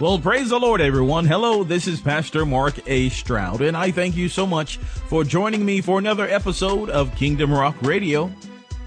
Well, 0.00 0.20
praise 0.20 0.50
the 0.50 0.60
Lord, 0.60 0.80
everyone. 0.80 1.26
Hello, 1.26 1.64
this 1.64 1.88
is 1.88 2.00
Pastor 2.00 2.46
Mark 2.46 2.74
A. 2.86 3.08
Stroud, 3.08 3.62
and 3.62 3.76
I 3.76 3.90
thank 3.90 4.16
you 4.16 4.28
so 4.28 4.46
much 4.46 4.76
for 4.76 5.24
joining 5.24 5.64
me 5.64 5.80
for 5.80 5.98
another 5.98 6.28
episode 6.28 6.88
of 6.88 7.12
Kingdom 7.16 7.52
Rock 7.52 7.74
Radio. 7.82 8.30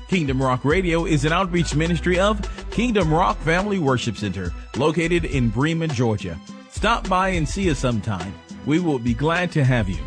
Kingdom 0.08 0.42
Rock 0.42 0.64
Radio 0.64 1.04
is 1.04 1.26
an 1.26 1.34
outreach 1.34 1.76
ministry 1.76 2.18
of 2.18 2.40
Kingdom 2.72 3.14
Rock 3.14 3.38
Family 3.40 3.78
Worship 3.78 4.16
Center, 4.16 4.54
located 4.78 5.26
in 5.26 5.50
Bremen, 5.50 5.90
Georgia. 5.90 6.40
Stop 6.70 7.10
by 7.10 7.28
and 7.30 7.48
see 7.48 7.70
us 7.70 7.80
sometime. 7.80 8.34
We 8.66 8.80
will 8.80 8.98
be 8.98 9.14
glad 9.14 9.52
to 9.52 9.66
have 9.66 9.90
you. 9.90 10.00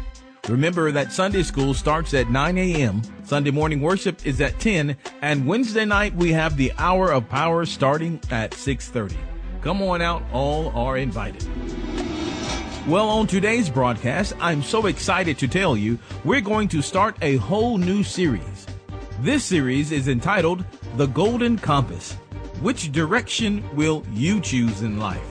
Remember 0.48 0.90
that 0.90 1.12
Sunday 1.12 1.42
school 1.42 1.74
starts 1.74 2.14
at 2.14 2.30
9 2.30 2.56
a.m., 2.56 3.02
Sunday 3.24 3.50
morning 3.50 3.82
worship 3.82 4.24
is 4.24 4.40
at 4.40 4.58
10, 4.58 4.96
and 5.20 5.46
Wednesday 5.46 5.84
night 5.84 6.14
we 6.14 6.32
have 6.32 6.56
the 6.56 6.72
hour 6.78 7.12
of 7.12 7.28
power 7.28 7.66
starting 7.66 8.18
at 8.30 8.52
6.30. 8.52 9.14
Come 9.64 9.80
on 9.80 10.02
out, 10.02 10.22
all 10.30 10.68
are 10.76 10.98
invited. 10.98 11.42
Well, 12.86 13.08
on 13.08 13.26
today's 13.26 13.70
broadcast, 13.70 14.34
I'm 14.38 14.62
so 14.62 14.84
excited 14.84 15.38
to 15.38 15.48
tell 15.48 15.74
you 15.74 15.98
we're 16.22 16.42
going 16.42 16.68
to 16.68 16.82
start 16.82 17.16
a 17.22 17.36
whole 17.36 17.78
new 17.78 18.02
series. 18.02 18.66
This 19.20 19.42
series 19.42 19.90
is 19.90 20.06
entitled 20.06 20.66
The 20.98 21.06
Golden 21.06 21.56
Compass. 21.56 22.12
Which 22.60 22.92
direction 22.92 23.64
will 23.74 24.04
you 24.12 24.38
choose 24.38 24.82
in 24.82 24.98
life? 24.98 25.26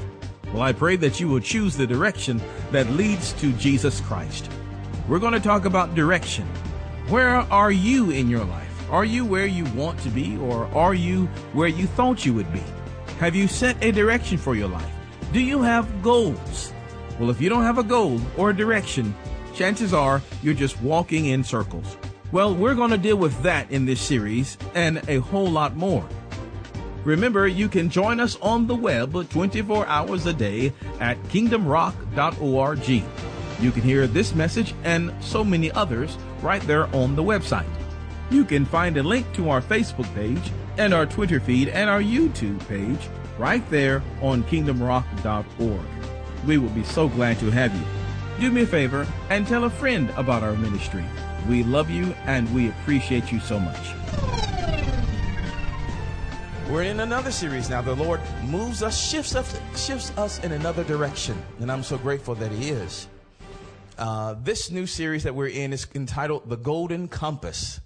Well, 0.51 0.63
I 0.63 0.73
pray 0.73 0.95
that 0.95 1.19
you 1.19 1.27
will 1.27 1.39
choose 1.39 1.77
the 1.77 1.85
direction 1.85 2.41
that 2.71 2.89
leads 2.89 3.33
to 3.33 3.53
Jesus 3.53 4.01
Christ. 4.01 4.49
We're 5.07 5.19
going 5.19 5.33
to 5.33 5.39
talk 5.39 5.65
about 5.65 5.93
direction. 5.93 6.47
Where 7.07 7.35
are 7.35 7.71
you 7.71 8.09
in 8.09 8.31
your 8.31 8.45
life? 8.45 8.89
Are 8.89 9.05
you 9.05 9.25
where 9.25 9.45
you 9.45 9.65
want 9.75 9.99
to 9.99 10.09
be, 10.09 10.37
or 10.37 10.65
are 10.73 10.95
you 10.95 11.27
where 11.53 11.67
you 11.67 11.85
thought 11.85 12.25
you 12.25 12.33
would 12.33 12.51
be? 12.51 12.63
Have 13.19 13.35
you 13.35 13.47
set 13.47 13.81
a 13.83 13.91
direction 13.91 14.37
for 14.37 14.55
your 14.55 14.67
life? 14.67 14.89
Do 15.31 15.39
you 15.39 15.61
have 15.61 16.03
goals? 16.03 16.73
Well, 17.19 17.29
if 17.29 17.39
you 17.39 17.47
don't 17.47 17.63
have 17.63 17.77
a 17.77 17.83
goal 17.83 18.19
or 18.37 18.49
a 18.49 18.55
direction, 18.55 19.15
chances 19.53 19.93
are 19.93 20.21
you're 20.41 20.53
just 20.53 20.81
walking 20.81 21.27
in 21.27 21.43
circles. 21.43 21.97
Well, 22.31 22.55
we're 22.55 22.75
going 22.75 22.89
to 22.89 22.97
deal 22.97 23.17
with 23.17 23.39
that 23.43 23.69
in 23.71 23.85
this 23.85 24.01
series 24.01 24.57
and 24.73 25.01
a 25.07 25.17
whole 25.19 25.49
lot 25.49 25.75
more. 25.75 26.07
Remember, 27.03 27.47
you 27.47 27.69
can 27.69 27.89
join 27.89 28.19
us 28.19 28.37
on 28.41 28.65
the 28.65 28.75
web 28.75 29.29
24 29.29 29.85
hours 29.87 30.25
a 30.25 30.33
day 30.33 30.73
at 30.99 31.21
kingdomrock.org. 31.25 32.89
You 33.59 33.71
can 33.71 33.81
hear 33.81 34.07
this 34.07 34.33
message 34.33 34.73
and 34.83 35.13
so 35.21 35.43
many 35.43 35.71
others 35.71 36.17
right 36.41 36.61
there 36.63 36.93
on 36.95 37.15
the 37.15 37.23
website. 37.23 37.69
You 38.31 38.43
can 38.45 38.65
find 38.65 38.97
a 38.97 39.03
link 39.03 39.31
to 39.35 39.49
our 39.49 39.61
Facebook 39.61 40.13
page 40.15 40.51
and 40.77 40.93
our 40.93 41.05
Twitter 41.05 41.39
feed 41.39 41.69
and 41.69 41.89
our 41.89 42.01
YouTube 42.01 42.65
page 42.67 43.09
right 43.37 43.67
there 43.69 44.03
on 44.21 44.43
kingdomrock.org. 44.43 45.85
We 46.45 46.57
will 46.57 46.69
be 46.69 46.83
so 46.83 47.07
glad 47.07 47.39
to 47.39 47.49
have 47.51 47.73
you. 47.73 47.85
Do 48.39 48.51
me 48.51 48.63
a 48.63 48.67
favor 48.67 49.07
and 49.29 49.47
tell 49.47 49.63
a 49.63 49.69
friend 49.69 50.09
about 50.17 50.43
our 50.43 50.55
ministry. 50.55 51.05
We 51.47 51.63
love 51.63 51.89
you 51.89 52.13
and 52.25 52.53
we 52.53 52.69
appreciate 52.69 53.31
you 53.31 53.39
so 53.39 53.59
much. 53.59 53.93
We're 56.69 56.83
in 56.83 57.01
another 57.01 57.31
series 57.31 57.69
now. 57.69 57.81
The 57.81 57.95
Lord 57.95 58.19
moves 58.45 58.81
us, 58.81 58.99
shifts 58.99 59.35
us, 59.35 59.59
shifts 59.75 60.11
us 60.17 60.39
in 60.39 60.53
another 60.53 60.83
direction, 60.83 61.39
and 61.59 61.71
I'm 61.71 61.83
so 61.83 61.97
grateful 61.97 62.33
that 62.35 62.51
He 62.51 62.69
is. 62.69 63.07
Uh, 63.97 64.35
this 64.41 64.71
new 64.71 64.87
series 64.87 65.23
that 65.23 65.35
we're 65.35 65.49
in 65.49 65.71
is 65.71 65.85
entitled 65.93 66.49
"The 66.49 66.55
Golden 66.55 67.07
Compass." 67.07 67.79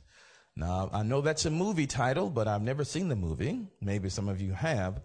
Now, 0.58 0.90
I 0.92 1.04
know 1.04 1.22
that's 1.22 1.46
a 1.46 1.52
movie 1.52 1.86
title, 1.86 2.32
but 2.32 2.48
I've 2.48 2.64
never 2.64 2.84
seen 2.84 3.10
the 3.10 3.16
movie. 3.16 3.68
Maybe 3.80 4.10
some 4.10 4.28
of 4.28 4.42
you 4.42 4.54
have. 4.54 5.00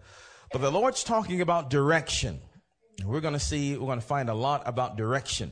But 0.51 0.61
the 0.61 0.71
Lord's 0.71 1.03
talking 1.03 1.41
about 1.41 1.69
direction. 1.69 2.41
We're 3.05 3.21
going 3.21 3.35
to 3.35 3.39
see, 3.39 3.77
we're 3.77 3.85
going 3.85 3.99
to 3.99 4.05
find 4.05 4.29
a 4.29 4.33
lot 4.33 4.63
about 4.65 4.97
direction. 4.97 5.51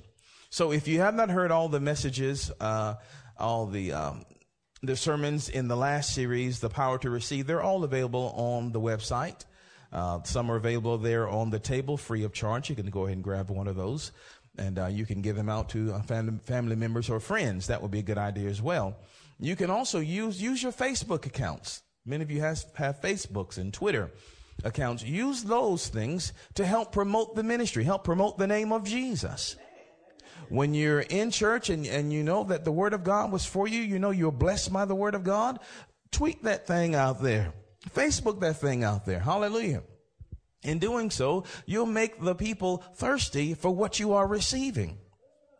So 0.49 0.71
if 0.71 0.87
you 0.87 1.01
have 1.01 1.13
not 1.13 1.29
heard 1.29 1.51
all 1.51 1.69
the 1.69 1.79
messages, 1.79 2.51
uh, 2.59 2.95
all 3.37 3.67
the, 3.67 3.93
um, 3.93 4.25
the 4.81 4.95
sermons 4.95 5.49
in 5.49 5.67
the 5.67 5.77
last 5.77 6.15
series, 6.15 6.59
The 6.59 6.69
Power 6.69 6.97
to 6.97 7.09
Receive, 7.11 7.45
they're 7.45 7.61
all 7.61 7.83
available 7.83 8.33
on 8.35 8.71
the 8.71 8.81
website. 8.81 9.45
Uh, 9.91 10.23
some 10.23 10.49
are 10.49 10.55
available 10.55 10.97
there 10.97 11.29
on 11.29 11.51
the 11.51 11.59
table 11.59 11.95
free 11.95 12.23
of 12.23 12.33
charge. 12.33 12.69
You 12.69 12.75
can 12.75 12.89
go 12.89 13.05
ahead 13.05 13.17
and 13.17 13.23
grab 13.23 13.51
one 13.51 13.67
of 13.67 13.75
those 13.75 14.11
and 14.57 14.79
uh, 14.79 14.87
you 14.87 15.05
can 15.05 15.21
give 15.21 15.35
them 15.35 15.49
out 15.49 15.69
to 15.69 15.93
uh, 15.93 16.01
family, 16.01 16.39
family 16.45 16.75
members 16.75 17.09
or 17.09 17.19
friends. 17.19 17.67
That 17.67 17.81
would 17.81 17.91
be 17.91 17.99
a 17.99 18.03
good 18.03 18.17
idea 18.17 18.49
as 18.49 18.61
well. 18.61 18.97
You 19.41 19.55
can 19.55 19.71
also 19.71 19.99
use, 19.99 20.39
use 20.39 20.61
your 20.61 20.71
Facebook 20.71 21.25
accounts. 21.25 21.81
Many 22.05 22.23
of 22.23 22.29
you 22.29 22.41
has, 22.41 22.65
have 22.75 23.01
Facebooks 23.01 23.57
and 23.57 23.73
Twitter 23.73 24.11
accounts. 24.63 25.03
Use 25.03 25.43
those 25.43 25.87
things 25.87 26.31
to 26.53 26.65
help 26.65 26.91
promote 26.91 27.35
the 27.35 27.43
ministry, 27.43 27.83
help 27.83 28.03
promote 28.03 28.37
the 28.37 28.45
name 28.45 28.71
of 28.71 28.83
Jesus. 28.83 29.55
When 30.49 30.75
you're 30.75 31.01
in 31.01 31.31
church 31.31 31.71
and, 31.71 31.87
and 31.87 32.13
you 32.13 32.23
know 32.23 32.43
that 32.45 32.65
the 32.65 32.71
word 32.71 32.93
of 32.93 33.03
God 33.03 33.31
was 33.31 33.43
for 33.43 33.67
you, 33.67 33.81
you 33.81 33.97
know 33.97 34.11
you're 34.11 34.31
blessed 34.31 34.71
by 34.71 34.85
the 34.85 34.95
word 34.95 35.15
of 35.15 35.23
God, 35.23 35.59
tweet 36.11 36.43
that 36.43 36.67
thing 36.67 36.93
out 36.93 37.21
there. 37.21 37.53
Facebook 37.95 38.39
that 38.41 38.57
thing 38.57 38.83
out 38.83 39.05
there. 39.05 39.19
Hallelujah. 39.19 39.81
In 40.61 40.77
doing 40.77 41.09
so, 41.09 41.45
you'll 41.65 41.87
make 41.87 42.21
the 42.21 42.35
people 42.35 42.83
thirsty 42.93 43.55
for 43.55 43.71
what 43.71 43.99
you 43.99 44.13
are 44.13 44.27
receiving. 44.27 44.99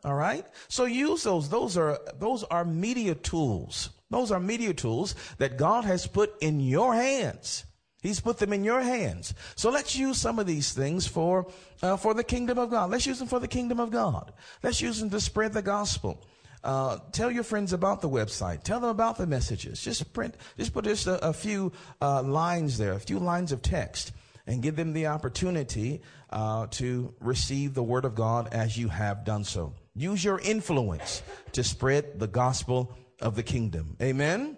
All 0.03 0.16
right. 0.16 0.45
So 0.67 0.85
use 0.85 1.23
those. 1.23 1.50
Those 1.50 1.78
are, 1.78 2.00
those 2.19 2.44
are 2.45 2.66
media 2.66 3.16
tools. 3.16 3.91
Those 4.09 4.31
are 4.31 4.39
media 4.39 4.73
tools 4.73 5.16
that 5.38 5.57
God 5.57 5.85
has 5.85 6.07
put 6.07 6.34
in 6.41 6.59
your 6.59 6.94
hands. 6.94 7.66
He's 8.01 8.19
put 8.19 8.40
them 8.40 8.51
in 8.51 8.63
your 8.63 8.81
hands. 8.81 9.35
So 9.56 9.69
let's 9.69 9.95
use 9.95 10.17
some 10.17 10.40
of 10.40 10.47
these 10.47 10.73
things 10.73 11.06
for, 11.06 11.47
uh, 11.84 11.97
for 11.97 12.16
the 12.16 12.23
kingdom 12.23 12.57
of 12.57 12.72
God. 12.72 12.90
Let's 12.90 13.06
use 13.06 13.19
them 13.19 13.28
for 13.28 13.40
the 13.40 13.47
kingdom 13.47 13.79
of 13.79 13.91
God. 13.91 14.34
Let's 14.63 14.81
use 14.81 15.00
them 15.00 15.11
to 15.11 15.22
spread 15.22 15.53
the 15.53 15.61
gospel. 15.61 16.25
Uh, 16.63 16.97
tell 17.11 17.31
your 17.31 17.44
friends 17.44 17.73
about 17.73 18.01
the 18.01 18.09
website. 18.09 18.63
Tell 18.63 18.79
them 18.79 18.90
about 18.90 19.17
the 19.17 19.28
messages. 19.28 19.81
Just 19.81 20.11
print, 20.13 20.35
just 20.57 20.73
put 20.73 20.85
just 20.85 21.07
a, 21.07 21.29
a 21.29 21.34
few 21.34 21.72
uh, 22.01 22.23
lines 22.23 22.78
there, 22.78 22.94
a 22.94 23.00
few 23.00 23.19
lines 23.19 23.51
of 23.51 23.61
text, 23.61 24.11
and 24.47 24.61
give 24.61 24.75
them 24.75 24.94
the 24.94 25.07
opportunity 25.07 26.01
uh, 26.31 26.67
to 26.72 27.13
receive 27.19 27.73
the 27.73 27.84
word 27.84 28.06
of 28.06 28.16
God 28.16 28.50
as 28.51 28.78
you 28.78 28.90
have 28.90 29.25
done 29.25 29.44
so. 29.44 29.73
Use 29.94 30.24
your 30.24 30.40
influence 30.40 31.22
to 31.52 31.63
spread 31.63 32.19
the 32.19 32.28
gospel 32.28 32.96
of 33.19 33.35
the 33.35 33.44
kingdom. 33.44 33.97
Amen. 34.02 34.57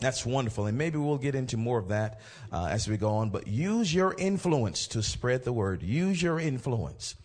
That's 0.00 0.24
wonderful. 0.24 0.66
And 0.66 0.78
maybe 0.78 0.98
we'll 0.98 1.18
get 1.18 1.34
into 1.34 1.56
more 1.56 1.78
of 1.78 1.88
that 1.88 2.20
uh, 2.52 2.66
as 2.66 2.88
we 2.88 2.96
go 2.96 3.16
on. 3.16 3.30
But 3.30 3.46
use 3.46 3.92
your 3.92 4.14
influence 4.16 4.88
to 4.88 5.02
spread 5.02 5.44
the 5.44 5.52
word. 5.52 5.82
Use 5.82 6.22
your 6.22 6.38
influence. 6.38 7.16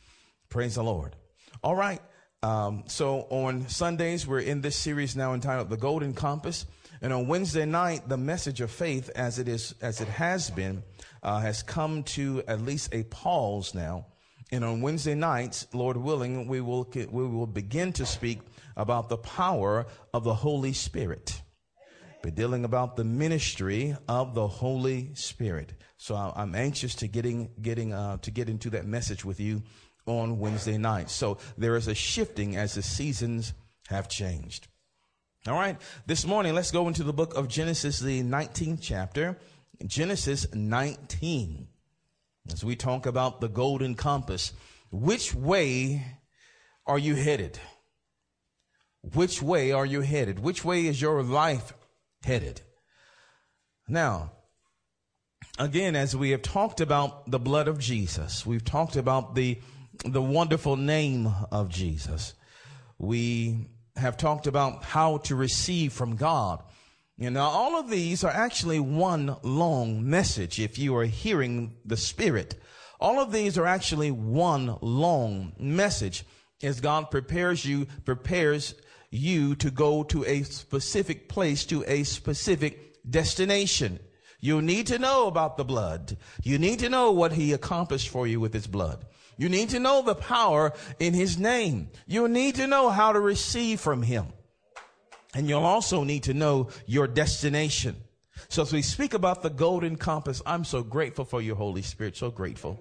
Praise 0.50 0.76
the 0.76 0.84
Lord. 0.84 1.16
All 1.64 1.76
right. 1.76 2.02
Um, 2.42 2.84
so 2.88 3.22
on 3.30 3.70
Sundays, 3.70 4.28
we're 4.28 4.40
in 4.40 4.62
this 4.62 4.76
series 4.76 5.16
now 5.16 5.34
entitled 5.34 5.70
The 5.70 5.78
Golden 5.78 6.14
Compass. 6.14 6.66
And 7.02 7.14
on 7.14 7.28
Wednesday 7.28 7.66
night, 7.66 8.08
the 8.08 8.18
message 8.18 8.62
of 8.62 8.72
faith, 8.72 9.10
as 9.16 9.40
it 9.40 9.48
is, 9.48 9.76
as 9.82 10.02
it 10.02 10.08
has 10.08 10.50
been, 10.50 10.84
uh, 11.22 11.40
has 11.40 11.64
come 11.64 12.04
to 12.04 12.44
at 12.48 12.62
least 12.62 12.94
a 12.94 13.04
pause 13.04 13.74
now. 13.74 14.08
And 14.52 14.64
on 14.64 14.82
Wednesday 14.82 15.16
nights, 15.16 15.68
Lord 15.74 15.98
willing, 15.98 16.48
we 16.48 16.62
will, 16.62 16.90
we 16.94 17.28
will 17.28 17.48
begin 17.48 17.94
to 17.94 18.06
speak 18.06 18.40
about 18.76 19.10
the 19.10 19.18
power 19.18 19.86
of 20.14 20.24
the 20.24 20.34
Holy 20.34 20.74
Spirit. 20.74 21.42
Be 22.22 22.32
dealing 22.32 22.64
about 22.64 22.96
the 22.96 23.04
ministry 23.04 23.96
of 24.08 24.34
the 24.34 24.48
Holy 24.48 25.14
Spirit. 25.14 25.74
So 25.98 26.16
I'm 26.16 26.56
anxious 26.56 26.96
to 26.96 27.08
getting, 27.08 27.50
getting, 27.62 27.94
uh, 27.94 28.18
to 28.18 28.32
get 28.32 28.48
into 28.48 28.70
that 28.72 28.86
message 28.86 29.26
with 29.26 29.40
you 29.40 29.64
on 30.06 30.40
Wednesday 30.40 30.78
night. 30.78 31.10
So 31.10 31.38
there 31.58 31.76
is 31.76 31.88
a 31.88 31.96
shifting 31.96 32.56
as 32.56 32.76
the 32.76 32.82
seasons 32.82 33.54
have 33.88 34.08
changed. 34.08 34.68
All 35.48 35.56
right. 35.56 35.78
This 36.06 36.26
morning, 36.26 36.54
let's 36.56 36.72
go 36.72 36.88
into 36.88 37.04
the 37.04 37.12
book 37.12 37.36
of 37.36 37.50
Genesis, 37.50 38.00
the 38.00 38.24
19th 38.24 38.80
chapter. 38.82 39.38
Genesis 39.86 40.48
19 40.54 41.68
as 42.52 42.64
we 42.64 42.76
talk 42.76 43.06
about 43.06 43.40
the 43.40 43.48
golden 43.48 43.96
compass, 43.96 44.54
which 44.92 45.34
way 45.34 46.06
are 46.86 47.00
you 47.00 47.16
headed? 47.16 47.60
Which 49.14 49.42
way 49.42 49.72
are 49.72 49.86
you 49.86 50.02
headed? 50.02 50.40
Which 50.40 50.64
way 50.64 50.86
is 50.86 51.02
your 51.02 51.24
life 51.24 51.74
headed? 52.24 52.62
Now, 53.88 54.32
again, 55.58 55.96
as 55.96 56.16
we 56.16 56.32
have 56.32 56.42
talked 56.42 56.82
about 56.82 57.30
the 57.30 57.40
blood 57.40 57.68
of 57.68 57.80
Jesus, 57.80 58.46
we've 58.46 58.64
talked 58.64 58.96
about 58.96 59.36
the, 59.36 59.60
the 60.06 60.22
wonderful 60.22 60.76
name 60.76 61.34
of 61.52 61.70
Jesus. 61.70 62.34
We 62.98 63.68
have 63.96 64.18
talked 64.18 64.48
about 64.48 64.84
how 64.84 65.18
to 65.20 65.36
receive 65.36 65.94
from 65.94 66.16
God. 66.16 66.64
You 67.24 67.30
know, 67.30 67.44
all 67.44 67.80
of 67.80 67.90
these 67.90 68.26
are 68.26 68.32
actually 68.32 68.82
one 68.82 69.38
long 69.44 70.10
message 70.10 70.60
if 70.60 70.78
you 70.78 70.94
are 70.98 71.06
hearing 71.06 71.74
the 71.86 71.96
Spirit. 71.96 72.56
All 73.00 73.22
of 73.22 73.32
these 73.32 73.58
are 73.58 73.66
actually 73.66 74.12
one 74.12 74.78
long 74.82 75.54
message 75.58 76.26
as 76.62 76.82
God 76.82 77.12
prepares 77.12 77.64
you, 77.64 77.86
prepares 78.04 78.76
you 79.10 79.56
to 79.56 79.72
go 79.72 80.04
to 80.04 80.26
a 80.26 80.44
specific 80.44 81.30
place, 81.30 81.64
to 81.68 81.86
a 81.88 82.04
specific 82.04 82.98
destination. 83.10 84.02
You 84.42 84.62
need 84.62 84.88
to 84.88 85.00
know 85.00 85.28
about 85.28 85.56
the 85.56 85.64
blood. 85.64 86.18
You 86.44 86.60
need 86.60 86.80
to 86.80 86.90
know 86.90 87.12
what 87.12 87.32
he 87.32 87.54
accomplished 87.54 88.10
for 88.10 88.28
you 88.28 88.42
with 88.42 88.54
his 88.54 88.68
blood. 88.68 89.06
You 89.38 89.48
need 89.48 89.70
to 89.70 89.80
know 89.80 90.02
the 90.02 90.14
power 90.14 90.74
in 91.00 91.14
his 91.14 91.38
name. 91.38 91.90
You 92.06 92.28
need 92.28 92.56
to 92.56 92.68
know 92.68 92.90
how 92.90 93.14
to 93.14 93.20
receive 93.22 93.80
from 93.80 94.02
him. 94.02 94.34
And 95.34 95.50
you'll 95.50 95.66
also 95.66 96.04
need 96.04 96.24
to 96.24 96.34
know 96.34 96.70
your 96.86 97.08
destination. 97.08 97.96
So 98.50 98.62
as 98.62 98.74
we 98.74 98.82
speak 98.82 99.14
about 99.14 99.42
the 99.42 99.50
golden 99.50 99.96
compass, 99.96 100.42
I'm 100.46 100.64
so 100.64 100.84
grateful 100.84 101.26
for 101.26 101.42
your 101.42 101.56
Holy 101.56 101.82
Spirit, 101.82 102.18
so 102.18 102.30
grateful. 102.30 102.80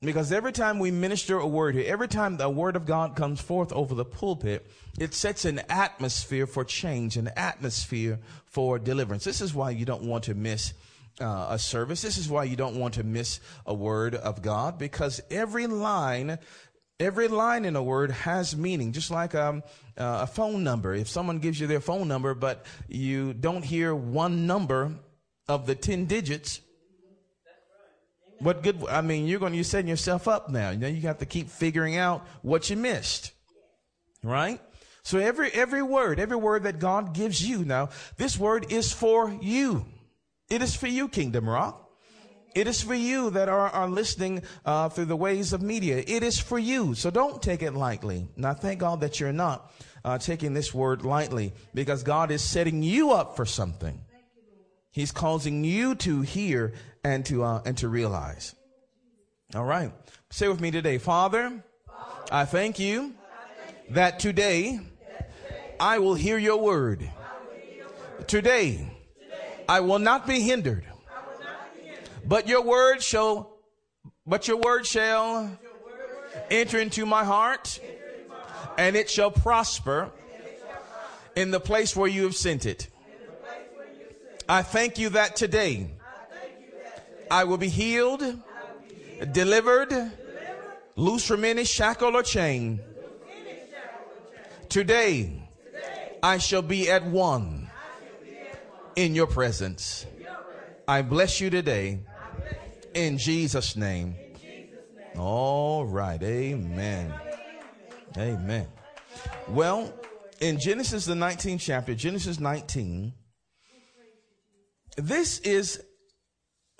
Because 0.00 0.32
every 0.32 0.50
time 0.50 0.80
we 0.80 0.90
minister 0.90 1.38
a 1.38 1.46
word 1.46 1.76
here, 1.76 1.84
every 1.86 2.08
time 2.08 2.36
the 2.36 2.50
word 2.50 2.74
of 2.74 2.86
God 2.86 3.14
comes 3.14 3.40
forth 3.40 3.72
over 3.72 3.94
the 3.94 4.04
pulpit, 4.04 4.68
it 4.98 5.14
sets 5.14 5.44
an 5.44 5.60
atmosphere 5.68 6.48
for 6.48 6.64
change, 6.64 7.16
an 7.16 7.30
atmosphere 7.36 8.18
for 8.44 8.80
deliverance. 8.80 9.22
This 9.22 9.40
is 9.40 9.54
why 9.54 9.70
you 9.70 9.84
don't 9.84 10.02
want 10.02 10.24
to 10.24 10.34
miss 10.34 10.74
uh, 11.20 11.46
a 11.50 11.58
service. 11.58 12.02
This 12.02 12.18
is 12.18 12.28
why 12.28 12.44
you 12.44 12.56
don't 12.56 12.76
want 12.76 12.94
to 12.94 13.04
miss 13.04 13.38
a 13.64 13.72
word 13.72 14.16
of 14.16 14.42
God 14.42 14.76
because 14.76 15.20
every 15.30 15.68
line, 15.68 16.38
every 16.98 17.28
line 17.28 17.64
in 17.64 17.76
a 17.76 17.82
word 17.82 18.10
has 18.10 18.56
meaning, 18.56 18.92
just 18.92 19.10
like 19.10 19.34
um, 19.34 19.62
uh, 19.96 20.20
a 20.22 20.26
phone 20.26 20.64
number. 20.64 20.94
If 20.94 21.08
someone 21.08 21.38
gives 21.38 21.60
you 21.60 21.66
their 21.66 21.80
phone 21.80 22.08
number, 22.08 22.34
but 22.34 22.64
you 22.88 23.34
don't 23.34 23.64
hear 23.64 23.94
one 23.94 24.46
number 24.46 24.92
of 25.48 25.66
the 25.66 25.74
10 25.74 26.06
digits, 26.06 26.60
what 28.42 28.62
good? 28.62 28.84
I 28.88 29.02
mean, 29.02 29.26
you're 29.26 29.38
going. 29.38 29.54
You're 29.54 29.62
setting 29.62 29.88
yourself 29.88 30.26
up 30.26 30.50
now. 30.50 30.70
You 30.70 30.78
know, 30.78 30.88
you 30.88 31.02
have 31.02 31.18
to 31.18 31.26
keep 31.26 31.48
figuring 31.48 31.96
out 31.96 32.26
what 32.42 32.68
you 32.70 32.76
missed, 32.76 33.32
right? 34.24 34.60
So 35.04 35.18
every 35.18 35.50
every 35.52 35.82
word, 35.82 36.18
every 36.18 36.36
word 36.36 36.64
that 36.64 36.80
God 36.80 37.14
gives 37.14 37.46
you 37.46 37.64
now, 37.64 37.90
this 38.16 38.36
word 38.36 38.72
is 38.72 38.92
for 38.92 39.30
you. 39.40 39.86
It 40.50 40.60
is 40.60 40.74
for 40.74 40.88
you, 40.88 41.08
Kingdom 41.08 41.48
Rock. 41.48 41.81
It 42.54 42.66
is 42.66 42.82
for 42.82 42.94
you 42.94 43.30
that 43.30 43.48
are, 43.48 43.68
are 43.68 43.88
listening 43.88 44.42
uh, 44.64 44.88
through 44.90 45.06
the 45.06 45.16
ways 45.16 45.52
of 45.52 45.62
media. 45.62 46.04
It 46.06 46.22
is 46.22 46.38
for 46.38 46.58
you. 46.58 46.94
So 46.94 47.10
don't 47.10 47.42
take 47.42 47.62
it 47.62 47.72
lightly. 47.72 48.28
Now, 48.36 48.52
thank 48.52 48.80
God 48.80 49.00
that 49.00 49.20
you're 49.20 49.32
not 49.32 49.72
uh, 50.04 50.18
taking 50.18 50.52
this 50.52 50.74
word 50.74 51.04
lightly 51.04 51.52
because 51.74 52.02
God 52.02 52.30
is 52.30 52.42
setting 52.42 52.82
you 52.82 53.12
up 53.12 53.36
for 53.36 53.46
something. 53.46 54.00
He's 54.90 55.12
causing 55.12 55.64
you 55.64 55.94
to 55.96 56.20
hear 56.20 56.74
and 57.02 57.24
to 57.26 57.42
uh, 57.42 57.62
and 57.64 57.78
to 57.78 57.88
realize. 57.88 58.54
All 59.54 59.64
right, 59.64 59.90
say 60.30 60.48
with 60.48 60.60
me 60.60 60.70
today, 60.70 60.98
Father. 60.98 61.64
I 62.30 62.44
thank 62.44 62.78
you 62.78 63.14
that 63.90 64.18
today, 64.18 64.80
I 65.80 65.98
will 65.98 66.14
hear 66.14 66.38
your 66.38 66.58
word. 66.58 67.10
Today, 68.26 68.86
I 69.68 69.80
will 69.80 69.98
not 69.98 70.26
be 70.26 70.40
hindered. 70.40 70.84
But 72.26 72.48
your 72.48 72.62
word 72.62 73.02
shall, 73.02 73.56
but 74.26 74.48
your 74.48 74.56
word 74.56 74.86
shall 74.86 75.58
enter 76.50 76.78
into 76.78 77.06
my 77.06 77.24
heart, 77.24 77.80
and 78.78 78.96
it 78.96 79.10
shall 79.10 79.30
prosper 79.30 80.10
in 81.36 81.50
the 81.50 81.60
place 81.60 81.96
where 81.96 82.08
you 82.08 82.24
have 82.24 82.36
sent 82.36 82.66
it. 82.66 82.88
I 84.48 84.62
thank 84.62 84.98
you 84.98 85.10
that 85.10 85.36
today 85.36 85.90
I 87.30 87.44
will 87.44 87.58
be 87.58 87.68
healed, 87.68 88.22
delivered, 89.32 90.12
loose 90.96 91.26
from 91.26 91.44
any 91.44 91.64
shackle 91.64 92.16
or 92.16 92.22
chain. 92.22 92.80
Today 94.68 95.42
I 96.22 96.38
shall 96.38 96.62
be 96.62 96.90
at 96.90 97.04
one 97.04 97.70
in 98.96 99.14
your 99.14 99.26
presence. 99.26 100.06
I 100.86 101.02
bless 101.02 101.40
you 101.40 101.48
today 101.48 102.00
in 102.94 103.18
Jesus' 103.18 103.76
name. 103.76 104.14
All 105.16 105.84
right. 105.84 106.22
Amen. 106.22 107.12
Amen. 108.16 108.66
Well, 109.48 109.92
in 110.40 110.58
Genesis, 110.58 111.04
the 111.04 111.14
19th 111.14 111.60
chapter, 111.60 111.94
Genesis 111.94 112.40
19, 112.40 113.12
this 114.96 115.38
is 115.40 115.82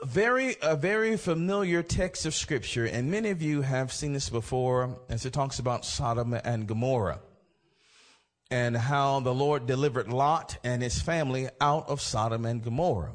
very 0.02 0.56
a 0.62 0.74
very 0.74 1.16
familiar 1.16 1.80
text 1.80 2.26
of 2.26 2.34
scripture 2.34 2.84
and 2.84 3.08
many 3.08 3.30
of 3.30 3.40
you 3.40 3.62
have 3.62 3.92
seen 3.92 4.12
this 4.12 4.28
before 4.28 4.98
as 5.08 5.24
it 5.24 5.32
talks 5.32 5.60
about 5.60 5.84
Sodom 5.84 6.34
and 6.34 6.66
Gomorrah 6.66 7.20
and 8.50 8.76
how 8.76 9.20
the 9.20 9.32
Lord 9.32 9.66
delivered 9.66 10.12
Lot 10.12 10.58
and 10.64 10.82
his 10.82 11.00
family 11.00 11.48
out 11.60 11.88
of 11.88 12.00
Sodom 12.00 12.44
and 12.44 12.62
Gomorrah. 12.62 13.14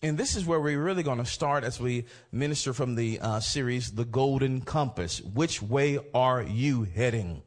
And 0.00 0.16
this 0.16 0.36
is 0.36 0.46
where 0.46 0.60
we're 0.60 0.80
really 0.80 1.02
going 1.02 1.18
to 1.18 1.26
start 1.26 1.64
as 1.64 1.80
we 1.80 2.04
minister 2.30 2.72
from 2.72 2.94
the 2.94 3.18
uh, 3.18 3.40
series, 3.40 3.90
The 3.90 4.04
Golden 4.04 4.60
Compass. 4.60 5.20
Which 5.20 5.60
way 5.60 5.98
are 6.14 6.40
you 6.40 6.84
heading? 6.84 7.42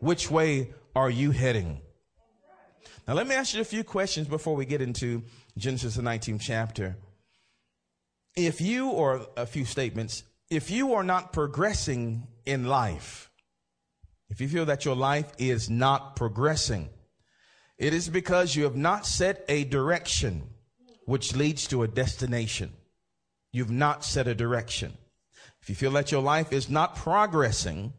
Which 0.00 0.30
way 0.30 0.72
are 0.96 1.10
you 1.10 1.32
heading? 1.32 1.82
Now, 3.06 3.12
let 3.12 3.26
me 3.26 3.34
ask 3.34 3.54
you 3.54 3.60
a 3.60 3.64
few 3.64 3.84
questions 3.84 4.26
before 4.26 4.56
we 4.56 4.64
get 4.64 4.80
into 4.80 5.22
Genesis, 5.58 5.96
the 5.96 6.02
19th 6.02 6.40
chapter. 6.40 6.96
If 8.34 8.62
you, 8.62 8.88
or 8.88 9.26
a 9.36 9.44
few 9.44 9.66
statements, 9.66 10.22
if 10.48 10.70
you 10.70 10.94
are 10.94 11.04
not 11.04 11.34
progressing 11.34 12.26
in 12.46 12.64
life, 12.64 13.30
if 14.30 14.40
you 14.40 14.48
feel 14.48 14.64
that 14.64 14.86
your 14.86 14.96
life 14.96 15.30
is 15.36 15.68
not 15.68 16.16
progressing, 16.16 16.88
it 17.76 17.92
is 17.92 18.08
because 18.08 18.56
you 18.56 18.64
have 18.64 18.76
not 18.76 19.04
set 19.04 19.44
a 19.46 19.64
direction 19.64 20.53
which 21.06 21.34
leads 21.34 21.66
to 21.68 21.82
a 21.82 21.88
destination. 21.88 22.72
You've 23.52 23.70
not 23.70 24.04
set 24.04 24.26
a 24.26 24.34
direction. 24.34 24.94
If 25.62 25.68
you 25.68 25.74
feel 25.74 25.92
that 25.92 26.12
your 26.12 26.22
life 26.22 26.52
is 26.52 26.68
not 26.68 26.96
progressing, 26.96 27.92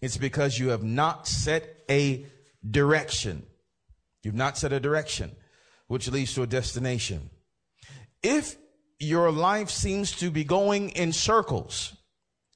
it's 0.00 0.16
because 0.16 0.58
you 0.58 0.68
have 0.68 0.82
not 0.82 1.26
set 1.26 1.84
a 1.90 2.26
direction. 2.68 3.44
You've 4.22 4.34
not 4.34 4.56
set 4.56 4.72
a 4.72 4.80
direction 4.80 5.32
which 5.86 6.10
leads 6.10 6.34
to 6.34 6.42
a 6.42 6.46
destination. 6.46 7.30
If 8.22 8.56
your 8.98 9.30
life 9.30 9.68
seems 9.68 10.12
to 10.12 10.30
be 10.30 10.44
going 10.44 10.90
in 10.90 11.12
circles, 11.12 11.94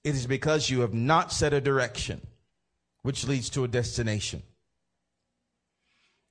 it 0.05 0.15
is 0.15 0.27
because 0.27 0.71
you 0.71 0.81
have 0.81 0.95
not 0.95 1.33
set 1.33 1.53
a 1.53 1.61
direction 1.61 2.27
which 3.03 3.27
leads 3.27 3.51
to 3.51 3.65
a 3.65 3.69
destination. 3.69 4.43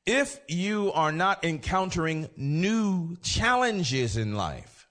If 0.08 0.40
you 0.48 0.94
are 0.94 1.12
not 1.12 1.44
encountering 1.44 2.30
new 2.38 3.18
challenges 3.18 4.16
in 4.16 4.36
life, 4.36 4.88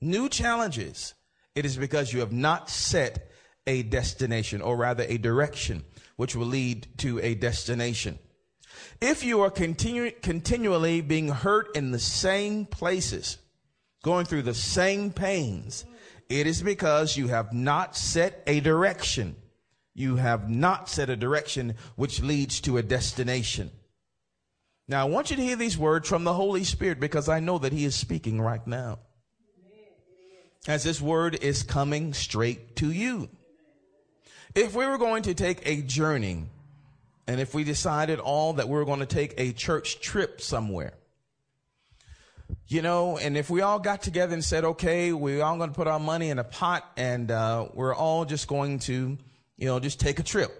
new 0.00 0.30
challenges, 0.30 1.12
it 1.54 1.66
is 1.66 1.76
because 1.76 2.14
you 2.14 2.20
have 2.20 2.32
not 2.32 2.70
set 2.70 3.30
a 3.66 3.82
destination 3.82 4.62
or 4.62 4.78
rather 4.78 5.04
a 5.06 5.18
direction 5.18 5.84
which 6.16 6.34
will 6.34 6.46
lead 6.46 6.88
to 6.96 7.18
a 7.20 7.34
destination. 7.34 8.18
If 9.02 9.22
you 9.22 9.42
are 9.42 9.50
continu- 9.50 10.18
continually 10.22 11.02
being 11.02 11.28
hurt 11.28 11.76
in 11.76 11.90
the 11.90 11.98
same 11.98 12.64
places, 12.64 13.36
going 14.02 14.24
through 14.24 14.44
the 14.44 14.54
same 14.54 15.10
pains, 15.10 15.84
it 16.30 16.46
is 16.46 16.62
because 16.62 17.18
you 17.18 17.28
have 17.28 17.52
not 17.52 17.96
set 17.96 18.42
a 18.46 18.60
direction. 18.60 19.36
You 19.92 20.16
have 20.16 20.48
not 20.48 20.88
set 20.88 21.10
a 21.10 21.16
direction 21.16 21.74
which 21.96 22.22
leads 22.22 22.62
to 22.62 22.78
a 22.78 22.82
destination. 22.82 23.70
Now, 24.86 25.00
I 25.00 25.08
want 25.08 25.30
you 25.30 25.36
to 25.36 25.42
hear 25.42 25.56
these 25.56 25.78
words 25.78 26.08
from 26.08 26.24
the 26.24 26.34
Holy 26.34 26.64
Spirit 26.64 27.00
because 27.00 27.28
I 27.28 27.40
know 27.40 27.58
that 27.58 27.72
He 27.72 27.84
is 27.84 27.94
speaking 27.94 28.40
right 28.40 28.64
now. 28.66 28.98
As 30.66 30.82
this 30.84 31.00
word 31.00 31.36
is 31.42 31.62
coming 31.62 32.14
straight 32.14 32.76
to 32.76 32.90
you. 32.90 33.28
If 34.54 34.74
we 34.74 34.86
were 34.86 34.98
going 34.98 35.24
to 35.24 35.34
take 35.34 35.66
a 35.66 35.82
journey 35.82 36.44
and 37.26 37.40
if 37.40 37.54
we 37.54 37.64
decided 37.64 38.18
all 38.18 38.54
that 38.54 38.68
we 38.68 38.74
were 38.74 38.84
going 38.84 39.00
to 39.00 39.06
take 39.06 39.34
a 39.36 39.52
church 39.52 40.00
trip 40.00 40.40
somewhere, 40.40 40.94
you 42.68 42.82
know, 42.82 43.18
and 43.18 43.36
if 43.36 43.50
we 43.50 43.60
all 43.62 43.78
got 43.78 44.02
together 44.02 44.34
and 44.34 44.44
said, 44.44 44.64
okay, 44.64 45.12
we're 45.12 45.42
all 45.42 45.56
going 45.56 45.70
to 45.70 45.74
put 45.74 45.86
our 45.86 45.98
money 45.98 46.30
in 46.30 46.38
a 46.38 46.44
pot 46.44 46.84
and 46.96 47.30
uh, 47.30 47.66
we're 47.74 47.94
all 47.94 48.24
just 48.24 48.48
going 48.48 48.78
to, 48.80 49.18
you 49.56 49.66
know, 49.66 49.80
just 49.80 50.00
take 50.00 50.18
a 50.18 50.22
trip. 50.22 50.50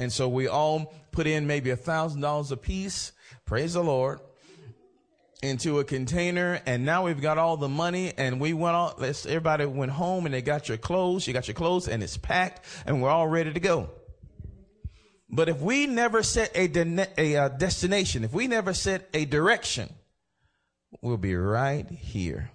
And 0.00 0.12
so 0.12 0.28
we 0.28 0.46
all 0.48 0.94
put 1.10 1.26
in 1.26 1.46
maybe 1.46 1.70
a 1.70 1.76
thousand 1.76 2.20
dollars 2.20 2.52
a 2.52 2.56
piece, 2.56 3.12
praise 3.48 3.72
the 3.72 3.82
Lord, 3.82 4.20
into 5.42 5.78
a 5.78 5.84
container. 5.84 6.60
And 6.66 6.84
now 6.84 7.06
we've 7.06 7.20
got 7.20 7.38
all 7.38 7.56
the 7.56 7.68
money 7.68 8.12
and 8.18 8.38
we 8.38 8.52
went 8.52 8.76
all, 8.76 8.94
everybody 9.00 9.64
went 9.64 9.90
home 9.90 10.26
and 10.26 10.34
they 10.34 10.42
got 10.42 10.68
your 10.68 10.76
clothes. 10.76 11.26
You 11.26 11.32
got 11.32 11.48
your 11.48 11.54
clothes 11.54 11.88
and 11.88 12.02
it's 12.02 12.18
packed 12.18 12.66
and 12.84 13.00
we're 13.00 13.08
all 13.08 13.26
ready 13.26 13.50
to 13.54 13.58
go. 13.58 13.88
But 15.30 15.48
if 15.48 15.62
we 15.62 15.86
never 15.86 16.22
set 16.22 16.52
a, 16.54 16.68
de- 16.68 17.08
a 17.16 17.36
uh, 17.36 17.48
destination, 17.48 18.22
if 18.22 18.34
we 18.34 18.48
never 18.48 18.74
set 18.74 19.08
a 19.14 19.24
direction, 19.24 19.94
we'll 21.00 21.16
be 21.16 21.34
right 21.34 21.88
here. 21.88 22.50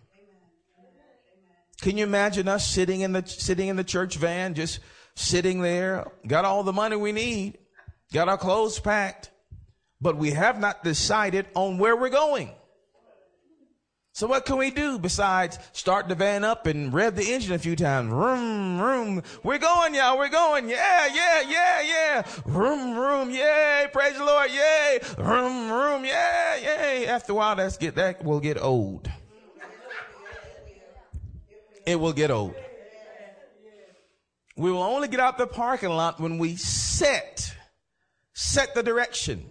Can 1.81 1.97
you 1.97 2.03
imagine 2.03 2.47
us 2.47 2.67
sitting 2.67 3.01
in 3.01 3.13
the 3.13 3.25
sitting 3.25 3.67
in 3.67 3.77
the 3.77 3.83
church 3.83 4.15
van, 4.15 4.53
just 4.53 4.79
sitting 5.15 5.61
there, 5.61 6.11
got 6.27 6.45
all 6.45 6.63
the 6.63 6.71
money 6.71 6.95
we 6.95 7.11
need, 7.11 7.57
got 8.13 8.29
our 8.29 8.37
clothes 8.37 8.79
packed, 8.79 9.31
but 10.03 10.17
we 10.17 10.31
have 10.31 10.59
not 10.59 10.83
decided 10.83 11.47
on 11.55 11.77
where 11.79 11.95
we're 11.95 12.09
going. 12.09 12.51
So 14.15 14.27
what 14.27 14.45
can 14.45 14.57
we 14.57 14.69
do 14.69 14.99
besides 14.99 15.57
start 15.71 16.07
the 16.07 16.13
van 16.13 16.43
up 16.43 16.67
and 16.67 16.93
rev 16.93 17.15
the 17.15 17.33
engine 17.33 17.53
a 17.53 17.57
few 17.57 17.75
times? 17.75 18.11
Room, 18.11 18.79
room. 18.79 19.23
We're 19.41 19.57
going, 19.57 19.95
y'all. 19.95 20.19
We're 20.19 20.29
going. 20.29 20.69
Yeah, 20.69 21.07
yeah, 21.07 21.41
yeah, 21.41 21.81
yeah. 21.81 22.23
Room, 22.45 22.95
room. 22.95 23.31
Yay. 23.31 23.87
Praise 23.91 24.15
the 24.15 24.23
Lord. 24.23 24.51
Yay. 24.51 24.99
Room, 25.17 25.71
room. 25.71 26.05
Yeah, 26.05 26.57
yay. 26.57 27.07
After 27.07 27.31
a 27.31 27.35
while, 27.35 27.55
that's 27.55 27.77
get, 27.77 27.95
that 27.95 28.23
will 28.23 28.39
get 28.39 28.61
old. 28.61 29.09
It 31.87 31.99
will 31.99 32.13
get 32.13 32.29
old. 32.29 32.53
We 34.55 34.71
will 34.71 34.83
only 34.83 35.07
get 35.07 35.19
out 35.19 35.39
the 35.39 35.47
parking 35.47 35.89
lot 35.89 36.19
when 36.19 36.37
we 36.37 36.55
set, 36.55 37.55
set 38.33 38.75
the 38.75 38.83
direction, 38.83 39.43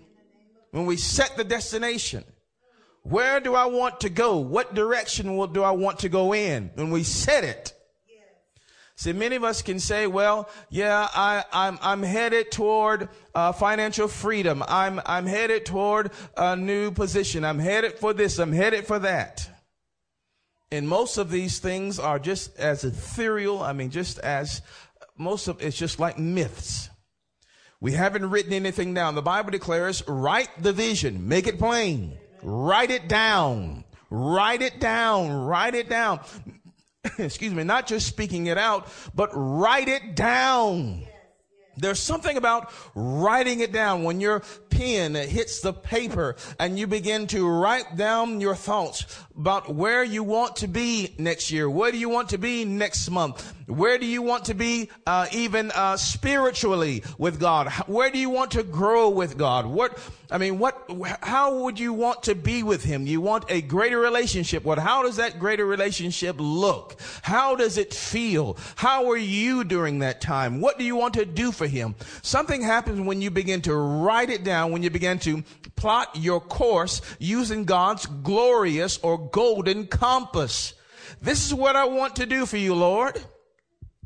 when 0.72 0.86
we 0.86 0.96
set 0.96 1.36
the 1.36 1.44
destination. 1.44 2.24
Where 3.04 3.40
do 3.40 3.54
I 3.54 3.66
want 3.66 4.00
to 4.00 4.10
go? 4.10 4.38
What 4.38 4.74
direction 4.74 5.36
will, 5.36 5.46
do 5.46 5.62
I 5.62 5.70
want 5.72 6.00
to 6.00 6.08
go 6.08 6.34
in? 6.34 6.70
When 6.74 6.90
we 6.90 7.04
set 7.04 7.44
it. 7.44 7.74
See, 8.94 9.12
many 9.12 9.36
of 9.36 9.42
us 9.42 9.62
can 9.62 9.80
say, 9.80 10.06
well, 10.06 10.48
yeah, 10.70 11.08
I, 11.14 11.44
I'm, 11.52 11.78
I'm 11.82 12.02
headed 12.02 12.52
toward 12.52 13.08
uh, 13.34 13.52
financial 13.52 14.06
freedom. 14.06 14.62
I'm, 14.68 15.00
I'm 15.04 15.26
headed 15.26 15.66
toward 15.66 16.12
a 16.36 16.54
new 16.54 16.90
position. 16.90 17.44
I'm 17.44 17.58
headed 17.58 17.98
for 17.98 18.12
this. 18.12 18.38
I'm 18.38 18.52
headed 18.52 18.86
for 18.86 18.98
that. 19.00 19.48
And 20.70 20.88
most 20.88 21.18
of 21.18 21.30
these 21.30 21.58
things 21.58 21.98
are 21.98 22.18
just 22.18 22.56
as 22.58 22.84
ethereal. 22.84 23.62
I 23.62 23.72
mean, 23.72 23.90
just 23.90 24.18
as 24.20 24.62
most 25.18 25.48
of 25.48 25.60
it's 25.60 25.76
just 25.76 25.98
like 25.98 26.18
myths. 26.18 26.88
We 27.82 27.94
haven't 27.94 28.30
written 28.30 28.52
anything 28.52 28.94
down. 28.94 29.16
The 29.16 29.22
Bible 29.22 29.50
declares, 29.50 30.04
write 30.06 30.50
the 30.62 30.72
vision, 30.72 31.26
make 31.26 31.48
it 31.48 31.58
plain. 31.58 32.16
Write 32.40 32.92
it 32.92 33.08
down. 33.08 33.82
Write 34.08 34.62
it 34.62 34.78
down. 34.78 35.32
Write 35.32 35.74
it 35.74 35.88
down. 35.88 36.20
Excuse 37.18 37.52
me, 37.52 37.64
not 37.64 37.88
just 37.88 38.06
speaking 38.06 38.46
it 38.46 38.56
out, 38.56 38.86
but 39.16 39.30
write 39.34 39.88
it 39.88 40.14
down. 40.14 41.02
There's 41.76 41.98
something 41.98 42.36
about 42.36 42.70
writing 42.94 43.58
it 43.58 43.72
down 43.72 44.04
when 44.04 44.20
your 44.20 44.44
pen 44.70 45.16
hits 45.16 45.60
the 45.60 45.72
paper 45.72 46.36
and 46.60 46.78
you 46.78 46.86
begin 46.86 47.26
to 47.28 47.48
write 47.48 47.96
down 47.96 48.40
your 48.40 48.54
thoughts 48.54 49.18
about 49.36 49.74
where 49.74 50.04
you 50.04 50.22
want 50.22 50.56
to 50.56 50.68
be 50.68 51.14
next 51.18 51.50
year. 51.50 51.68
Where 51.68 51.90
do 51.90 51.98
you 51.98 52.08
want 52.08 52.30
to 52.30 52.38
be 52.38 52.64
next 52.64 53.10
month? 53.10 53.54
Where 53.66 53.98
do 53.98 54.06
you 54.06 54.22
want 54.22 54.46
to 54.46 54.54
be 54.54 54.90
uh, 55.06 55.26
even 55.32 55.70
uh, 55.70 55.96
spiritually 55.96 57.02
with 57.18 57.40
God? 57.40 57.70
Where 57.86 58.10
do 58.10 58.18
you 58.18 58.30
want 58.30 58.52
to 58.52 58.62
grow 58.62 59.08
with 59.08 59.38
God? 59.38 59.66
What 59.66 59.98
I 60.30 60.38
mean, 60.38 60.58
what? 60.58 60.90
How 61.22 61.58
would 61.58 61.78
you 61.78 61.92
want 61.92 62.24
to 62.24 62.34
be 62.34 62.62
with 62.62 62.82
Him? 62.82 63.06
You 63.06 63.20
want 63.20 63.44
a 63.50 63.60
greater 63.60 63.98
relationship. 63.98 64.64
What? 64.64 64.78
How 64.78 65.02
does 65.02 65.16
that 65.16 65.38
greater 65.38 65.66
relationship 65.66 66.36
look? 66.38 66.96
How 67.20 67.54
does 67.54 67.76
it 67.76 67.92
feel? 67.92 68.56
How 68.76 69.10
are 69.10 69.16
you 69.16 69.62
during 69.62 69.98
that 69.98 70.22
time? 70.22 70.60
What 70.60 70.78
do 70.78 70.84
you 70.84 70.96
want 70.96 71.14
to 71.14 71.26
do 71.26 71.52
for 71.52 71.66
Him? 71.66 71.94
Something 72.22 72.62
happens 72.62 73.00
when 73.00 73.20
you 73.20 73.30
begin 73.30 73.60
to 73.62 73.74
write 73.74 74.30
it 74.30 74.42
down. 74.42 74.72
When 74.72 74.82
you 74.82 74.88
begin 74.88 75.18
to 75.20 75.44
plot 75.76 76.08
your 76.14 76.40
course 76.40 77.02
using 77.18 77.64
God's 77.64 78.06
glorious 78.06 78.98
or 79.02 79.21
golden 79.30 79.86
compass. 79.86 80.74
This 81.20 81.46
is 81.46 81.54
what 81.54 81.76
I 81.76 81.84
want 81.84 82.16
to 82.16 82.26
do 82.26 82.46
for 82.46 82.56
you, 82.56 82.74
Lord. 82.74 83.22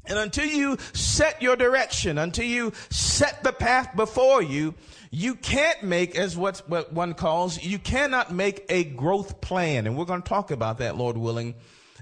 And 0.09 0.19
until 0.19 0.47
you 0.47 0.77
set 0.93 1.43
your 1.43 1.57
direction, 1.57 2.19
until 2.19 2.45
you 2.45 2.73
set 2.91 3.43
the 3.43 3.53
path 3.53 3.97
before 3.97 4.43
you, 4.43 4.75
you 5.11 5.35
can't 5.35 5.83
make, 5.83 6.17
as 6.17 6.37
what, 6.37 6.63
what 6.69 6.93
one 6.93 7.15
calls, 7.15 7.63
you 7.63 7.79
cannot 7.79 8.33
make 8.33 8.65
a 8.69 8.85
growth 8.85 9.41
plan. 9.41 9.87
And 9.87 9.97
we're 9.97 10.05
going 10.05 10.23
to 10.23 10.29
talk 10.29 10.51
about 10.51 10.79
that, 10.79 10.97
Lord 10.97 11.17
willing. 11.17 11.55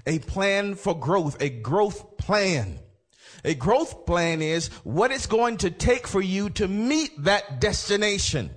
A 0.05 0.19
plan 0.19 0.75
for 0.75 0.97
growth, 0.97 1.41
a 1.41 1.49
growth 1.49 2.17
plan. 2.17 2.79
A 3.43 3.53
growth 3.53 4.05
plan 4.05 4.41
is 4.41 4.67
what 4.83 5.11
it's 5.11 5.27
going 5.27 5.57
to 5.57 5.71
take 5.71 6.07
for 6.07 6.21
you 6.21 6.49
to 6.51 6.67
meet 6.67 7.11
that 7.23 7.59
destination. 7.59 8.51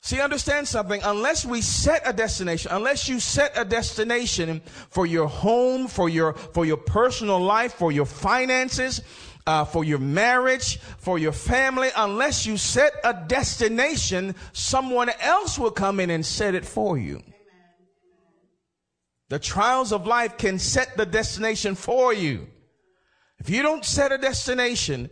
See, 0.00 0.20
understand 0.20 0.68
something. 0.68 1.00
Unless 1.02 1.44
we 1.44 1.60
set 1.60 2.02
a 2.06 2.12
destination, 2.12 2.70
unless 2.72 3.08
you 3.08 3.20
set 3.20 3.52
a 3.56 3.64
destination 3.64 4.62
for 4.90 5.06
your 5.06 5.26
home, 5.26 5.88
for 5.88 6.08
your, 6.08 6.34
for 6.34 6.64
your 6.64 6.76
personal 6.76 7.40
life, 7.40 7.74
for 7.74 7.90
your 7.90 8.06
finances, 8.06 9.02
uh, 9.46 9.64
for 9.64 9.82
your 9.82 9.98
marriage, 9.98 10.78
for 10.98 11.18
your 11.18 11.32
family, 11.32 11.88
unless 11.96 12.46
you 12.46 12.56
set 12.56 12.92
a 13.02 13.14
destination, 13.26 14.34
someone 14.52 15.10
else 15.20 15.58
will 15.58 15.70
come 15.70 16.00
in 16.00 16.10
and 16.10 16.24
set 16.24 16.54
it 16.54 16.64
for 16.64 16.96
you. 16.96 17.22
The 19.30 19.38
trials 19.38 19.92
of 19.92 20.06
life 20.06 20.38
can 20.38 20.58
set 20.58 20.96
the 20.96 21.06
destination 21.06 21.74
for 21.74 22.14
you. 22.14 22.46
If 23.38 23.50
you 23.50 23.62
don't 23.62 23.84
set 23.84 24.12
a 24.12 24.18
destination, 24.18 25.10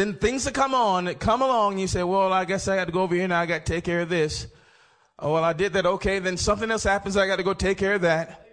then 0.00 0.14
things 0.14 0.44
that 0.44 0.54
come 0.54 0.74
on, 0.74 1.14
come 1.16 1.42
along, 1.42 1.72
and 1.72 1.80
you 1.82 1.86
say, 1.86 2.02
well, 2.02 2.32
I 2.32 2.46
guess 2.46 2.66
I 2.68 2.76
got 2.76 2.86
to 2.86 2.92
go 2.92 3.02
over 3.02 3.14
here 3.14 3.28
now. 3.28 3.38
I 3.38 3.44
got 3.44 3.66
to 3.66 3.72
take 3.72 3.84
care 3.84 4.00
of 4.00 4.08
this. 4.08 4.46
Oh, 5.18 5.34
well, 5.34 5.44
I 5.44 5.52
did 5.52 5.74
that. 5.74 5.84
Okay. 5.84 6.18
Then 6.20 6.38
something 6.38 6.70
else 6.70 6.84
happens. 6.84 7.18
I 7.18 7.26
got 7.26 7.36
to 7.36 7.42
go 7.42 7.52
take 7.52 7.76
care 7.76 7.94
of 7.94 8.00
that. 8.00 8.48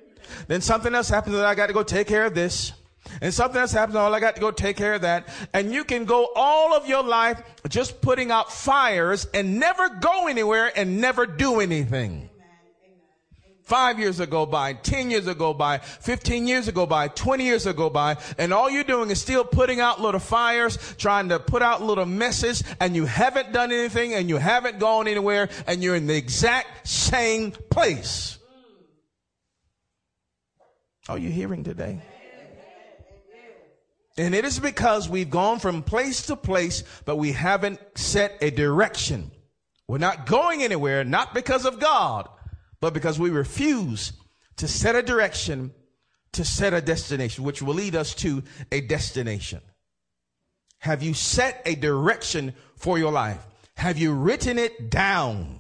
Then 0.48 0.60
something 0.60 0.94
else 0.94 1.08
happens 1.08 1.36
that 1.36 1.46
I 1.46 1.56
got 1.56 1.68
to 1.68 1.74
go 1.74 1.84
take 1.84 2.08
care 2.08 2.26
of 2.26 2.36
this. 2.36 2.74
And 3.22 3.34
something 3.34 3.62
else 3.62 3.72
happens. 3.72 3.96
Oh, 3.96 4.12
I 4.12 4.20
got 4.20 4.36
to 4.36 4.42
go 4.42 4.52
take 4.52 4.76
care 4.76 4.94
of 4.94 5.04
that. 5.04 5.30
And 5.54 5.72
you 5.74 5.86
can 5.86 6.04
go 6.04 6.28
all 6.36 6.74
of 6.74 6.86
your 6.86 7.02
life 7.02 7.42
just 7.70 8.02
putting 8.02 8.30
out 8.30 8.52
fires 8.52 9.26
and 9.34 9.58
never 9.58 9.88
go 9.88 10.28
anywhere 10.28 10.70
and 10.76 11.00
never 11.00 11.26
do 11.26 11.62
anything. 11.62 12.30
Five 13.68 14.00
years 14.00 14.22
ago 14.22 14.46
by, 14.46 14.72
10 14.72 15.12
years 15.12 15.28
ago 15.28 15.54
by, 15.54 15.80
15 15.80 16.48
years 16.48 16.70
ago 16.70 16.86
by, 16.86 17.10
20 17.10 17.44
years 17.44 17.66
ago 17.66 17.90
by, 17.90 18.16
and 18.38 18.54
all 18.54 18.70
you're 18.70 18.86
doing 18.86 19.10
is 19.10 19.20
still 19.20 19.44
putting 19.44 19.82
out 19.82 20.00
little 20.00 20.22
fires, 20.22 20.78
trying 20.98 21.28
to 21.28 21.38
put 21.38 21.62
out 21.62 21.82
little 21.82 22.06
messes, 22.06 22.64
and 22.80 22.96
you 22.96 23.06
haven't 23.06 23.52
done 23.52 23.74
anything, 23.74 24.14
and 24.14 24.30
you 24.30 24.38
haven't 24.38 24.80
gone 24.80 25.06
anywhere, 25.10 25.50
and 25.68 25.84
you're 25.84 25.98
in 25.98 26.08
the 26.08 26.16
exact 26.16 26.88
same 26.88 27.52
place. 27.52 28.38
Are 31.10 31.18
you 31.18 31.30
hearing 31.30 31.66
today? 31.66 32.02
And 34.18 34.34
it 34.34 34.46
is 34.46 34.60
because 34.60 35.10
we've 35.10 35.30
gone 35.30 35.60
from 35.60 35.84
place 35.84 36.28
to 36.28 36.38
place, 36.38 36.86
but 37.04 37.18
we 37.18 37.34
haven't 37.34 37.82
set 37.96 38.38
a 38.40 38.50
direction. 38.50 39.30
We're 39.90 39.98
not 39.98 40.26
going 40.26 40.64
anywhere, 40.64 41.04
not 41.04 41.34
because 41.34 41.66
of 41.66 41.82
God, 41.82 42.30
but 42.80 42.94
because 42.94 43.20
we 43.20 43.30
refuse 43.30 44.14
to 44.58 44.68
set 44.68 44.96
a 44.96 45.02
direction, 45.02 45.72
to 46.34 46.44
set 46.44 46.74
a 46.74 46.82
destination, 46.82 47.44
which 47.44 47.62
will 47.62 47.76
lead 47.76 47.96
us 47.96 48.14
to 48.16 48.44
a 48.72 48.82
destination. 48.82 49.62
Have 50.80 51.02
you 51.02 51.14
set 51.14 51.62
a 51.66 51.76
direction 51.76 52.54
for 52.76 52.98
your 52.98 53.12
life? 53.12 53.46
Have 53.76 53.98
you 53.98 54.14
written 54.14 54.58
it 54.58 54.90
down? 54.90 55.60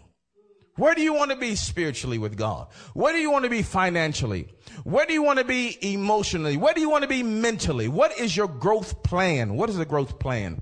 Where 0.75 0.93
do 0.93 1.01
you 1.01 1.13
want 1.13 1.31
to 1.31 1.38
be 1.38 1.55
spiritually 1.55 2.19
with 2.19 2.38
God? 2.38 2.67
Where 2.93 3.12
do 3.12 3.19
you 3.19 3.31
want 3.31 3.45
to 3.45 3.50
be 3.50 3.63
financially? 3.63 4.47
Where 4.83 5.07
do 5.07 5.13
you 5.13 5.24
want 5.24 5.39
to 5.39 5.45
be 5.45 5.75
emotionally? 5.81 6.55
Where 6.55 6.74
do 6.75 6.81
you 6.81 6.89
want 6.89 7.01
to 7.01 7.07
be 7.07 7.24
mentally? 7.24 7.88
What 7.88 8.17
is 8.19 8.38
your 8.38 8.47
growth 8.47 9.01
plan? 9.01 9.55
What 9.55 9.69
is 9.71 9.77
the 9.77 9.86
growth 9.86 10.19
plan? 10.19 10.62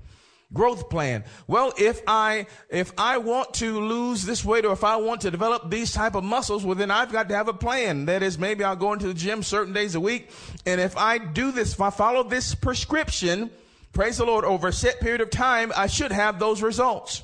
Growth 0.56 0.88
plan. 0.88 1.24
Well, 1.46 1.72
if 1.78 2.00
I, 2.06 2.46
if 2.70 2.92
I 2.98 3.18
want 3.18 3.54
to 3.54 3.80
lose 3.80 4.24
this 4.24 4.44
weight 4.44 4.64
or 4.64 4.72
if 4.72 4.82
I 4.82 4.96
want 4.96 5.20
to 5.20 5.30
develop 5.30 5.70
these 5.70 5.92
type 5.92 6.14
of 6.14 6.24
muscles, 6.24 6.64
well, 6.64 6.74
then 6.74 6.90
I've 6.90 7.12
got 7.12 7.28
to 7.28 7.36
have 7.36 7.48
a 7.48 7.54
plan. 7.54 8.06
That 8.06 8.22
is, 8.22 8.38
maybe 8.38 8.64
I'll 8.64 8.76
go 8.76 8.92
into 8.92 9.06
the 9.06 9.14
gym 9.14 9.42
certain 9.42 9.72
days 9.72 9.94
a 9.94 10.00
week. 10.00 10.30
And 10.64 10.80
if 10.80 10.96
I 10.96 11.18
do 11.18 11.52
this, 11.52 11.74
if 11.74 11.80
I 11.80 11.90
follow 11.90 12.22
this 12.22 12.54
prescription, 12.54 13.50
praise 13.92 14.16
the 14.16 14.24
Lord, 14.24 14.44
over 14.44 14.68
a 14.68 14.72
set 14.72 15.00
period 15.00 15.20
of 15.20 15.30
time, 15.30 15.72
I 15.76 15.86
should 15.86 16.12
have 16.12 16.38
those 16.38 16.62
results. 16.62 17.22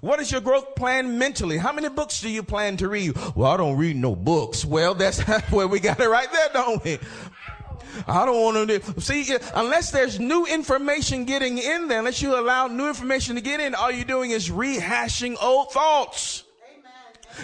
What 0.00 0.20
is 0.20 0.30
your 0.30 0.40
growth 0.40 0.74
plan 0.74 1.18
mentally? 1.18 1.56
How 1.56 1.72
many 1.72 1.88
books 1.88 2.20
do 2.20 2.28
you 2.28 2.42
plan 2.42 2.76
to 2.78 2.88
read? 2.88 3.16
Well, 3.34 3.50
I 3.50 3.56
don't 3.56 3.76
read 3.76 3.96
no 3.96 4.14
books. 4.14 4.64
Well, 4.64 4.94
that's 4.94 5.20
where 5.50 5.66
we 5.66 5.80
got 5.80 6.00
it 6.00 6.08
right 6.08 6.30
there, 6.30 6.48
don't 6.52 6.84
we? 6.84 6.98
I 8.06 8.26
don't 8.26 8.42
want 8.42 8.68
to 8.68 9.00
see 9.00 9.36
unless 9.54 9.90
there's 9.90 10.18
new 10.20 10.46
information 10.46 11.24
getting 11.24 11.58
in 11.58 11.88
there, 11.88 11.98
unless 11.98 12.22
you 12.22 12.38
allow 12.38 12.66
new 12.66 12.88
information 12.88 13.36
to 13.36 13.40
get 13.40 13.60
in, 13.60 13.74
all 13.74 13.90
you're 13.90 14.04
doing 14.04 14.30
is 14.30 14.50
rehashing 14.50 15.36
old 15.40 15.72
thoughts. 15.72 16.44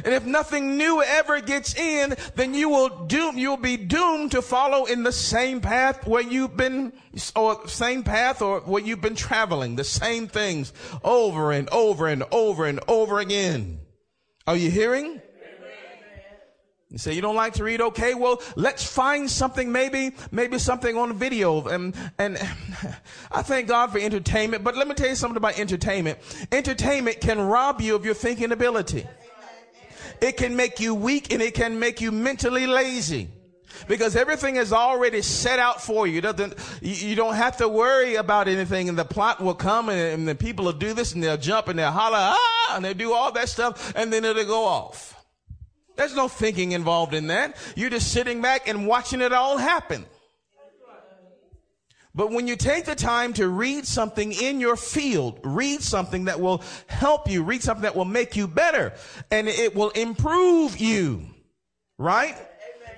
And 0.04 0.14
if 0.14 0.24
nothing 0.24 0.76
new 0.76 1.02
ever 1.02 1.40
gets 1.40 1.74
in, 1.74 2.14
then 2.36 2.54
you 2.54 2.68
will 2.68 3.06
doom, 3.06 3.38
you'll 3.38 3.56
be 3.56 3.76
doomed 3.76 4.32
to 4.32 4.42
follow 4.42 4.84
in 4.84 5.02
the 5.02 5.12
same 5.12 5.60
path 5.60 6.06
where 6.06 6.22
you've 6.22 6.56
been, 6.56 6.92
or 7.34 7.66
same 7.66 8.02
path 8.02 8.40
or 8.40 8.60
where 8.60 8.82
you've 8.82 9.00
been 9.00 9.16
traveling, 9.16 9.76
the 9.76 9.84
same 9.84 10.28
things 10.28 10.72
over 11.02 11.52
and 11.52 11.68
over 11.70 12.06
and 12.06 12.22
over 12.30 12.66
and 12.66 12.80
over 12.86 13.18
again. 13.18 13.80
Are 14.46 14.56
you 14.56 14.70
hearing? 14.70 15.20
You 16.90 16.98
say 16.98 17.12
you 17.12 17.22
don't 17.22 17.36
like 17.36 17.52
to 17.54 17.64
read? 17.64 17.80
Okay, 17.80 18.14
well, 18.14 18.42
let's 18.56 18.84
find 18.84 19.30
something, 19.30 19.70
maybe, 19.70 20.12
maybe 20.32 20.58
something 20.58 20.96
on 20.96 21.12
video. 21.12 21.68
And, 21.68 21.94
and 22.18 22.36
I 23.30 23.42
thank 23.42 23.68
God 23.68 23.92
for 23.92 23.98
entertainment, 23.98 24.64
but 24.64 24.76
let 24.76 24.88
me 24.88 24.94
tell 24.94 25.08
you 25.08 25.14
something 25.14 25.36
about 25.36 25.56
entertainment. 25.56 26.18
Entertainment 26.50 27.20
can 27.20 27.40
rob 27.40 27.80
you 27.80 27.94
of 27.94 28.04
your 28.04 28.14
thinking 28.14 28.50
ability 28.50 29.06
It 30.20 30.36
can 30.36 30.56
make 30.56 30.80
you 30.80 30.96
weak 30.96 31.32
and 31.32 31.40
it 31.40 31.54
can 31.54 31.78
make 31.78 32.00
you 32.00 32.10
mentally 32.10 32.66
lazy 32.66 33.28
because 33.86 34.16
everything 34.16 34.56
is 34.56 34.72
already 34.72 35.22
set 35.22 35.60
out 35.60 35.80
for 35.80 36.08
you. 36.08 36.20
Doesn't 36.20 36.54
you 36.82 37.14
don't 37.14 37.36
have 37.36 37.56
to 37.58 37.68
worry 37.68 38.16
about 38.16 38.48
anything, 38.48 38.88
and 38.88 38.98
the 38.98 39.04
plot 39.04 39.40
will 39.40 39.54
come, 39.54 39.88
and, 39.88 40.00
and 40.00 40.28
the 40.28 40.34
people 40.34 40.64
will 40.64 40.72
do 40.72 40.92
this, 40.92 41.14
and 41.14 41.22
they'll 41.22 41.36
jump 41.36 41.68
and 41.68 41.78
they'll 41.78 41.92
holler, 41.92 42.18
ah, 42.18 42.74
and 42.74 42.84
they'll 42.84 42.94
do 42.94 43.12
all 43.12 43.30
that 43.32 43.48
stuff, 43.48 43.92
and 43.94 44.12
then 44.12 44.24
it'll 44.24 44.44
go 44.44 44.64
off. 44.64 45.19
There's 46.00 46.16
no 46.16 46.28
thinking 46.28 46.72
involved 46.72 47.12
in 47.12 47.26
that. 47.26 47.58
You're 47.76 47.90
just 47.90 48.10
sitting 48.10 48.40
back 48.40 48.66
and 48.66 48.86
watching 48.86 49.20
it 49.20 49.34
all 49.34 49.58
happen. 49.58 50.06
But 52.14 52.30
when 52.30 52.48
you 52.48 52.56
take 52.56 52.86
the 52.86 52.94
time 52.94 53.34
to 53.34 53.46
read 53.46 53.86
something 53.86 54.32
in 54.32 54.60
your 54.60 54.76
field, 54.76 55.40
read 55.44 55.82
something 55.82 56.24
that 56.24 56.40
will 56.40 56.62
help 56.86 57.28
you, 57.28 57.42
read 57.42 57.62
something 57.62 57.82
that 57.82 57.94
will 57.94 58.06
make 58.06 58.34
you 58.34 58.48
better, 58.48 58.94
and 59.30 59.46
it 59.46 59.74
will 59.74 59.90
improve 59.90 60.78
you, 60.78 61.26
right? 61.98 62.34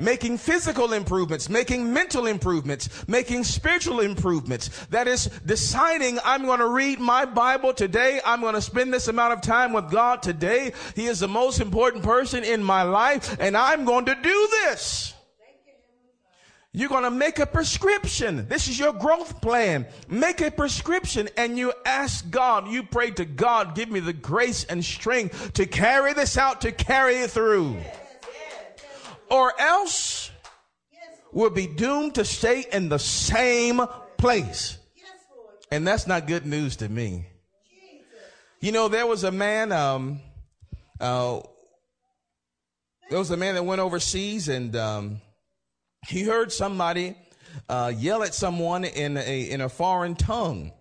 Making 0.03 0.37
physical 0.39 0.93
improvements, 0.93 1.49
making 1.49 1.93
mental 1.93 2.27
improvements, 2.27 2.89
making 3.09 3.45
spiritual 3.45 4.01
improvements. 4.01 4.69
That 4.87 5.07
is 5.07 5.27
deciding 5.47 6.19
I'm 6.25 6.45
going 6.45 6.59
to 6.59 6.69
read 6.69 6.99
my 6.99 7.25
Bible 7.25 7.73
today. 7.73 8.21
I'm 8.25 8.41
going 8.41 8.55
to 8.55 8.63
spend 8.63 8.93
this 8.93 9.09
amount 9.09 9.35
of 9.35 9.41
time 9.41 9.73
with 9.73 9.91
God 9.91 10.23
today. 10.23 10.73
He 10.97 11.07
is 11.07 11.21
the 11.21 11.29
most 11.29 11.61
important 11.61 12.03
person 12.03 12.45
in 12.45 12.63
my 12.63 12.83
life 12.83 13.37
and 13.41 13.57
I'm 13.57 13.85
going 13.85 14.07
to 14.07 14.15
do 14.15 14.49
this. 14.51 15.15
You're 16.75 16.89
going 16.89 17.05
to 17.05 17.11
make 17.11 17.39
a 17.39 17.45
prescription. 17.45 18.49
This 18.49 18.67
is 18.67 18.79
your 18.79 18.95
growth 18.95 19.43
plan. 19.43 19.87
Make 20.09 20.41
a 20.41 20.51
prescription 20.51 21.29
and 21.37 21.59
you 21.59 21.75
ask 21.85 22.29
God, 22.31 22.67
you 22.67 22.83
pray 22.83 23.11
to 23.13 23.27
God, 23.27 23.75
give 23.75 23.91
me 23.91 24.01
the 24.01 24.15
grace 24.15 24.65
and 24.65 24.83
strength 24.83 25.53
to 25.53 25.67
carry 25.67 26.15
this 26.15 26.39
out, 26.39 26.63
to 26.63 26.73
carry 26.73 27.17
it 27.17 27.31
through 27.31 27.77
or 29.33 29.59
else 29.59 30.31
we'll 31.33 31.49
be 31.49 31.67
doomed 31.67 32.17
to 32.17 32.25
stay 32.25 32.67
in 32.71 32.91
the 32.91 32.99
same 32.99 33.81
place. 34.19 34.77
And 35.71 35.89
that's 35.89 36.07
not 36.07 36.27
good 36.27 36.45
news 36.45 36.77
to 36.77 36.89
me. 36.89 37.25
You 38.61 38.73
know, 38.73 38.89
there 38.89 39.07
was 39.07 39.25
a 39.25 39.33
man, 39.33 39.73
um, 39.73 40.21
uh, 41.01 41.41
there 43.09 43.19
was 43.19 43.31
a 43.31 43.37
man 43.37 43.55
that 43.55 43.65
went 43.65 43.81
overseas 43.81 44.49
and, 44.49 44.77
um, 44.77 45.23
he 46.07 46.25
heard 46.25 46.53
somebody, 46.53 47.17
uh, 47.69 47.91
yell 47.97 48.23
at 48.23 48.35
someone 48.35 48.85
in 48.85 49.17
a, 49.17 49.51
in 49.51 49.63
a 49.63 49.69
foreign 49.69 50.15
tongue. 50.15 50.73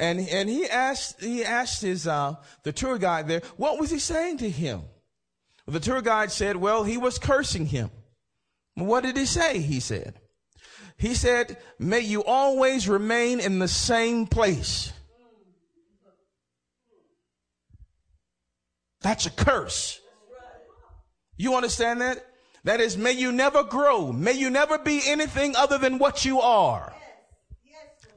And, 0.00 0.20
and 0.28 0.48
he 0.48 0.66
asked, 0.66 1.22
he 1.22 1.44
asked 1.44 1.82
his, 1.82 2.06
uh, 2.06 2.34
the 2.64 2.72
tour 2.72 2.98
guide 2.98 3.28
there, 3.28 3.42
what 3.56 3.78
was 3.78 3.90
he 3.90 4.00
saying 4.00 4.38
to 4.38 4.50
him? 4.50 4.82
The 5.66 5.80
tour 5.80 6.00
guide 6.00 6.30
said, 6.30 6.56
well, 6.56 6.84
he 6.84 6.96
was 6.96 7.18
cursing 7.18 7.66
him. 7.66 7.90
What 8.74 9.02
did 9.02 9.16
he 9.16 9.26
say? 9.26 9.58
He 9.58 9.80
said, 9.80 10.20
he 10.96 11.14
said, 11.14 11.56
may 11.78 12.00
you 12.00 12.22
always 12.22 12.88
remain 12.88 13.40
in 13.40 13.58
the 13.58 13.68
same 13.68 14.26
place. 14.26 14.92
That's 19.00 19.26
a 19.26 19.30
curse. 19.30 20.00
You 21.36 21.54
understand 21.54 22.00
that? 22.00 22.24
That 22.64 22.80
is, 22.80 22.96
may 22.96 23.12
you 23.12 23.30
never 23.30 23.62
grow. 23.62 24.12
May 24.12 24.32
you 24.32 24.50
never 24.50 24.78
be 24.78 25.00
anything 25.04 25.54
other 25.54 25.78
than 25.78 25.98
what 25.98 26.24
you 26.24 26.40
are. 26.40 26.92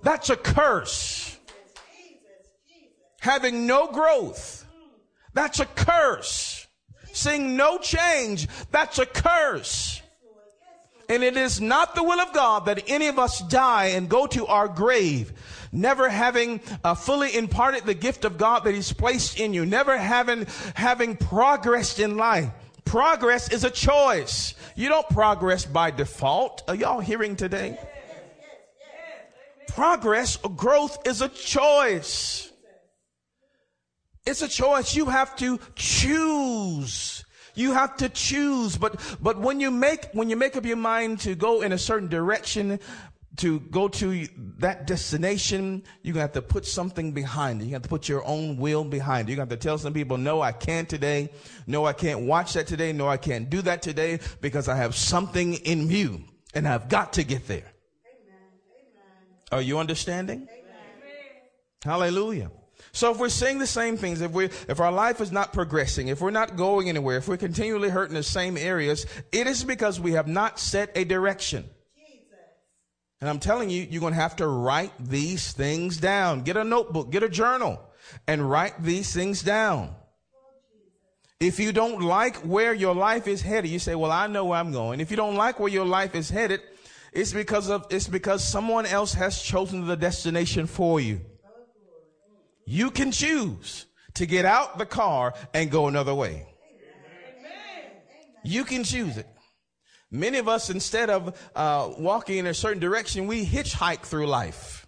That's 0.02 0.30
a 0.30 0.36
curse. 0.36 1.38
Having 3.20 3.68
no 3.68 3.88
growth. 3.88 4.66
That's 5.34 5.60
a 5.60 5.66
curse 5.66 6.59
seeing 7.14 7.56
no 7.56 7.78
change, 7.78 8.48
that's 8.72 9.00
a 9.00 9.06
curse. 9.06 10.02
And 11.10 11.24
it 11.24 11.36
is 11.36 11.60
not 11.60 11.96
the 11.96 12.04
will 12.04 12.20
of 12.20 12.34
God 12.34 12.66
that 12.68 12.84
any 12.88 13.08
of 13.08 13.18
us 13.18 13.40
die 13.40 13.88
and 13.88 14.08
go 14.08 14.28
to 14.28 14.46
our 14.46 14.68
grave, 14.68 15.34
never 15.72 16.08
having 16.08 16.62
uh, 16.84 16.94
fully 16.94 17.36
imparted 17.36 17.86
the 17.86 17.96
gift 17.96 18.26
of 18.26 18.38
God 18.38 18.64
that 18.66 18.76
He's 18.76 18.94
placed 18.94 19.40
in 19.40 19.52
you, 19.52 19.66
never 19.66 19.98
having, 19.98 20.46
having 20.76 21.18
progressed 21.18 22.00
in 22.00 22.16
life. 22.16 22.50
Progress 22.86 23.52
is 23.52 23.64
a 23.64 23.72
choice. 23.72 24.54
You 24.76 24.90
don't 24.90 25.08
progress 25.10 25.66
by 25.66 25.92
default. 25.92 26.64
Are 26.68 26.76
y'all 26.76 27.00
hearing 27.00 27.36
today? 27.36 27.80
Progress 29.68 30.38
growth 30.38 31.08
is 31.08 31.22
a 31.22 31.30
choice. 31.30 32.49
It's 34.26 34.42
a 34.42 34.48
choice. 34.48 34.96
You 34.96 35.06
have 35.06 35.36
to 35.38 35.60
choose. 35.76 37.26
You 37.56 37.74
have 37.74 37.98
to 37.98 38.10
choose. 38.10 38.78
But, 38.78 39.00
but 39.22 39.40
when 39.40 39.60
you 39.60 39.72
make, 39.72 40.10
when 40.14 40.30
you 40.30 40.36
make 40.36 40.56
up 40.56 40.66
your 40.66 40.78
mind 40.78 41.20
to 41.22 41.36
go 41.36 41.62
in 41.62 41.72
a 41.72 41.78
certain 41.78 42.08
direction, 42.08 42.80
to 43.38 43.60
go 43.60 43.88
to 43.88 44.28
that 44.58 44.86
destination, 44.86 45.84
you're 46.04 46.14
gonna 46.14 46.24
have 46.24 46.34
to 46.34 46.42
put 46.42 46.66
something 46.66 47.14
behind 47.14 47.62
it. 47.62 47.66
You 47.66 47.74
have 47.74 47.84
to 47.84 47.90
put 47.90 48.10
your 48.10 48.26
own 48.26 48.58
will 48.58 48.84
behind 48.84 49.30
it. 49.30 49.34
You're 49.34 49.42
have 49.42 49.50
to 49.50 49.58
tell 49.58 49.78
some 49.78 49.94
people, 49.94 50.18
no, 50.18 50.42
I 50.42 50.52
can't 50.52 50.90
today. 50.90 51.30
No, 51.66 51.86
I 51.86 51.94
can't 51.94 52.22
watch 52.22 52.54
that 52.54 52.68
today. 52.68 52.92
No, 52.92 53.08
I 53.08 53.18
can't 53.18 53.50
do 53.50 53.62
that 53.62 53.82
today 53.82 54.20
because 54.42 54.68
I 54.68 54.76
have 54.76 54.94
something 54.94 55.54
in 55.54 55.88
view 55.88 56.22
and 56.54 56.68
I've 56.68 56.90
got 56.90 57.14
to 57.14 57.24
get 57.24 57.48
there. 57.48 57.72
Amen. 58.06 58.44
Are 59.54 59.62
you 59.62 59.80
understanding? 59.80 60.48
Amen. 60.52 60.62
Hallelujah. 61.84 62.52
So 62.92 63.12
if 63.12 63.20
we're 63.20 63.30
saying 63.30 63.60
the 63.60 63.68
same 63.68 63.98
things, 63.98 64.22
if 64.22 64.32
we 64.32 64.46
if 64.46 64.80
our 64.80 64.92
life 64.92 65.22
is 65.22 65.32
not 65.32 65.54
progressing, 65.54 66.08
if 66.08 66.22
we're 66.22 66.32
not 66.32 66.56
going 66.56 66.90
anywhere, 66.90 67.18
if 67.18 67.28
we're 67.28 67.38
continually 67.38 67.90
hurting 67.90 68.16
the 68.16 68.24
same 68.24 68.58
areas, 68.58 69.06
it 69.32 69.48
is 69.48 69.64
because 69.64 70.00
we 70.00 70.14
have 70.14 70.28
not 70.28 70.60
set 70.60 70.92
a 70.96 71.04
direction. 71.04 71.66
And 73.22 73.30
I'm 73.30 73.40
telling 73.40 73.70
you, 73.70 73.86
you're 73.90 74.00
going 74.00 74.14
to 74.14 74.20
have 74.20 74.38
to 74.38 74.48
write 74.48 74.94
these 74.98 75.52
things 75.52 75.98
down. 75.98 76.42
Get 76.44 76.56
a 76.56 76.64
notebook, 76.64 77.12
get 77.12 77.22
a 77.22 77.30
journal, 77.30 77.82
and 78.28 78.50
write 78.50 78.82
these 78.82 79.14
things 79.14 79.42
down. 79.42 79.94
Oh, 80.34 80.38
if 81.42 81.60
you 81.60 81.74
don't 81.74 82.02
like 82.02 82.38
where 82.38 82.74
your 82.74 82.96
life 82.96 83.28
is 83.28 83.42
headed, 83.42 83.72
you 83.72 83.80
say, 83.80 83.94
well, 83.94 84.12
I 84.12 84.28
know 84.28 84.46
where 84.46 84.60
I'm 84.60 84.72
going. 84.72 85.02
If 85.02 85.12
you 85.12 85.18
don't 85.18 85.36
like 85.36 85.60
where 85.60 85.70
your 85.70 85.86
life 85.86 86.16
is 86.16 86.30
headed, 86.30 86.62
it's 87.12 87.34
because 87.34 87.70
of, 87.70 87.86
it's 87.90 88.08
because 88.08 88.42
someone 88.42 88.86
else 88.86 89.14
has 89.16 89.42
chosen 89.42 89.86
the 89.86 89.98
destination 89.98 90.66
for 90.66 91.02
you. 91.02 91.20
You 92.70 92.92
can 92.92 93.12
choose 93.12 93.88
to 94.14 94.28
get 94.28 94.46
out 94.46 94.78
the 94.78 94.86
car 94.86 95.34
and 95.56 95.72
go 95.72 95.88
another 95.88 96.14
way. 96.14 96.46
You 98.44 98.64
can 98.64 98.84
choose 98.84 99.18
it. 99.18 99.28
Many 100.12 100.38
of 100.38 100.48
us, 100.48 100.70
instead 100.70 101.10
of 101.10 101.36
uh, 101.56 101.90
walking 101.98 102.38
in 102.38 102.46
a 102.46 102.54
certain 102.54 102.80
direction, 102.80 103.26
we 103.26 103.44
hitchhike 103.44 104.02
through 104.02 104.28
life. 104.28 104.86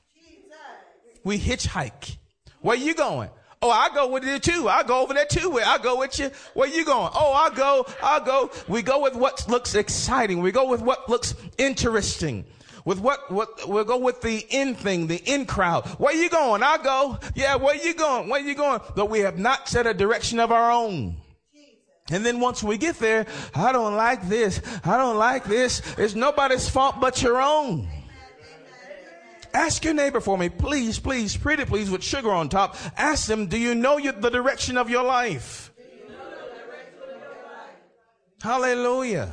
We 1.23 1.39
hitchhike. 1.39 2.17
Where 2.59 2.77
you 2.77 2.93
going? 2.93 3.31
Oh, 3.63 3.71
I 3.71 3.89
go 3.95 4.09
with 4.09 4.25
you 4.25 4.37
too. 4.37 4.69
I 4.69 4.83
go 4.83 5.01
over 5.01 5.15
there 5.15 5.25
too. 5.25 5.49
Where 5.49 5.65
I 5.65 5.79
go 5.79 5.97
with 5.97 6.19
you. 6.19 6.29
Where 6.53 6.69
you 6.69 6.85
going? 6.85 7.09
Oh, 7.15 7.33
I 7.33 7.49
go. 7.49 7.87
I 8.03 8.23
go. 8.23 8.51
We 8.67 8.83
go 8.83 9.01
with 9.01 9.15
what 9.15 9.49
looks 9.49 9.73
exciting. 9.73 10.41
We 10.41 10.51
go 10.51 10.69
with 10.69 10.81
what 10.81 11.09
looks 11.09 11.33
interesting 11.57 12.45
with 12.85 12.99
what, 12.99 13.31
what, 13.31 13.67
we'll 13.67 13.83
go 13.83 13.97
with 13.97 14.21
the 14.21 14.45
in 14.49 14.75
thing, 14.75 15.07
the 15.07 15.17
in 15.17 15.45
crowd. 15.45 15.87
Where 15.99 16.15
you 16.15 16.29
going? 16.29 16.63
I 16.63 16.77
go. 16.77 17.19
Yeah, 17.35 17.55
where 17.55 17.75
you 17.75 17.93
going? 17.93 18.29
Where 18.29 18.41
you 18.41 18.55
going? 18.55 18.81
But 18.95 19.09
we 19.09 19.19
have 19.19 19.37
not 19.37 19.67
set 19.67 19.87
a 19.87 19.93
direction 19.93 20.39
of 20.39 20.51
our 20.51 20.71
own. 20.71 21.17
And 22.09 22.25
then 22.25 22.39
once 22.39 22.61
we 22.61 22.77
get 22.77 22.97
there, 22.97 23.25
I 23.55 23.71
don't 23.71 23.95
like 23.95 24.27
this. 24.27 24.61
I 24.83 24.97
don't 24.97 25.17
like 25.17 25.45
this. 25.45 25.81
It's 25.97 26.15
nobody's 26.15 26.67
fault 26.67 26.95
but 26.99 27.21
your 27.21 27.41
own. 27.41 27.87
Ask 29.53 29.83
your 29.83 29.93
neighbor 29.93 30.21
for 30.21 30.37
me, 30.37 30.49
please, 30.49 30.97
please, 30.97 31.35
pretty 31.35 31.65
please, 31.65 31.91
with 31.91 32.03
sugar 32.03 32.31
on 32.31 32.47
top. 32.47 32.77
Ask 32.97 33.27
them, 33.27 33.47
do 33.47 33.57
you 33.57 33.75
know 33.75 33.99
the 33.99 34.29
direction 34.29 34.77
of 34.77 34.89
your 34.89 35.03
life? 35.03 35.71
Hallelujah. 38.41 39.31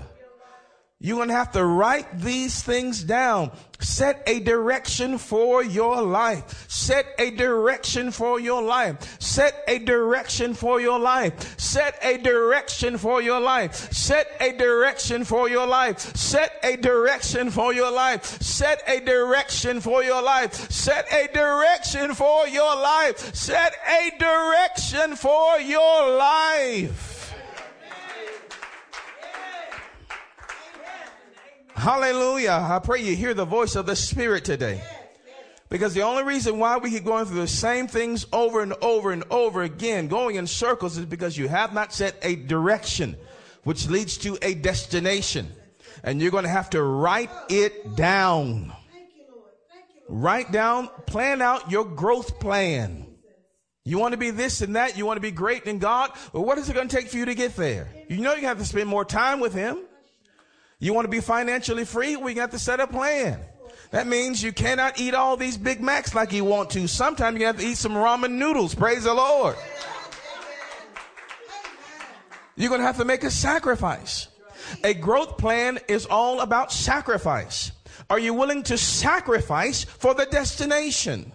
You're 1.01 1.19
going 1.19 1.29
to 1.29 1.35
have 1.35 1.53
to 1.53 1.65
write 1.65 2.19
these 2.19 2.61
things 2.61 3.05
down. 3.05 3.53
Set 3.79 4.21
a 4.27 4.41
direction 4.41 5.17
for 5.17 5.63
your 5.63 6.03
life. 6.03 6.69
Set 6.69 7.07
a 7.21 7.31
direction 7.31 8.11
for 8.11 8.41
your 8.41 8.61
life. 8.63 9.21
Set 9.23 9.63
a 9.69 9.79
direction 9.79 10.55
for 10.55 10.81
your 10.81 10.99
life. 10.99 11.57
Set 11.57 11.97
a 12.03 12.19
direction 12.19 12.99
for 12.99 13.23
your 13.23 13.39
life. 13.39 13.93
Set 13.93 14.27
a 14.41 14.51
direction 14.51 15.25
for 15.25 15.49
your 15.49 15.69
life. 15.69 16.17
Set 16.17 16.51
a 16.65 16.77
direction 16.77 17.49
for 17.49 17.73
your 17.73 17.93
life. 17.93 18.25
Set 18.43 18.83
a 18.89 18.99
direction 18.99 19.81
for 19.81 20.03
your 20.03 20.21
life. 20.21 20.53
Set 20.73 21.07
a 21.13 21.29
direction 21.33 22.13
for 22.13 22.49
your 22.49 22.75
life. 22.75 23.33
Set 23.37 23.73
a 23.87 24.11
direction 24.19 25.15
for 25.15 25.61
your 25.61 26.17
life. 26.19 27.18
Hallelujah. 31.79 32.67
I 32.69 32.81
pray 32.81 33.03
you 33.05 33.15
hear 33.15 33.35
the 33.35 33.45
voice 33.45 33.77
of 33.77 33.87
the 33.87 33.95
Spirit 33.95 34.45
today. 34.45 34.83
Because 35.69 35.95
the 35.95 36.03
only 36.03 36.25
reason 36.25 36.59
why 36.59 36.77
we 36.79 36.91
keep 36.91 37.05
going 37.05 37.25
through 37.25 37.41
the 37.41 37.47
same 37.47 37.87
things 37.87 38.27
over 38.33 38.63
and 38.63 38.75
over 38.83 39.13
and 39.13 39.23
over 39.31 39.63
again, 39.63 40.09
going 40.09 40.35
in 40.35 40.49
circles, 40.49 40.99
is 40.99 41.05
because 41.05 41.39
you 41.39 41.47
have 41.47 41.73
not 41.73 41.93
set 41.93 42.17
a 42.23 42.35
direction, 42.35 43.17
which 43.63 43.87
leads 43.87 44.19
to 44.19 44.37
a 44.43 44.55
destination. 44.55 45.53
And 46.03 46.21
you're 46.21 46.33
going 46.33 46.43
to 46.43 46.51
have 46.51 46.71
to 46.71 46.83
write 46.83 47.31
it 47.49 47.95
down. 47.95 48.73
Write 50.09 50.51
down, 50.51 50.89
plan 51.07 51.41
out 51.41 51.71
your 51.71 51.85
growth 51.85 52.41
plan. 52.41 53.07
You 53.85 53.99
want 53.99 54.15
to 54.15 54.19
be 54.19 54.33
this 54.33 54.63
and 54.63 54.75
that. 54.75 54.99
You 54.99 55.07
want 55.07 55.19
to 55.19 55.23
be 55.23 55.31
great 55.31 55.63
in 55.63 55.79
God. 55.79 56.11
Well, 56.33 56.45
what 56.45 56.59
is 56.59 56.69
it 56.69 56.75
going 56.75 56.89
to 56.89 56.97
take 56.97 57.09
for 57.09 57.19
you 57.19 57.27
to 57.27 57.37
get 57.37 57.55
there? 57.55 57.89
You 58.09 58.19
know 58.19 58.35
you 58.35 58.49
have 58.49 58.59
to 58.59 58.65
spend 58.65 58.89
more 58.89 59.05
time 59.05 59.39
with 59.39 59.55
Him. 59.55 59.79
You 60.81 60.95
want 60.95 61.07
to 61.07 61.11
be 61.11 61.21
financially 61.21 61.85
free? 61.85 62.17
We 62.17 62.35
got 62.35 62.53
to 62.53 62.59
set 62.59 62.79
a 62.79 62.87
plan. 62.87 63.41
That 63.91 64.07
means 64.07 64.43
you 64.43 64.53
cannot 64.53 65.01
eat 65.01 65.15
all 65.15 65.37
these 65.37 65.57
Big 65.57 65.81
Macs 65.81 66.15
like 66.15 66.33
you 66.33 66.45
want 66.45 66.71
to. 66.71 66.87
Sometimes 66.87 67.41
you 67.41 67.47
have 67.47 67.59
to 67.59 67.67
eat 67.67 67.79
some 67.79 67.93
ramen 67.93 68.33
noodles. 68.33 68.75
Praise 68.75 69.05
the 69.05 69.15
Lord. 69.15 69.57
You're 72.55 72.69
going 72.69 72.81
to 72.81 72.87
have 72.87 72.99
to 72.99 73.05
make 73.05 73.25
a 73.25 73.31
sacrifice. 73.31 74.29
A 74.85 74.93
growth 74.95 75.39
plan 75.39 75.79
is 75.89 76.07
all 76.07 76.41
about 76.41 76.73
sacrifice. 76.73 77.73
Are 78.11 78.19
you 78.19 78.35
willing 78.35 78.63
to 78.65 78.77
sacrifice 78.77 79.85
for 79.85 80.15
the 80.15 80.27
destination? 80.27 81.33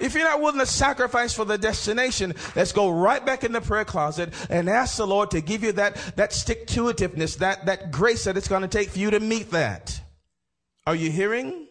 If 0.00 0.14
you're 0.14 0.24
not 0.24 0.40
willing 0.40 0.60
to 0.60 0.66
sacrifice 0.66 1.34
for 1.34 1.44
the 1.44 1.58
destination, 1.58 2.34
let's 2.54 2.72
go 2.72 2.90
right 2.90 3.24
back 3.24 3.44
in 3.44 3.52
the 3.52 3.60
prayer 3.60 3.84
closet 3.84 4.32
and 4.48 4.68
ask 4.68 4.96
the 4.96 5.06
Lord 5.06 5.30
to 5.32 5.40
give 5.40 5.62
you 5.62 5.72
that, 5.72 5.96
that 6.16 6.32
stick 6.32 6.66
to 6.68 6.84
itiveness, 6.84 7.38
that, 7.38 7.66
that 7.66 7.90
grace 7.90 8.24
that 8.24 8.36
it's 8.36 8.48
going 8.48 8.62
to 8.62 8.68
take 8.68 8.90
for 8.90 8.98
you 8.98 9.10
to 9.10 9.20
meet 9.20 9.50
that. 9.50 10.00
Are 10.86 10.94
you 10.94 11.10
hearing? 11.10 11.66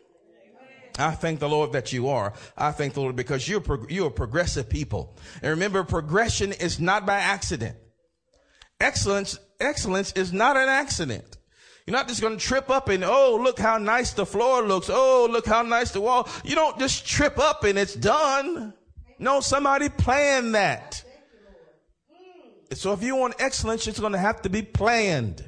I 0.99 1.11
thank 1.11 1.39
the 1.39 1.49
Lord 1.49 1.73
that 1.73 1.93
you 1.93 2.09
are. 2.09 2.33
I 2.57 2.71
thank 2.71 2.95
the 2.95 3.01
Lord 3.01 3.15
because 3.15 3.47
you're, 3.47 3.63
you're 3.87 4.07
a 4.07 4.11
progressive 4.11 4.67
people. 4.67 5.15
And 5.41 5.51
remember, 5.51 5.83
progression 5.83 6.51
is 6.51 6.79
not 6.79 7.05
by 7.05 7.19
accident. 7.19 7.75
Excellence, 8.79 9.39
excellence 9.59 10.11
is 10.13 10.33
not 10.33 10.57
an 10.57 10.69
accident. 10.69 11.37
You're 11.88 11.95
not 11.95 12.10
just 12.10 12.19
going 12.19 12.38
to 12.38 12.45
trip 12.45 12.69
up 12.69 12.89
and, 12.89 13.02
oh, 13.06 13.39
look 13.41 13.58
how 13.58 13.78
nice 13.78 14.12
the 14.12 14.26
floor 14.26 14.62
looks. 14.62 14.89
Oh, 14.91 15.26
look 15.32 15.45
how 15.45 15.62
nice 15.62 15.91
the 15.91 16.02
wall. 16.02 16.28
You 16.43 16.54
don't 16.54 16.78
just 16.78 17.08
trip 17.08 17.39
up 17.39 17.63
and 17.63 17.80
it's 17.80 17.95
done. 17.95 18.73
No, 19.19 19.39
somebody 19.39 19.88
planned 19.88 20.54
that. 20.54 21.02
So 22.73 22.91
if 22.91 23.02
you 23.02 23.15
want 23.15 23.36
excellence, 23.39 23.88
it's 23.88 24.02
going 24.02 24.12
to 24.12 24.17
have 24.17 24.41
to 24.41 24.50
be 24.50 24.62
planned. 24.62 25.47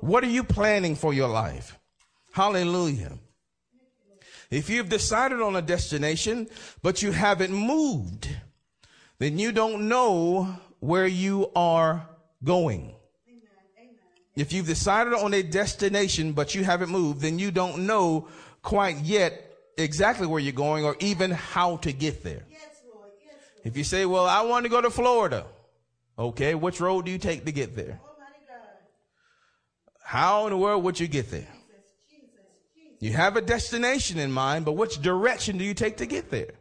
What 0.00 0.24
are 0.24 0.28
you 0.28 0.42
planning 0.42 0.96
for 0.96 1.12
your 1.12 1.28
life? 1.28 1.78
Hallelujah. 2.32 3.18
If 4.50 4.70
you've 4.70 4.88
decided 4.88 5.42
on 5.42 5.54
a 5.54 5.62
destination, 5.62 6.48
but 6.82 7.02
you 7.02 7.12
haven't 7.12 7.52
moved, 7.52 8.28
then 9.18 9.38
you 9.38 9.52
don't 9.52 9.86
know 9.88 10.56
where 10.80 11.06
you 11.06 11.50
are 11.54 12.08
going. 12.42 12.94
If 14.36 14.52
you've 14.52 14.66
decided 14.66 15.12
on 15.12 15.32
a 15.32 15.42
destination, 15.42 16.32
but 16.32 16.54
you 16.54 16.64
haven't 16.64 16.90
moved, 16.90 17.20
then 17.20 17.38
you 17.38 17.50
don't 17.50 17.86
know 17.86 18.28
quite 18.62 18.98
yet 18.98 19.52
exactly 19.78 20.26
where 20.26 20.40
you're 20.40 20.52
going 20.52 20.84
or 20.84 20.96
even 21.00 21.30
how 21.30 21.76
to 21.78 21.92
get 21.92 22.24
there. 22.24 22.42
Yes, 22.50 22.82
Lord. 22.92 23.10
Yes, 23.24 23.34
Lord. 23.56 23.66
If 23.66 23.76
you 23.76 23.84
say, 23.84 24.06
well, 24.06 24.26
I 24.26 24.42
want 24.42 24.64
to 24.64 24.68
go 24.68 24.80
to 24.80 24.90
Florida. 24.90 25.46
Okay. 26.18 26.54
Which 26.54 26.80
road 26.80 27.04
do 27.04 27.12
you 27.12 27.18
take 27.18 27.44
to 27.44 27.52
get 27.52 27.76
there? 27.76 28.00
How 30.02 30.46
in 30.46 30.50
the 30.50 30.58
world 30.58 30.84
would 30.84 31.00
you 31.00 31.08
get 31.08 31.30
there? 31.30 31.48
You 33.00 33.12
have 33.12 33.36
a 33.36 33.40
destination 33.40 34.18
in 34.18 34.32
mind, 34.32 34.64
but 34.64 34.72
which 34.72 35.02
direction 35.02 35.58
do 35.58 35.64
you 35.64 35.74
take 35.74 35.96
to 35.98 36.06
get 36.06 36.30
there? 36.30 36.52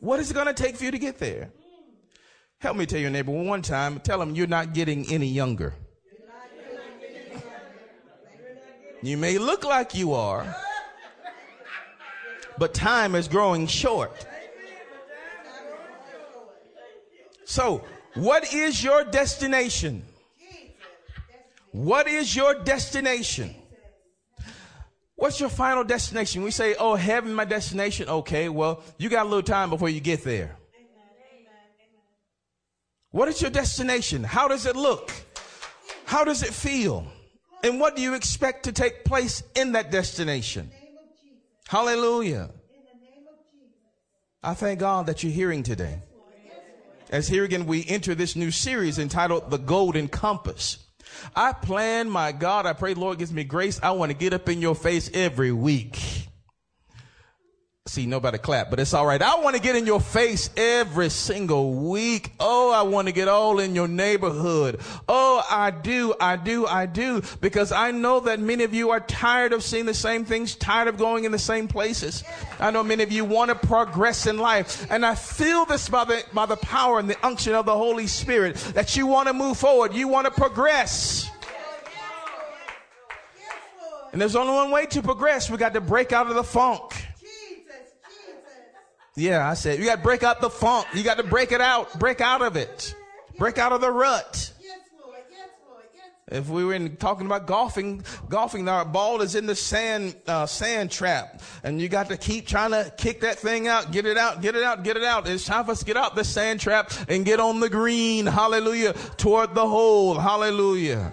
What 0.00 0.18
is 0.18 0.30
it 0.30 0.34
going 0.34 0.46
to 0.46 0.54
take 0.54 0.76
for 0.76 0.84
you 0.84 0.90
to 0.90 0.98
get 0.98 1.18
there? 1.18 1.50
Help 2.58 2.76
me 2.76 2.86
tell 2.86 2.98
your 2.98 3.10
neighbor 3.10 3.32
one 3.32 3.62
time, 3.62 4.00
tell 4.00 4.18
them 4.18 4.34
you're 4.34 4.46
not 4.46 4.72
getting 4.72 5.12
any 5.12 5.26
younger. 5.26 5.74
You 9.02 9.16
may 9.16 9.38
look 9.38 9.64
like 9.64 9.94
you 9.94 10.12
are, 10.12 10.54
but 12.58 12.74
time 12.74 13.14
is 13.14 13.28
growing 13.28 13.66
short. 13.66 14.26
So, 17.44 17.82
what 18.14 18.52
is 18.52 18.84
your 18.84 19.04
destination? 19.04 20.04
What 21.72 22.08
is 22.08 22.34
your 22.34 22.54
destination? 22.62 23.54
What's 25.16 25.40
your 25.40 25.48
final 25.48 25.84
destination? 25.84 26.42
We 26.42 26.50
say, 26.50 26.74
oh, 26.78 26.94
heaven, 26.94 27.32
my 27.34 27.44
destination. 27.44 28.08
Okay, 28.08 28.48
well, 28.48 28.82
you 28.98 29.08
got 29.08 29.26
a 29.26 29.28
little 29.28 29.42
time 29.42 29.70
before 29.70 29.88
you 29.88 30.00
get 30.00 30.24
there. 30.24 30.56
What 33.10 33.28
is 33.28 33.40
your 33.40 33.50
destination? 33.50 34.24
How 34.24 34.48
does 34.48 34.66
it 34.66 34.76
look? 34.76 35.12
How 36.04 36.24
does 36.24 36.42
it 36.42 36.54
feel? 36.54 37.06
And 37.62 37.78
what 37.78 37.96
do 37.96 38.02
you 38.02 38.14
expect 38.14 38.64
to 38.64 38.72
take 38.72 39.04
place 39.04 39.42
in 39.54 39.72
that 39.72 39.90
destination? 39.90 40.70
Hallelujah. 41.68 42.50
I 44.42 44.54
thank 44.54 44.80
God 44.80 45.06
that 45.06 45.22
you're 45.22 45.32
hearing 45.32 45.62
today. 45.62 46.02
As 47.10 47.28
here 47.28 47.44
again, 47.44 47.66
we 47.66 47.84
enter 47.86 48.14
this 48.14 48.36
new 48.36 48.50
series 48.50 48.98
entitled 48.98 49.50
The 49.50 49.58
Golden 49.58 50.08
Compass. 50.08 50.78
I 51.34 51.52
plan, 51.52 52.08
my 52.08 52.32
God, 52.32 52.66
I 52.66 52.72
pray 52.72 52.94
Lord 52.94 53.18
gives 53.18 53.32
me 53.32 53.44
grace. 53.44 53.80
I 53.82 53.90
want 53.90 54.10
to 54.10 54.16
get 54.16 54.32
up 54.32 54.48
in 54.48 54.62
your 54.62 54.76
face 54.76 55.10
every 55.12 55.52
week 55.52 56.29
see 57.90 58.06
nobody 58.06 58.38
clap, 58.38 58.70
but 58.70 58.78
it's 58.78 58.94
all 58.94 59.04
right. 59.04 59.20
I 59.20 59.40
want 59.40 59.56
to 59.56 59.62
get 59.62 59.74
in 59.74 59.84
your 59.84 60.00
face 60.00 60.48
every 60.56 61.10
single 61.10 61.74
week. 61.74 62.32
Oh, 62.38 62.72
I 62.72 62.82
want 62.82 63.08
to 63.08 63.12
get 63.12 63.26
all 63.26 63.58
in 63.58 63.74
your 63.74 63.88
neighborhood. 63.88 64.80
Oh, 65.08 65.42
I 65.50 65.72
do, 65.72 66.14
I 66.20 66.36
do, 66.36 66.68
I 66.68 66.86
do, 66.86 67.20
because 67.40 67.72
I 67.72 67.90
know 67.90 68.20
that 68.20 68.38
many 68.38 68.62
of 68.62 68.72
you 68.72 68.90
are 68.90 69.00
tired 69.00 69.52
of 69.52 69.64
seeing 69.64 69.86
the 69.86 69.94
same 69.94 70.24
things, 70.24 70.54
tired 70.54 70.86
of 70.86 70.98
going 70.98 71.24
in 71.24 71.32
the 71.32 71.38
same 71.38 71.66
places. 71.66 72.22
I 72.60 72.70
know 72.70 72.84
many 72.84 73.02
of 73.02 73.10
you 73.10 73.24
want 73.24 73.48
to 73.48 73.56
progress 73.66 74.26
in 74.28 74.38
life, 74.38 74.88
and 74.88 75.04
I 75.04 75.16
feel 75.16 75.64
this 75.64 75.88
by 75.88 76.04
the, 76.04 76.24
by 76.32 76.46
the 76.46 76.58
power 76.58 77.00
and 77.00 77.10
the 77.10 77.26
unction 77.26 77.54
of 77.54 77.66
the 77.66 77.76
Holy 77.76 78.06
Spirit 78.06 78.54
that 78.74 78.96
you 78.96 79.08
want 79.08 79.26
to 79.26 79.34
move 79.34 79.58
forward. 79.58 79.94
You 79.94 80.06
want 80.06 80.26
to 80.26 80.30
progress. 80.30 81.28
And 84.12 84.20
there's 84.20 84.36
only 84.36 84.52
one 84.52 84.70
way 84.70 84.86
to 84.86 85.02
progress. 85.02 85.50
We 85.50 85.56
got 85.56 85.74
to 85.74 85.80
break 85.80 86.12
out 86.12 86.28
of 86.28 86.36
the 86.36 86.44
funk. 86.44 87.09
Yeah, 89.20 89.46
I 89.46 89.52
said, 89.52 89.78
you 89.78 89.84
got 89.84 89.96
to 89.96 90.02
break 90.02 90.22
up 90.22 90.40
the 90.40 90.48
funk. 90.48 90.86
You 90.94 91.04
got 91.04 91.18
to 91.18 91.22
break 91.22 91.52
it 91.52 91.60
out. 91.60 91.98
Break 91.98 92.22
out 92.22 92.40
of 92.40 92.56
it. 92.56 92.94
Break 93.38 93.58
out 93.58 93.70
of 93.72 93.82
the 93.82 93.90
rut. 93.90 94.52
If 96.28 96.48
we 96.48 96.64
were 96.64 96.74
in, 96.74 96.96
talking 96.96 97.26
about 97.26 97.46
golfing, 97.46 98.04
golfing, 98.28 98.66
our 98.68 98.84
ball 98.84 99.20
is 99.20 99.34
in 99.34 99.46
the 99.46 99.56
sand, 99.56 100.14
uh, 100.28 100.46
sand 100.46 100.90
trap. 100.90 101.42
And 101.64 101.80
you 101.80 101.88
got 101.88 102.08
to 102.08 102.16
keep 102.16 102.46
trying 102.46 102.70
to 102.70 102.90
kick 102.96 103.20
that 103.22 103.36
thing 103.36 103.66
out, 103.66 103.90
get 103.90 104.06
it 104.06 104.16
out, 104.16 104.40
get 104.40 104.54
it 104.54 104.62
out, 104.62 104.84
get 104.84 104.96
it 104.96 105.02
out. 105.02 105.28
It's 105.28 105.44
time 105.44 105.64
for 105.64 105.72
us 105.72 105.80
to 105.80 105.84
get 105.84 105.96
out 105.96 106.14
the 106.14 106.24
sand 106.24 106.60
trap 106.60 106.92
and 107.08 107.24
get 107.24 107.40
on 107.40 107.60
the 107.60 107.68
green. 107.68 108.26
Hallelujah. 108.26 108.94
Toward 109.16 109.54
the 109.54 109.68
hole. 109.68 110.14
Hallelujah. 110.14 111.12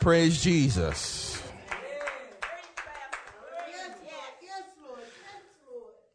Praise 0.00 0.40
Jesus. 0.40 1.31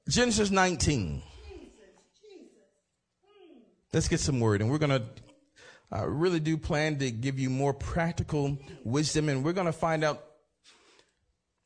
Genesis 0.08 0.52
19. 0.52 1.22
Let's 3.92 4.08
get 4.08 4.22
some 4.22 4.40
word, 4.40 4.62
and 4.62 4.70
we're 4.70 4.78
going 4.78 5.02
to 5.02 6.08
really 6.08 6.40
do 6.40 6.58
plan 6.58 6.98
to 7.00 7.12
give 7.12 7.40
you 7.40 7.50
more 7.50 7.74
practical 7.74 8.58
wisdom, 8.86 9.28
and 9.28 9.44
we're 9.44 9.54
going 9.54 9.66
to 9.66 9.74
find 9.74 10.06
out 10.06 10.24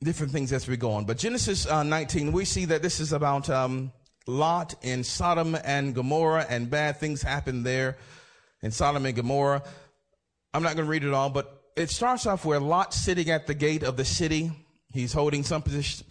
different 0.03 0.31
things 0.31 0.51
as 0.51 0.67
we 0.67 0.75
go 0.75 0.93
on. 0.93 1.05
But 1.05 1.19
Genesis 1.19 1.67
uh, 1.67 1.83
19, 1.83 2.31
we 2.31 2.45
see 2.45 2.65
that 2.65 2.81
this 2.81 2.99
is 2.99 3.13
about 3.13 3.47
um, 3.49 3.91
Lot 4.25 4.73
in 4.81 5.03
Sodom 5.03 5.55
and 5.63 5.93
Gomorrah, 5.93 6.45
and 6.49 6.67
bad 6.67 6.97
things 6.97 7.21
happen 7.21 7.61
there 7.61 7.97
in 8.63 8.71
Sodom 8.71 9.05
and 9.05 9.15
Gomorrah. 9.15 9.61
I'm 10.53 10.63
not 10.63 10.75
going 10.75 10.87
to 10.87 10.91
read 10.91 11.03
it 11.03 11.13
all, 11.13 11.29
but 11.29 11.61
it 11.75 11.91
starts 11.91 12.25
off 12.25 12.43
where 12.43 12.59
Lot 12.59 12.95
sitting 12.95 13.29
at 13.29 13.45
the 13.45 13.53
gate 13.53 13.83
of 13.83 13.97
the 13.97 14.05
city. 14.05 14.51
He's 14.91 15.13
holding 15.13 15.43
some 15.43 15.61
position, 15.61 16.07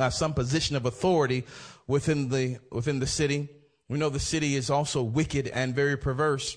uh, 0.00 0.10
some 0.10 0.34
position 0.34 0.76
of 0.76 0.86
authority 0.86 1.44
within 1.86 2.28
the 2.28 2.58
within 2.70 2.98
the 2.98 3.06
city. 3.06 3.48
We 3.88 3.98
know 3.98 4.08
the 4.08 4.20
city 4.20 4.56
is 4.56 4.70
also 4.70 5.02
wicked 5.02 5.48
and 5.48 5.74
very 5.74 5.96
perverse. 5.96 6.56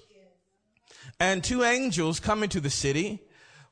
And 1.20 1.44
two 1.44 1.64
angels 1.64 2.20
come 2.20 2.44
into 2.44 2.60
the 2.60 2.70
city. 2.70 3.22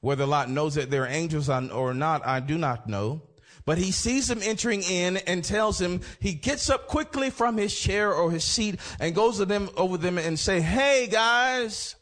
Whether 0.01 0.25
Lot 0.25 0.49
knows 0.49 0.75
that 0.75 0.89
they're 0.89 1.05
angels 1.05 1.47
or 1.47 1.93
not, 1.93 2.25
I 2.25 2.39
do 2.39 2.57
not 2.57 2.89
know. 2.89 3.21
But 3.65 3.77
he 3.77 3.91
sees 3.91 4.27
them 4.27 4.39
entering 4.41 4.81
in 4.81 5.17
and 5.17 5.43
tells 5.43 5.79
him 5.79 6.01
he 6.19 6.33
gets 6.33 6.69
up 6.71 6.87
quickly 6.87 7.29
from 7.29 7.57
his 7.57 7.77
chair 7.77 8.11
or 8.11 8.31
his 8.31 8.43
seat 8.43 8.79
and 8.99 9.13
goes 9.13 9.37
to 9.37 9.45
them 9.45 9.69
over 9.77 9.97
them 9.97 10.17
and 10.17 10.39
say, 10.39 10.59
Hey 10.59 11.07
guys, 11.07 11.95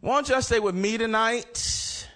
why 0.00 0.14
don't 0.14 0.28
y'all 0.30 0.40
stay 0.40 0.58
with 0.58 0.74
me 0.74 0.96
tonight? 0.96 2.06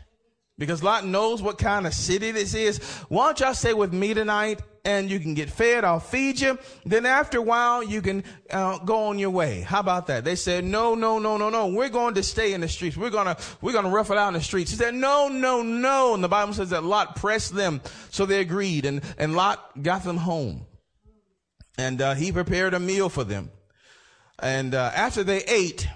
Because 0.57 0.83
Lot 0.83 1.05
knows 1.05 1.43
what 1.43 1.59
kind 1.59 1.87
of 1.87 1.93
city 1.93 2.31
this 2.31 2.55
is. 2.55 2.79
Why 3.09 3.27
don't 3.27 3.41
y'all 3.41 3.55
stay 3.55 3.75
with 3.75 3.93
me 3.93 4.15
tonight? 4.15 4.61
And 4.85 5.11
you 5.11 5.21
can 5.21 5.35
get 5.35 5.51
fed. 5.51 5.85
I'll 5.85 6.01
feed 6.01 6.41
you. 6.41 6.59
Then 6.85 7.07
after 7.07 7.39
a 7.39 7.43
while, 7.43 7.83
you 7.83 8.03
can 8.03 8.25
uh, 8.51 8.79
go 8.79 9.05
on 9.07 9.19
your 9.19 9.31
way. 9.31 9.61
How 9.61 9.81
about 9.81 10.09
that? 10.09 10.25
They 10.25 10.37
said, 10.37 10.65
no, 10.65 10.95
no, 10.95 11.19
no, 11.19 11.37
no, 11.37 11.51
no. 11.51 11.69
We're 11.69 11.89
going 11.89 12.15
to 12.15 12.23
stay 12.23 12.53
in 12.53 12.61
the 12.61 12.69
streets. 12.69 12.97
We're 12.97 13.11
going 13.11 13.27
to, 13.27 13.37
we're 13.61 13.73
going 13.73 13.85
to 13.85 13.91
rough 13.91 14.11
it 14.11 14.19
out 14.19 14.29
in 14.29 14.35
the 14.35 14.41
streets. 14.41 14.71
He 14.71 14.77
said, 14.77 14.95
no, 14.95 15.29
no, 15.29 15.63
no. 15.63 16.15
And 16.15 16.25
the 16.25 16.29
Bible 16.29 16.53
says 16.53 16.71
that 16.71 16.83
Lot 16.83 17.17
pressed 17.17 17.55
them. 17.55 17.81
So 18.11 18.27
they 18.27 18.41
agreed 18.41 18.85
and, 18.85 19.03
and 19.19 19.37
Lot 19.37 19.83
got 19.83 20.05
them 20.05 20.17
home 20.17 20.67
and 21.79 22.01
uh, 22.01 22.15
he 22.15 22.33
prepared 22.33 22.75
a 22.75 22.81
meal 22.81 23.09
for 23.09 23.25
them. 23.25 23.51
And 24.39 24.75
uh, 24.75 24.91
after 24.95 25.23
they 25.25 25.43
ate, 25.45 25.89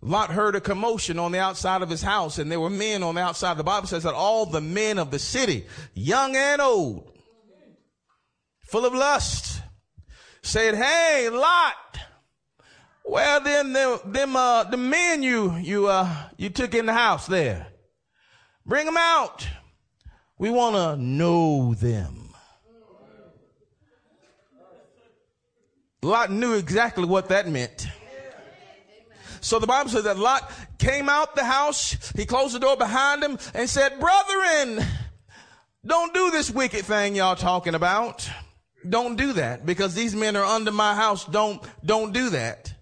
Lot 0.00 0.30
heard 0.30 0.56
a 0.56 0.60
commotion 0.60 1.18
on 1.18 1.32
the 1.32 1.38
outside 1.38 1.82
of 1.82 1.90
his 1.90 2.02
house, 2.02 2.38
and 2.38 2.50
there 2.50 2.60
were 2.60 2.70
men 2.70 3.02
on 3.02 3.16
the 3.16 3.20
outside. 3.20 3.56
The 3.56 3.64
Bible 3.64 3.86
says 3.86 4.04
that 4.04 4.14
all 4.14 4.46
the 4.46 4.60
men 4.60 4.98
of 4.98 5.10
the 5.10 5.18
city, 5.18 5.66
young 5.94 6.34
and 6.36 6.60
old, 6.60 7.09
full 8.70 8.84
of 8.84 8.94
lust, 8.94 9.62
said, 10.42 10.74
"Hey, 10.74 11.28
Lot, 11.28 11.98
well 13.04 13.40
then, 13.40 13.72
them, 13.72 13.98
them 14.06 14.36
uh, 14.36 14.64
the 14.64 14.76
men 14.76 15.22
you 15.22 15.56
you 15.56 15.88
uh, 15.88 16.08
you 16.36 16.50
took 16.50 16.74
in 16.74 16.86
the 16.86 16.92
house 16.92 17.26
there, 17.26 17.66
bring 18.64 18.86
them 18.86 18.96
out. 18.96 19.48
We 20.38 20.50
want 20.50 20.76
to 20.76 20.96
know 20.96 21.74
them." 21.74 22.20
Lot 26.02 26.30
knew 26.30 26.54
exactly 26.54 27.04
what 27.04 27.28
that 27.28 27.46
meant. 27.46 27.86
So 29.42 29.58
the 29.58 29.66
Bible 29.66 29.90
says 29.90 30.04
that 30.04 30.18
Lot 30.18 30.50
came 30.78 31.08
out 31.08 31.34
the 31.34 31.44
house, 31.44 32.12
he 32.12 32.26
closed 32.26 32.54
the 32.54 32.58
door 32.58 32.76
behind 32.76 33.22
him 33.22 33.38
and 33.54 33.68
said, 33.68 33.98
Brethren, 33.98 34.86
don't 35.84 36.12
do 36.12 36.30
this 36.30 36.50
wicked 36.50 36.84
thing 36.84 37.16
y'all 37.16 37.36
talking 37.36 37.74
about. 37.74 38.28
Don't 38.88 39.16
do 39.16 39.34
that 39.34 39.66
because 39.66 39.94
these 39.94 40.14
men 40.14 40.36
are 40.36 40.44
under 40.44 40.72
my 40.72 40.94
house. 40.94 41.24
Don't, 41.24 41.62
don't 41.84 42.12
do 42.12 42.30
that. 42.30 42.72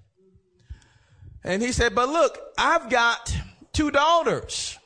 And 1.42 1.62
he 1.62 1.72
said, 1.72 1.94
but 1.94 2.08
look, 2.08 2.38
I've 2.56 2.90
got 2.90 3.34
two 3.72 3.90
daughters 3.90 4.78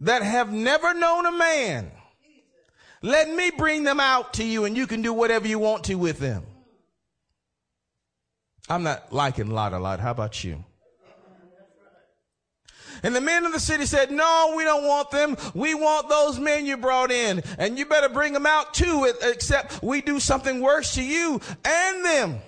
that 0.00 0.22
have 0.22 0.52
never 0.52 0.94
known 0.94 1.26
a 1.26 1.32
man. 1.32 1.90
Let 3.02 3.28
me 3.28 3.50
bring 3.56 3.84
them 3.84 4.00
out 4.00 4.34
to 4.34 4.44
you 4.44 4.64
and 4.64 4.76
you 4.76 4.86
can 4.86 5.02
do 5.02 5.12
whatever 5.12 5.46
you 5.46 5.58
want 5.58 5.84
to 5.84 5.94
with 5.96 6.18
them. 6.18 6.44
I'm 8.68 8.82
not 8.82 9.12
liking 9.12 9.50
Lot 9.50 9.72
a 9.72 9.78
lot. 9.78 10.00
How 10.00 10.10
about 10.10 10.42
you? 10.42 10.64
And 13.04 13.14
the 13.14 13.20
men 13.20 13.44
of 13.44 13.52
the 13.52 13.60
city 13.60 13.84
said, 13.84 14.10
no, 14.10 14.54
we 14.56 14.64
don't 14.64 14.86
want 14.86 15.10
them. 15.10 15.36
We 15.52 15.74
want 15.74 16.08
those 16.08 16.40
men 16.40 16.64
you 16.64 16.78
brought 16.78 17.12
in 17.12 17.42
and 17.58 17.78
you 17.78 17.84
better 17.84 18.08
bring 18.08 18.32
them 18.32 18.46
out 18.46 18.72
too, 18.72 19.12
except 19.22 19.82
we 19.82 20.00
do 20.00 20.18
something 20.18 20.60
worse 20.60 20.94
to 20.94 21.04
you 21.04 21.40
and 21.64 22.04
them. 22.04 22.40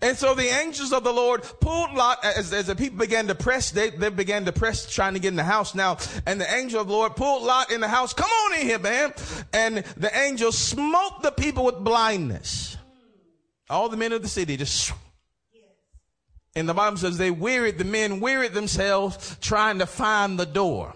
And 0.00 0.16
so 0.16 0.34
the 0.34 0.46
angels 0.46 0.92
of 0.92 1.04
the 1.04 1.12
Lord 1.12 1.42
pulled 1.60 1.92
Lot 1.92 2.24
as, 2.24 2.52
as 2.52 2.68
the 2.68 2.76
people 2.76 2.98
began 2.98 3.26
to 3.26 3.34
press, 3.34 3.72
they, 3.72 3.90
they 3.90 4.10
began 4.10 4.44
to 4.44 4.52
press 4.52 4.90
trying 4.92 5.14
to 5.14 5.20
get 5.20 5.28
in 5.28 5.36
the 5.36 5.44
house 5.44 5.74
now. 5.74 5.98
And 6.24 6.40
the 6.40 6.52
angel 6.52 6.80
of 6.80 6.86
the 6.86 6.92
Lord 6.92 7.16
pulled 7.16 7.42
Lot 7.42 7.72
in 7.72 7.80
the 7.80 7.88
house. 7.88 8.12
Come 8.12 8.30
on 8.30 8.60
in 8.60 8.66
here, 8.66 8.78
man. 8.78 9.12
And 9.52 9.78
the 9.96 10.16
angel 10.16 10.52
smote 10.52 11.22
the 11.22 11.32
people 11.32 11.64
with 11.64 11.78
blindness. 11.80 12.76
All 13.68 13.88
the 13.88 13.96
men 13.96 14.12
of 14.12 14.22
the 14.22 14.28
city 14.28 14.56
just. 14.56 14.92
And 16.56 16.66
the 16.66 16.74
Bible 16.74 16.96
says 16.96 17.18
they 17.18 17.30
wearied, 17.30 17.76
the 17.76 17.84
men 17.84 18.18
wearied 18.18 18.54
themselves 18.54 19.36
trying 19.42 19.78
to 19.80 19.86
find 19.86 20.38
the 20.38 20.46
door. 20.46 20.94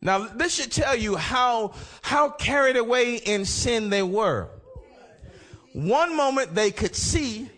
Now, 0.00 0.26
this 0.26 0.56
should 0.56 0.72
tell 0.72 0.96
you 0.96 1.14
how, 1.14 1.74
how 2.02 2.30
carried 2.30 2.76
away 2.76 3.16
in 3.16 3.44
sin 3.44 3.88
they 3.88 4.02
were. 4.02 4.48
One 5.72 6.16
moment 6.16 6.56
they 6.56 6.72
could 6.72 6.96
see 6.96 7.48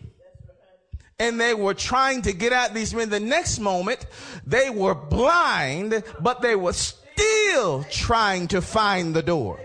and 1.18 1.40
they 1.40 1.54
were 1.54 1.74
trying 1.74 2.22
to 2.22 2.35
get 2.35 2.52
out 2.52 2.74
these 2.74 2.94
men. 2.94 3.09
The 3.09 3.18
next 3.18 3.59
moment 3.59 4.04
they 4.46 4.68
were 4.68 4.94
blind, 4.94 6.02
but 6.20 6.42
they 6.42 6.54
were 6.54 6.74
still 6.74 7.85
trying 7.85 8.48
to 8.48 8.61
find 8.61 9.16
the 9.16 9.22
door. 9.22 9.59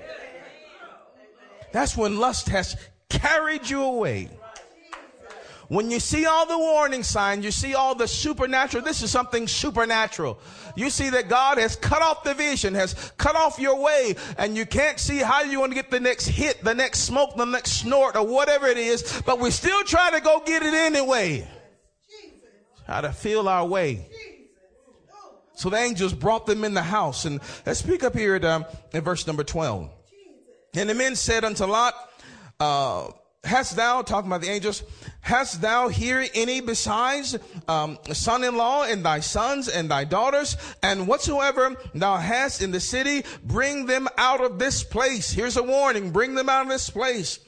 That's 1.73 1.97
when 1.97 2.17
lust 2.17 2.47
has 2.47 2.77
carried 3.09 3.69
you 3.69 3.83
away. 3.83 4.29
When 5.67 5.89
you 5.89 5.99
see 5.99 6.25
all 6.25 6.45
the 6.45 6.57
warning 6.57 7.03
signs, 7.03 7.43
you 7.43 7.51
see 7.51 7.73
all 7.73 7.95
the 7.95 8.07
supernatural, 8.07 8.83
this 8.83 9.01
is 9.01 9.09
something 9.09 9.47
supernatural. 9.47 10.39
You 10.75 10.89
see 10.89 11.09
that 11.09 11.27
God 11.27 11.57
has 11.57 11.75
cut 11.75 12.01
off 12.01 12.23
the 12.23 12.33
vision, 12.33 12.75
has 12.75 13.11
cut 13.17 13.35
off 13.35 13.59
your 13.59 13.81
way, 13.81 14.15
and 14.37 14.55
you 14.55 14.65
can't 14.65 14.99
see 14.99 15.17
how 15.17 15.41
you 15.41 15.59
want 15.59 15.71
to 15.71 15.75
get 15.75 15.89
the 15.89 15.99
next 15.99 16.27
hit, 16.27 16.63
the 16.63 16.75
next 16.75 16.99
smoke, 16.99 17.35
the 17.35 17.45
next 17.45 17.73
snort, 17.73 18.15
or 18.15 18.25
whatever 18.25 18.67
it 18.67 18.77
is, 18.77 19.21
but 19.25 19.39
we 19.39 19.49
still 19.49 19.83
try 19.83 20.11
to 20.11 20.21
go 20.21 20.41
get 20.45 20.61
it 20.61 20.73
anyway. 20.73 21.47
How 22.85 23.01
to 23.01 23.11
feel 23.11 23.49
our 23.49 23.65
way. 23.65 24.07
So 25.55 25.69
the 25.69 25.77
angels 25.77 26.13
brought 26.13 26.45
them 26.45 26.63
in 26.63 26.73
the 26.73 26.83
house, 26.83 27.25
and 27.25 27.39
let's 27.65 27.81
pick 27.81 28.03
up 28.03 28.15
here 28.15 28.35
at, 28.35 28.45
um, 28.45 28.65
in 28.93 29.03
verse 29.03 29.25
number 29.25 29.43
12. 29.43 29.89
And 30.75 30.89
the 30.89 30.93
men 30.93 31.15
said 31.15 31.45
unto 31.45 31.65
Lot, 31.65 31.95
uh, 32.59 33.07
hast 33.43 33.75
thou, 33.75 34.01
talking 34.01 34.29
about 34.29 34.41
the 34.41 34.49
angels, 34.49 34.83
hast 35.25 35.59
thou 35.59 35.87
here 35.87 36.23
any 36.35 36.61
besides 36.61 37.35
um, 37.67 37.97
son-in-law 38.13 38.83
and 38.83 39.03
thy 39.03 39.19
sons 39.19 39.67
and 39.67 39.89
thy 39.89 40.03
daughters 40.03 40.55
and 40.83 41.07
whatsoever 41.07 41.75
thou 41.95 42.17
hast 42.17 42.61
in 42.61 42.69
the 42.69 42.79
city, 42.79 43.23
bring 43.43 43.87
them 43.87 44.07
out 44.19 44.39
of 44.39 44.59
this 44.59 44.83
place. 44.83 45.31
Here's 45.31 45.57
a 45.57 45.63
warning, 45.63 46.11
bring 46.11 46.35
them 46.35 46.47
out 46.47 46.61
of 46.61 46.69
this 46.69 46.91
place. 46.91 47.39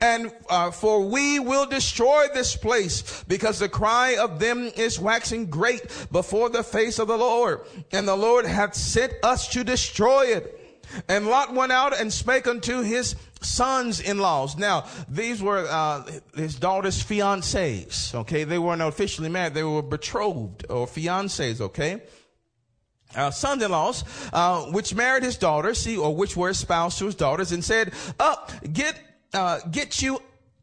And 0.00 0.32
uh, 0.48 0.70
for 0.70 1.06
we 1.06 1.38
will 1.38 1.66
destroy 1.66 2.26
this 2.32 2.56
place 2.56 3.22
because 3.28 3.58
the 3.58 3.68
cry 3.68 4.16
of 4.16 4.40
them 4.40 4.70
is 4.74 4.98
waxing 4.98 5.46
great 5.46 5.82
before 6.10 6.48
the 6.48 6.62
face 6.62 6.98
of 6.98 7.08
the 7.08 7.18
Lord. 7.18 7.60
And 7.92 8.08
the 8.08 8.16
Lord 8.16 8.46
hath 8.46 8.74
sent 8.74 9.12
us 9.22 9.46
to 9.48 9.62
destroy 9.62 10.28
it. 10.28 10.55
And 11.08 11.26
Lot 11.26 11.54
went 11.54 11.72
out 11.72 11.98
and 11.98 12.12
spake 12.12 12.46
unto 12.46 12.82
his 12.82 13.16
sons-in-laws. 13.40 14.56
Now, 14.56 14.86
these 15.08 15.42
were 15.42 15.66
uh, 15.68 16.04
his 16.34 16.56
daughter's 16.56 17.02
fiancés. 17.02 18.14
Okay, 18.14 18.44
they 18.44 18.58
weren't 18.58 18.82
officially 18.82 19.28
married; 19.28 19.54
they 19.54 19.62
were 19.62 19.82
betrothed 19.82 20.66
or 20.68 20.86
fiancés. 20.86 21.60
Okay. 21.60 22.02
Uh, 23.14 23.30
sons-in-laws, 23.30 24.04
uh, 24.32 24.62
which 24.72 24.94
married 24.94 25.22
his 25.22 25.36
daughters, 25.36 25.78
see, 25.78 25.96
or 25.96 26.14
which 26.14 26.36
were 26.36 26.50
espoused 26.50 26.98
to 26.98 27.06
his 27.06 27.14
daughters, 27.14 27.52
and 27.52 27.64
said, 27.64 27.92
"Up, 28.18 28.52
get, 28.72 28.98
uh, 29.32 29.60
get 29.70 30.02
you 30.02 30.20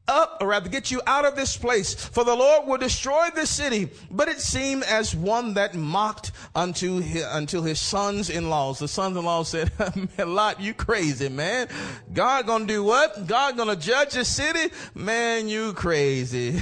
up, 0.07 0.37
or 0.41 0.47
rather 0.47 0.69
get 0.69 0.91
you 0.91 1.01
out 1.07 1.25
of 1.25 1.35
this 1.35 1.55
place, 1.55 1.93
for 1.93 2.23
the 2.23 2.35
Lord 2.35 2.67
will 2.67 2.77
destroy 2.77 3.29
this 3.33 3.49
city. 3.49 3.89
But 4.11 4.27
it 4.27 4.41
seemed 4.41 4.83
as 4.83 5.15
one 5.15 5.53
that 5.53 5.75
mocked 5.75 6.31
unto 6.55 6.99
his, 6.99 7.25
until 7.29 7.63
his 7.63 7.79
sons-in-laws. 7.79 8.79
The 8.79 8.87
sons-in-law 8.87 9.43
said, 9.43 9.71
Lot, 10.17 10.59
you 10.59 10.73
crazy, 10.73 11.29
man. 11.29 11.67
God 12.13 12.45
gonna 12.45 12.65
do 12.65 12.83
what? 12.83 13.27
God 13.27 13.55
gonna 13.57 13.75
judge 13.75 14.13
the 14.13 14.25
city? 14.25 14.73
Man, 14.93 15.47
you 15.47 15.73
crazy. 15.73 16.61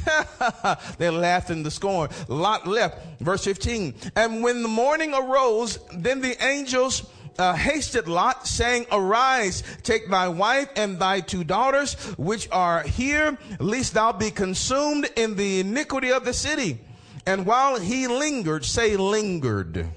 they 0.98 1.10
laughed 1.10 1.50
in 1.50 1.64
the 1.64 1.72
scorn. 1.72 2.10
Lot 2.28 2.68
left. 2.68 3.00
Verse 3.20 3.44
15. 3.44 3.96
And 4.16 4.44
when 4.44 4.62
the 4.62 4.68
morning 4.68 5.14
arose, 5.14 5.80
then 5.94 6.22
the 6.22 6.42
angels 6.44 7.04
uh, 7.38 7.54
hasted 7.54 8.08
Lot, 8.08 8.48
saying, 8.48 8.86
Arise, 8.92 9.64
take 9.84 10.10
thy 10.10 10.28
wife 10.28 10.70
and 10.76 11.00
thy 11.00 11.22
two 11.22 11.44
daughters, 11.44 11.94
which 12.18 12.48
are 12.52 12.84
here, 12.84 13.38
lest 13.60 13.94
thou 13.94 14.12
be 14.12 14.32
consumed 14.32 15.10
in 15.16 15.36
the 15.36 15.60
iniquity 15.60 16.12
of 16.12 16.26
the 16.26 16.34
city. 16.34 16.80
And 17.26 17.46
while 17.46 17.80
he 17.80 18.08
lingered, 18.08 18.66
say 18.66 18.98
lingered. 18.98 19.88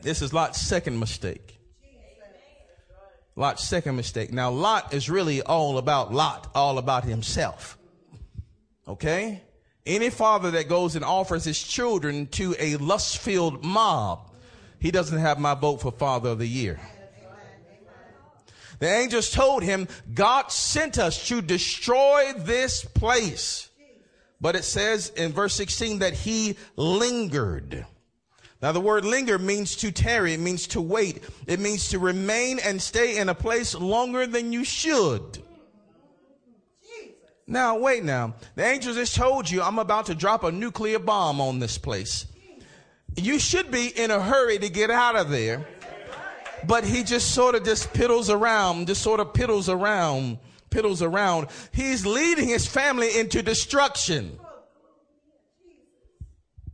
This 0.00 0.22
is 0.22 0.32
Lot's 0.32 0.60
second 0.60 0.98
mistake. 0.98 1.58
Lot's 3.36 3.66
second 3.66 3.96
mistake. 3.96 4.32
Now, 4.32 4.50
Lot 4.50 4.92
is 4.92 5.08
really 5.08 5.42
all 5.42 5.78
about 5.78 6.12
Lot, 6.12 6.50
all 6.54 6.78
about 6.78 7.04
himself. 7.04 7.78
Okay? 8.88 9.42
Any 9.86 10.10
father 10.10 10.50
that 10.52 10.68
goes 10.68 10.96
and 10.96 11.04
offers 11.04 11.44
his 11.44 11.62
children 11.62 12.26
to 12.28 12.54
a 12.58 12.76
lust 12.76 13.18
filled 13.18 13.64
mob 13.64 14.29
he 14.80 14.90
doesn't 14.90 15.18
have 15.18 15.38
my 15.38 15.54
vote 15.54 15.82
for 15.82 15.92
Father 15.92 16.30
of 16.30 16.38
the 16.38 16.48
Year. 16.48 16.80
The 18.80 18.88
angels 18.88 19.30
told 19.30 19.62
him, 19.62 19.88
God 20.14 20.50
sent 20.50 20.98
us 20.98 21.28
to 21.28 21.42
destroy 21.42 22.32
this 22.34 22.82
place. 22.82 23.68
But 24.40 24.56
it 24.56 24.64
says 24.64 25.10
in 25.10 25.32
verse 25.32 25.54
16 25.54 25.98
that 25.98 26.14
he 26.14 26.56
lingered. 26.76 27.84
Now 28.62 28.72
the 28.72 28.80
word 28.80 29.04
linger 29.04 29.38
means 29.38 29.76
to 29.76 29.92
tarry. 29.92 30.32
It 30.32 30.40
means 30.40 30.66
to 30.68 30.80
wait. 30.80 31.22
It 31.46 31.60
means 31.60 31.88
to 31.88 31.98
remain 31.98 32.58
and 32.58 32.80
stay 32.80 33.18
in 33.18 33.28
a 33.28 33.34
place 33.34 33.74
longer 33.74 34.26
than 34.26 34.50
you 34.50 34.64
should. 34.64 35.42
Now 37.46 37.78
wait 37.78 38.02
now. 38.02 38.34
The 38.54 38.64
angels 38.64 38.96
just 38.96 39.14
told 39.14 39.50
you 39.50 39.60
I'm 39.60 39.78
about 39.78 40.06
to 40.06 40.14
drop 40.14 40.42
a 40.42 40.52
nuclear 40.52 40.98
bomb 40.98 41.38
on 41.38 41.58
this 41.58 41.76
place 41.76 42.26
you 43.16 43.38
should 43.38 43.70
be 43.70 43.88
in 43.88 44.10
a 44.10 44.20
hurry 44.20 44.58
to 44.58 44.68
get 44.68 44.90
out 44.90 45.16
of 45.16 45.30
there. 45.30 45.66
but 46.66 46.84
he 46.84 47.02
just 47.02 47.34
sort 47.34 47.54
of 47.54 47.64
just 47.64 47.92
piddles 47.92 48.32
around, 48.32 48.86
just 48.86 49.02
sort 49.02 49.18
of 49.18 49.32
piddles 49.32 49.72
around, 49.72 50.38
piddles 50.70 51.00
around. 51.02 51.48
He's 51.72 52.04
leading 52.04 52.48
his 52.48 52.66
family 52.66 53.18
into 53.18 53.42
destruction. 53.42 54.38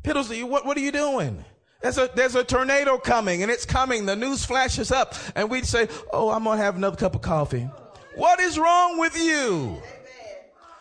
Piddles, 0.03 0.49
what, 0.49 0.67
what 0.67 0.77
are 0.77 0.81
you 0.81 0.93
doing? 0.93 1.45
There's 1.83 1.99
a, 1.99 2.11
there's 2.15 2.35
a 2.35 2.43
tornado 2.43 2.99
coming 2.99 3.43
and 3.43 3.51
it's 3.51 3.65
coming. 3.65 4.07
The 4.07 4.17
news 4.17 4.45
flashes 4.45 4.91
up 4.91 5.15
and 5.35 5.51
we'd 5.51 5.67
say, 5.67 5.89
Oh, 6.13 6.31
I'm 6.31 6.45
going 6.45 6.59
to 6.59 6.65
have 6.65 6.77
another 6.77 6.97
cup 6.97 7.15
of 7.15 7.23
coffee. 7.23 7.69
What 8.15 8.41
is 8.41 8.59
wrong 8.59 8.99
with 8.99 9.17
you? 9.17 9.81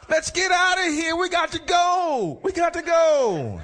Let's 0.10 0.32
get 0.32 0.52
out 0.52 0.80
of 0.80 0.94
here. 0.94 1.16
We 1.16 1.30
got 1.30 1.52
to 1.52 1.60
go. 1.60 2.40
We 2.44 2.52
got 2.54 2.74
to 2.74 2.82
go. 2.82 3.62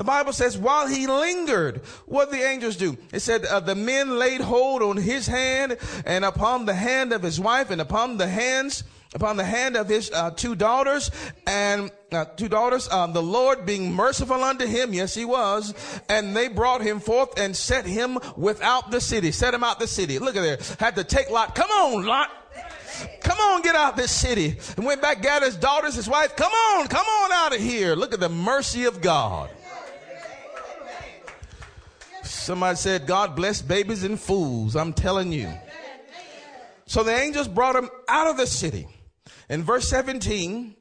The 0.00 0.04
Bible 0.04 0.32
says, 0.32 0.56
while 0.56 0.86
he 0.86 1.06
lingered, 1.06 1.82
what 2.06 2.30
the 2.30 2.38
angels 2.38 2.76
do? 2.76 2.96
It 3.12 3.20
said, 3.20 3.44
uh, 3.44 3.60
the 3.60 3.74
men 3.74 4.18
laid 4.18 4.40
hold 4.40 4.80
on 4.80 4.96
his 4.96 5.26
hand 5.26 5.76
and 6.06 6.24
upon 6.24 6.64
the 6.64 6.72
hand 6.72 7.12
of 7.12 7.22
his 7.22 7.38
wife 7.38 7.70
and 7.70 7.82
upon 7.82 8.16
the 8.16 8.26
hands, 8.26 8.82
upon 9.12 9.36
the 9.36 9.44
hand 9.44 9.76
of 9.76 9.90
his 9.90 10.10
uh, 10.10 10.30
two 10.30 10.54
daughters 10.54 11.10
and 11.46 11.90
uh, 12.12 12.24
two 12.24 12.48
daughters, 12.48 12.90
um, 12.90 13.12
the 13.12 13.20
Lord 13.20 13.66
being 13.66 13.92
merciful 13.92 14.42
unto 14.42 14.66
him, 14.66 14.94
yes, 14.94 15.14
he 15.14 15.26
was, 15.26 15.74
and 16.08 16.34
they 16.34 16.48
brought 16.48 16.80
him 16.80 16.98
forth 16.98 17.38
and 17.38 17.54
set 17.54 17.84
him 17.84 18.18
without 18.38 18.90
the 18.90 19.02
city, 19.02 19.30
set 19.30 19.52
him 19.52 19.62
out 19.62 19.78
the 19.80 19.86
city. 19.86 20.18
Look 20.18 20.34
at 20.34 20.40
there, 20.40 20.58
had 20.78 20.96
to 20.96 21.04
take 21.04 21.28
Lot. 21.28 21.54
Come 21.54 21.70
on, 21.70 22.06
Lot. 22.06 22.30
Come 23.20 23.38
on, 23.38 23.60
get 23.60 23.74
out 23.74 23.98
this 23.98 24.12
city. 24.12 24.56
And 24.78 24.86
went 24.86 25.02
back, 25.02 25.20
gathered 25.20 25.44
his 25.44 25.56
daughters, 25.56 25.94
his 25.94 26.08
wife. 26.08 26.36
Come 26.36 26.52
on, 26.52 26.88
come 26.88 27.04
on 27.04 27.32
out 27.32 27.54
of 27.54 27.60
here. 27.60 27.94
Look 27.94 28.14
at 28.14 28.20
the 28.20 28.30
mercy 28.30 28.84
of 28.84 29.02
God. 29.02 29.50
Somebody 32.50 32.74
said, 32.78 33.06
God 33.06 33.36
bless 33.36 33.62
babies 33.62 34.02
and 34.02 34.18
fools. 34.18 34.74
I'm 34.74 34.92
telling 34.92 35.30
you. 35.30 35.48
So 36.84 37.04
the 37.04 37.16
angels 37.16 37.46
brought 37.46 37.76
him 37.76 37.88
out 38.08 38.26
of 38.26 38.36
the 38.36 38.46
city. 38.48 38.88
In 39.48 39.62
verse 39.62 39.88
17, 39.88 40.74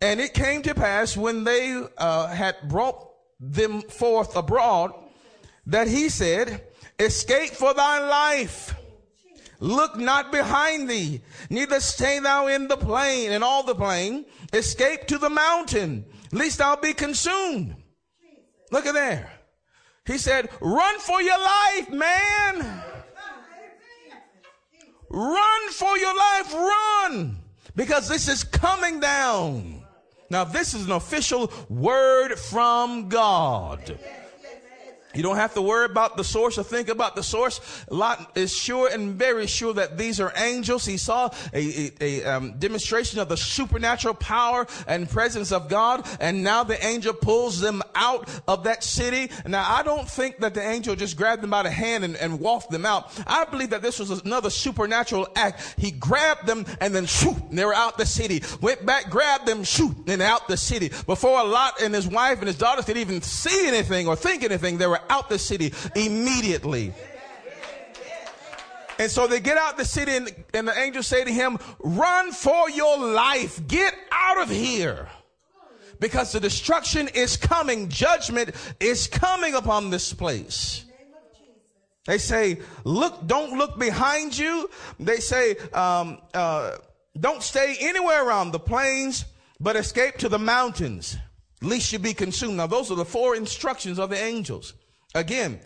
and 0.00 0.18
it 0.18 0.32
came 0.32 0.62
to 0.62 0.74
pass 0.74 1.18
when 1.18 1.44
they 1.44 1.84
uh, 1.98 2.28
had 2.28 2.56
brought 2.70 3.06
them 3.38 3.82
forth 3.82 4.34
abroad 4.34 4.94
that 5.66 5.88
he 5.88 6.08
said, 6.08 6.64
Escape 6.98 7.50
for 7.50 7.74
thy 7.74 7.98
life. 8.00 8.74
Look 9.58 9.98
not 9.98 10.32
behind 10.32 10.88
thee, 10.88 11.20
neither 11.50 11.80
stay 11.80 12.18
thou 12.20 12.46
in 12.46 12.66
the 12.66 12.78
plain, 12.78 13.32
in 13.32 13.42
all 13.42 13.62
the 13.62 13.74
plain. 13.74 14.24
Escape 14.54 15.06
to 15.08 15.18
the 15.18 15.28
mountain, 15.28 16.06
lest 16.32 16.60
thou 16.60 16.76
be 16.76 16.94
consumed. 16.94 17.76
Look 18.70 18.86
at 18.86 18.94
there. 18.94 19.30
He 20.10 20.18
said, 20.18 20.50
run 20.60 20.98
for 20.98 21.22
your 21.22 21.38
life, 21.38 21.88
man. 21.90 22.82
Run 25.08 25.68
for 25.70 25.96
your 25.96 26.16
life, 26.16 26.52
run. 26.52 27.36
Because 27.76 28.08
this 28.08 28.26
is 28.26 28.42
coming 28.42 28.98
down. 28.98 29.84
Now, 30.28 30.42
this 30.42 30.74
is 30.74 30.86
an 30.86 30.92
official 30.92 31.52
word 31.68 32.36
from 32.36 33.08
God. 33.08 34.00
You 35.14 35.22
don't 35.22 35.36
have 35.36 35.54
to 35.54 35.62
worry 35.62 35.86
about 35.86 36.16
the 36.16 36.24
source 36.24 36.58
or 36.58 36.62
think 36.62 36.88
about 36.88 37.16
the 37.16 37.22
source. 37.22 37.60
Lot 37.90 38.32
is 38.36 38.54
sure 38.54 38.88
and 38.88 39.14
very 39.14 39.46
sure 39.46 39.74
that 39.74 39.98
these 39.98 40.20
are 40.20 40.32
angels. 40.36 40.86
He 40.86 40.96
saw 40.96 41.30
a, 41.52 41.92
a, 42.00 42.20
a 42.20 42.24
um, 42.24 42.58
demonstration 42.58 43.18
of 43.18 43.28
the 43.28 43.36
supernatural 43.36 44.14
power 44.14 44.66
and 44.86 45.08
presence 45.08 45.52
of 45.52 45.68
God, 45.68 46.06
and 46.20 46.44
now 46.44 46.64
the 46.64 46.84
angel 46.84 47.12
pulls 47.12 47.60
them 47.60 47.82
out 47.94 48.28
of 48.46 48.64
that 48.64 48.84
city. 48.84 49.30
Now, 49.46 49.64
I 49.68 49.82
don't 49.82 50.08
think 50.08 50.38
that 50.38 50.54
the 50.54 50.62
angel 50.62 50.94
just 50.94 51.16
grabbed 51.16 51.42
them 51.42 51.50
by 51.50 51.64
the 51.64 51.70
hand 51.70 52.04
and, 52.04 52.16
and 52.16 52.38
walked 52.38 52.70
them 52.70 52.86
out. 52.86 53.12
I 53.26 53.44
believe 53.44 53.70
that 53.70 53.82
this 53.82 53.98
was 53.98 54.10
another 54.10 54.50
supernatural 54.50 55.28
act. 55.34 55.74
He 55.76 55.90
grabbed 55.90 56.46
them 56.46 56.66
and 56.80 56.94
then 56.94 57.06
shoot, 57.06 57.36
they 57.50 57.64
were 57.64 57.74
out 57.74 57.98
the 57.98 58.06
city. 58.06 58.42
Went 58.60 58.86
back, 58.86 59.10
grabbed 59.10 59.46
them, 59.46 59.64
shoot, 59.64 59.96
and 60.06 60.22
out 60.22 60.46
the 60.48 60.56
city. 60.56 60.90
Before 61.06 61.44
Lot 61.44 61.80
and 61.82 61.94
his 61.94 62.06
wife 62.06 62.38
and 62.38 62.46
his 62.46 62.58
daughters 62.58 62.84
could 62.84 62.96
even 62.96 63.22
see 63.22 63.66
anything 63.66 64.06
or 64.06 64.16
think 64.16 64.44
anything, 64.44 64.78
they 64.78 64.86
were 64.86 64.99
out 65.08 65.28
the 65.28 65.38
city 65.38 65.72
immediately. 65.94 66.92
And 68.98 69.10
so 69.10 69.26
they 69.26 69.40
get 69.40 69.56
out 69.56 69.78
the 69.78 69.84
city 69.84 70.14
and, 70.14 70.34
and 70.52 70.68
the 70.68 70.78
angels 70.78 71.06
say 71.06 71.24
to 71.24 71.32
him, 71.32 71.58
run 71.78 72.32
for 72.32 72.68
your 72.68 72.98
life. 72.98 73.66
Get 73.66 73.94
out 74.12 74.42
of 74.42 74.50
here. 74.50 75.08
Because 76.00 76.32
the 76.32 76.40
destruction 76.40 77.08
is 77.08 77.38
coming. 77.38 77.88
Judgment 77.88 78.54
is 78.78 79.06
coming 79.06 79.54
upon 79.54 79.88
this 79.88 80.12
place. 80.12 80.84
They 82.06 82.18
say, 82.18 82.60
look, 82.84 83.26
don't 83.26 83.56
look 83.56 83.78
behind 83.78 84.36
you. 84.36 84.68
They 84.98 85.18
say, 85.18 85.56
um, 85.72 86.18
uh, 86.34 86.76
don't 87.18 87.42
stay 87.42 87.76
anywhere 87.80 88.26
around 88.26 88.52
the 88.52 88.58
plains, 88.58 89.24
but 89.60 89.76
escape 89.76 90.16
to 90.18 90.28
the 90.28 90.38
mountains, 90.38 91.16
lest 91.62 91.92
you 91.92 91.98
be 91.98 92.14
consumed. 92.14 92.56
Now, 92.56 92.66
those 92.66 92.90
are 92.90 92.96
the 92.96 93.04
four 93.04 93.36
instructions 93.36 93.98
of 93.98 94.10
the 94.10 94.18
angels. 94.18 94.74
Again, 95.14 95.60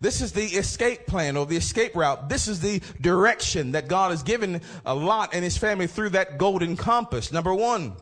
this 0.00 0.20
is 0.20 0.32
the 0.32 0.44
escape 0.44 1.06
plan 1.06 1.36
or 1.36 1.46
the 1.46 1.56
escape 1.56 1.96
route. 1.96 2.28
This 2.28 2.48
is 2.48 2.60
the 2.60 2.82
direction 3.00 3.72
that 3.72 3.88
God 3.88 4.10
has 4.10 4.22
given 4.22 4.60
a 4.84 4.94
Lot 4.94 5.30
and 5.32 5.42
his 5.42 5.56
family 5.56 5.86
through 5.86 6.10
that 6.10 6.38
golden 6.38 6.76
compass. 6.76 7.32
Number 7.32 7.54
one, 7.54 7.96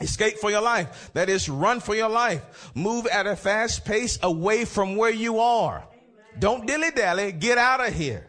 escape 0.00 0.38
for 0.38 0.50
your 0.50 0.60
life. 0.60 1.10
That 1.14 1.28
is 1.28 1.48
run 1.48 1.80
for 1.80 1.94
your 1.94 2.10
life. 2.10 2.72
Move 2.74 3.06
at 3.06 3.26
a 3.26 3.36
fast 3.36 3.84
pace 3.84 4.18
away 4.22 4.64
from 4.64 4.96
where 4.96 5.10
you 5.10 5.38
are. 5.40 5.78
Amen. 5.78 6.38
Don't 6.38 6.66
dilly 6.66 6.90
dally. 6.90 7.32
Get 7.32 7.56
out 7.56 7.86
of 7.86 7.94
here. 7.94 8.28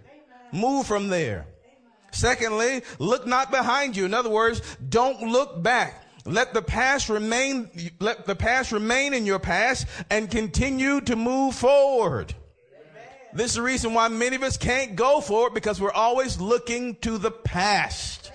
Amen. 0.51 0.61
Move 0.61 0.87
from 0.87 1.09
there. 1.09 1.45
Amen. 1.65 2.03
Secondly, 2.11 2.83
look 2.99 3.27
not 3.27 3.51
behind 3.51 3.97
you. 3.97 4.05
In 4.05 4.13
other 4.13 4.29
words, 4.29 4.61
don't 4.89 5.21
look 5.21 5.61
back. 5.61 6.02
Let 6.25 6.53
the 6.53 6.61
past 6.61 7.09
remain, 7.09 7.91
let 7.99 8.25
the 8.25 8.35
past 8.35 8.71
remain 8.71 9.13
in 9.13 9.25
your 9.25 9.39
past 9.39 9.87
and 10.09 10.31
continue 10.31 11.01
to 11.01 11.15
move 11.17 11.53
forward. 11.53 12.33
Amen. 12.73 13.07
This 13.33 13.51
is 13.51 13.55
the 13.55 13.61
reason 13.61 13.93
why 13.93 14.07
many 14.07 14.37
of 14.37 14.43
us 14.43 14.55
can't 14.55 14.95
go 14.95 15.19
forward 15.19 15.53
because 15.53 15.81
we're 15.81 15.91
always 15.91 16.39
looking 16.39 16.95
to 16.97 17.17
the 17.17 17.31
past. 17.31 18.31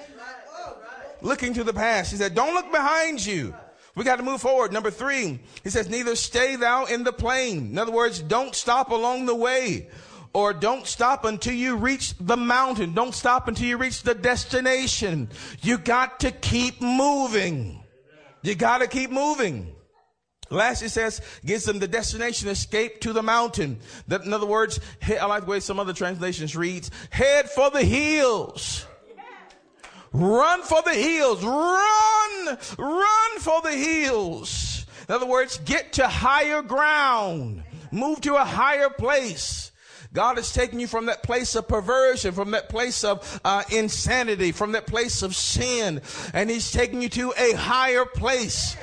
Looking 1.22 1.54
to 1.54 1.64
the 1.64 1.72
past. 1.72 2.12
He 2.12 2.16
said, 2.18 2.34
don't 2.34 2.54
look 2.54 2.70
behind 2.70 3.24
you. 3.24 3.54
We 3.94 4.04
got 4.04 4.16
to 4.16 4.22
move 4.22 4.40
forward. 4.40 4.72
Number 4.72 4.90
three, 4.90 5.40
he 5.64 5.70
says, 5.70 5.88
neither 5.88 6.14
stay 6.14 6.54
thou 6.54 6.84
in 6.84 7.02
the 7.02 7.12
plain. 7.12 7.70
In 7.72 7.78
other 7.78 7.90
words, 7.90 8.20
don't 8.20 8.54
stop 8.54 8.90
along 8.90 9.26
the 9.26 9.34
way 9.34 9.88
or 10.32 10.52
don't 10.52 10.86
stop 10.86 11.24
until 11.24 11.54
you 11.54 11.76
reach 11.76 12.14
the 12.18 12.36
mountain. 12.36 12.94
Don't 12.94 13.14
stop 13.14 13.48
until 13.48 13.66
you 13.66 13.76
reach 13.76 14.02
the 14.02 14.14
destination. 14.14 15.28
You 15.62 15.78
got 15.78 16.20
to 16.20 16.30
keep 16.30 16.80
moving. 16.80 17.82
You 18.42 18.54
got 18.54 18.78
to 18.78 18.86
keep 18.86 19.10
moving. 19.10 19.74
Last 20.50 20.82
it 20.82 20.90
says, 20.90 21.20
gives 21.44 21.64
them 21.64 21.78
the 21.78 21.88
destination, 21.88 22.48
escape 22.48 23.00
to 23.02 23.12
the 23.12 23.22
mountain. 23.22 23.80
That, 24.06 24.24
in 24.24 24.32
other 24.32 24.46
words, 24.46 24.80
I 25.06 25.26
like 25.26 25.44
the 25.44 25.50
way 25.50 25.60
some 25.60 25.78
other 25.78 25.92
translations 25.92 26.56
reads, 26.56 26.90
head 27.10 27.50
for 27.50 27.70
the 27.70 27.82
hills. 27.82 28.86
Run 30.12 30.62
for 30.62 30.80
the 30.82 30.94
hills. 30.94 31.44
Run, 31.44 32.58
run 32.78 33.38
for 33.40 33.60
the 33.60 33.72
hills. 33.72 34.86
In 35.06 35.14
other 35.14 35.26
words, 35.26 35.58
get 35.64 35.94
to 35.94 36.08
higher 36.08 36.62
ground. 36.62 37.62
Move 37.92 38.22
to 38.22 38.36
a 38.36 38.44
higher 38.44 38.88
place. 38.88 39.70
God 40.12 40.38
is 40.38 40.52
taking 40.52 40.80
you 40.80 40.86
from 40.86 41.06
that 41.06 41.22
place 41.22 41.54
of 41.54 41.68
perversion, 41.68 42.32
from 42.32 42.52
that 42.52 42.68
place 42.68 43.04
of 43.04 43.40
uh, 43.44 43.62
insanity, 43.70 44.52
from 44.52 44.72
that 44.72 44.86
place 44.86 45.22
of 45.22 45.36
sin, 45.36 46.00
and 46.32 46.48
He's 46.48 46.70
taking 46.72 47.02
you 47.02 47.10
to 47.10 47.32
a 47.36 47.52
higher 47.52 48.06
place. 48.06 48.76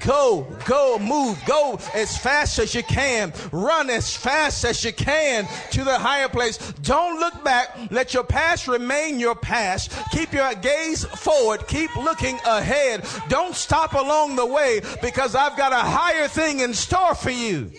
Go, 0.00 0.46
go, 0.66 0.98
move, 0.98 1.38
go 1.46 1.78
as 1.94 2.16
fast 2.16 2.58
as 2.58 2.74
you 2.74 2.82
can. 2.82 3.32
Run 3.52 3.90
as 3.90 4.16
fast 4.16 4.64
as 4.64 4.84
you 4.84 4.92
can 4.92 5.46
to 5.70 5.84
the 5.84 5.98
higher 5.98 6.28
place. 6.28 6.58
Don't 6.82 7.20
look 7.20 7.44
back. 7.44 7.76
Let 7.90 8.12
your 8.14 8.24
past 8.24 8.66
remain 8.66 9.20
your 9.20 9.36
past. 9.36 9.92
Keep 10.10 10.32
your 10.32 10.52
gaze 10.54 11.04
forward. 11.04 11.68
Keep 11.68 11.94
looking 11.96 12.40
ahead. 12.46 13.06
Don't 13.28 13.54
stop 13.54 13.92
along 13.92 14.36
the 14.36 14.46
way 14.46 14.80
because 15.00 15.34
I've 15.34 15.56
got 15.56 15.72
a 15.72 15.76
higher 15.76 16.26
thing 16.26 16.60
in 16.60 16.74
store 16.74 17.14
for 17.14 17.30
you. 17.30 17.70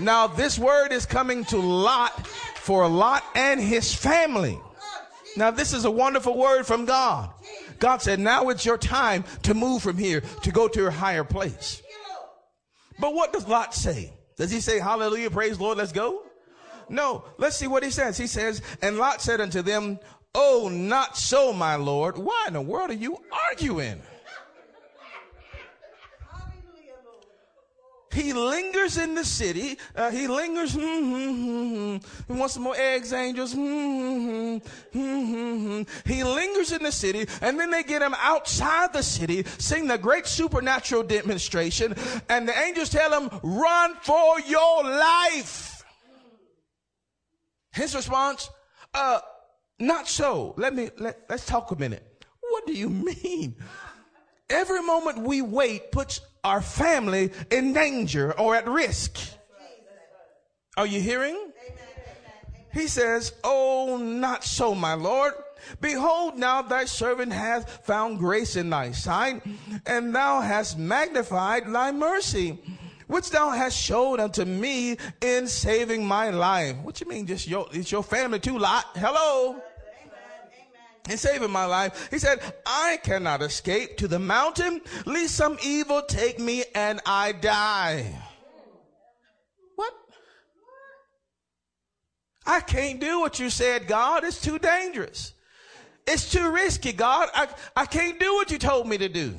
Now, 0.00 0.26
this 0.26 0.58
word 0.58 0.92
is 0.92 1.06
coming 1.06 1.44
to 1.46 1.58
Lot 1.58 2.26
for 2.26 2.88
Lot 2.88 3.24
and 3.34 3.60
his 3.60 3.94
family. 3.94 4.58
Now, 5.36 5.50
this 5.50 5.72
is 5.72 5.84
a 5.84 5.90
wonderful 5.90 6.36
word 6.36 6.64
from 6.64 6.84
God. 6.84 7.30
God 7.78 8.02
said, 8.02 8.18
now 8.18 8.48
it's 8.48 8.64
your 8.66 8.78
time 8.78 9.24
to 9.42 9.54
move 9.54 9.82
from 9.82 9.96
here 9.96 10.20
to 10.42 10.50
go 10.50 10.68
to 10.68 10.86
a 10.86 10.90
higher 10.90 11.24
place. 11.24 11.82
But 12.98 13.14
what 13.14 13.32
does 13.32 13.46
Lot 13.46 13.74
say? 13.74 14.12
Does 14.36 14.50
he 14.50 14.60
say, 14.60 14.78
hallelujah, 14.78 15.30
praise 15.30 15.58
Lord, 15.58 15.78
let's 15.78 15.92
go? 15.92 16.22
No, 16.88 17.24
let's 17.38 17.56
see 17.56 17.68
what 17.68 17.84
he 17.84 17.90
says. 17.90 18.18
He 18.18 18.26
says, 18.26 18.62
and 18.82 18.98
Lot 18.98 19.22
said 19.22 19.40
unto 19.40 19.62
them, 19.62 19.98
Oh, 20.34 20.68
not 20.72 21.16
so, 21.16 21.52
my 21.52 21.74
Lord. 21.74 22.16
Why 22.16 22.44
in 22.46 22.52
the 22.52 22.60
world 22.60 22.90
are 22.90 22.94
you 22.94 23.16
arguing? 23.50 24.00
He 28.20 28.32
lingers 28.32 28.96
in 28.98 29.14
the 29.14 29.24
city. 29.24 29.78
Uh, 29.96 30.10
he 30.10 30.28
lingers. 30.28 30.74
Mm-hmm, 30.74 32.32
He 32.32 32.38
wants 32.38 32.54
some 32.54 32.62
more 32.62 32.76
eggs, 32.76 33.12
angels. 33.12 33.54
Mm-hmm, 33.54 34.98
mm-hmm. 34.98 36.10
He 36.10 36.24
lingers 36.24 36.72
in 36.72 36.82
the 36.82 36.92
city, 36.92 37.26
and 37.40 37.58
then 37.58 37.70
they 37.70 37.82
get 37.82 38.02
him 38.02 38.14
outside 38.18 38.92
the 38.92 39.02
city, 39.02 39.44
sing 39.58 39.86
the 39.86 39.98
great 39.98 40.26
supernatural 40.26 41.02
demonstration, 41.02 41.94
and 42.28 42.48
the 42.48 42.56
angels 42.58 42.90
tell 42.90 43.18
him, 43.18 43.30
"Run 43.42 43.94
for 44.02 44.40
your 44.40 44.84
life." 44.84 45.84
His 47.72 47.94
response, 47.94 48.50
uh, 48.94 49.20
not 49.78 50.08
so. 50.08 50.54
Let 50.56 50.74
me, 50.74 50.90
let, 50.98 51.20
let's 51.28 51.46
talk 51.46 51.70
a 51.70 51.76
minute. 51.76 52.24
What 52.40 52.66
do 52.66 52.72
you 52.72 52.90
mean? 52.90 53.54
Every 54.50 54.82
moment 54.82 55.18
we 55.18 55.40
wait 55.42 55.92
puts 55.92 56.20
our 56.44 56.60
family 56.60 57.30
in 57.50 57.72
danger 57.72 58.38
or 58.38 58.56
at 58.56 58.66
risk. 58.68 59.18
Are 60.76 60.86
you 60.86 61.00
hearing? 61.00 61.52
He 62.72 62.86
says, 62.86 63.32
Oh, 63.42 63.96
not 63.96 64.44
so, 64.44 64.74
my 64.74 64.94
Lord. 64.94 65.34
Behold, 65.80 66.38
now 66.38 66.62
thy 66.62 66.84
servant 66.84 67.32
hath 67.32 67.84
found 67.86 68.18
grace 68.18 68.56
in 68.56 68.70
thy 68.70 68.92
sight, 68.92 69.42
and 69.86 70.14
thou 70.14 70.40
hast 70.40 70.78
magnified 70.78 71.70
thy 71.70 71.92
mercy, 71.92 72.58
which 73.06 73.30
thou 73.30 73.50
hast 73.50 73.78
showed 73.78 74.20
unto 74.20 74.44
me 74.44 74.96
in 75.20 75.46
saving 75.46 76.04
my 76.04 76.30
life. 76.30 76.76
What 76.78 77.00
you 77.00 77.08
mean, 77.08 77.26
just 77.26 77.46
your, 77.46 77.66
it's 77.72 77.92
your 77.92 78.02
family 78.02 78.38
too, 78.38 78.58
Lot? 78.58 78.86
Hello? 78.94 79.60
In 81.08 81.16
saving 81.16 81.50
my 81.50 81.64
life. 81.64 82.08
He 82.10 82.18
said, 82.18 82.40
I 82.66 82.98
cannot 83.02 83.42
escape 83.42 83.96
to 83.98 84.08
the 84.08 84.18
mountain, 84.18 84.80
lest 85.06 85.34
some 85.34 85.58
evil 85.64 86.02
take 86.02 86.38
me 86.38 86.64
and 86.74 87.00
I 87.06 87.32
die. 87.32 88.14
What? 89.76 89.94
I 92.46 92.60
can't 92.60 93.00
do 93.00 93.20
what 93.20 93.38
you 93.38 93.50
said, 93.50 93.86
God. 93.86 94.24
It's 94.24 94.40
too 94.40 94.58
dangerous. 94.58 95.32
It's 96.06 96.30
too 96.30 96.50
risky, 96.50 96.92
God. 96.92 97.28
I, 97.34 97.48
I 97.76 97.86
can't 97.86 98.18
do 98.18 98.34
what 98.34 98.50
you 98.50 98.58
told 98.58 98.88
me 98.88 98.98
to 98.98 99.08
do. 99.08 99.34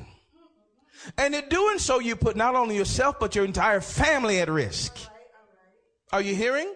And 1.18 1.34
in 1.34 1.48
doing 1.48 1.78
so, 1.78 1.98
you 1.98 2.16
put 2.16 2.36
not 2.36 2.54
only 2.54 2.76
yourself, 2.76 3.16
but 3.18 3.34
your 3.34 3.44
entire 3.44 3.80
family 3.80 4.40
at 4.40 4.48
risk. 4.48 4.96
Are 6.12 6.20
you 6.20 6.34
hearing? 6.34 6.72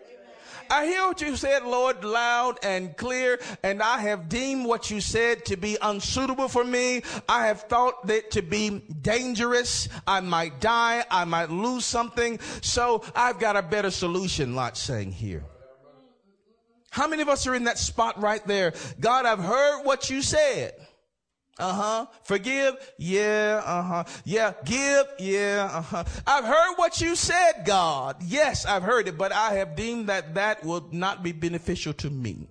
I 0.71 0.87
hear 0.87 1.07
what 1.07 1.21
you 1.21 1.37
said, 1.37 1.65
Lord, 1.65 2.05
loud 2.05 2.59
and 2.63 2.97
clear, 2.97 3.39
and 3.63 3.83
I 3.83 3.99
have 3.99 4.29
deemed 4.29 4.67
what 4.67 4.91
you 4.91 5.01
said 5.01 5.45
to 5.47 5.57
be 5.57 5.77
unsuitable 5.81 6.49
for 6.49 6.65
me. 6.65 7.03
I 7.29 7.47
have 7.47 7.63
thought 7.63 8.07
that 8.07 8.31
to 8.33 8.43
be 8.43 8.83
dangerous. 9.01 9.89
I 10.07 10.21
might 10.21 10.61
die. 10.61 11.05
I 11.11 11.25
might 11.25 11.51
lose 11.51 11.85
something. 11.85 12.39
So 12.63 13.05
I've 13.15 13.39
got 13.39 13.57
a 13.57 13.63
better 13.63 13.91
solution, 13.91 14.55
Lot 14.55 14.77
saying 14.77 15.13
here. 15.13 15.45
How 16.91 17.07
many 17.07 17.23
of 17.23 17.29
us 17.29 17.47
are 17.47 17.55
in 17.55 17.65
that 17.65 17.79
spot 17.79 18.21
right 18.23 18.45
there? 18.47 18.73
God, 19.01 19.27
I've 19.27 19.39
heard 19.39 19.83
what 19.85 20.09
you 20.09 20.23
said. 20.23 20.73
Uh 21.59 21.73
huh. 21.73 22.07
Forgive. 22.23 22.77
Yeah. 22.99 23.63
Uh 23.65 23.83
huh. 23.83 24.05
Yeah. 24.25 24.53
Give. 24.65 25.07
Yeah. 25.19 25.71
Uh 25.73 25.83
huh. 25.83 26.05
I've 26.27 26.45
heard 26.45 26.75
what 26.77 27.01
you 27.01 27.17
said, 27.17 27.65
God. 27.65 28.17
Yes, 28.23 28.67
I've 28.67 28.83
heard 28.83 29.09
it, 29.09 29.17
but 29.17 29.33
I 29.33 29.55
have 29.55 29.75
deemed 29.75 30.09
that 30.09 30.35
that 30.35 30.65
will 30.65 30.87
not 30.93 31.23
be 31.23 31.33
beneficial 31.33 31.95
to 31.95 32.11
me. 32.11 32.49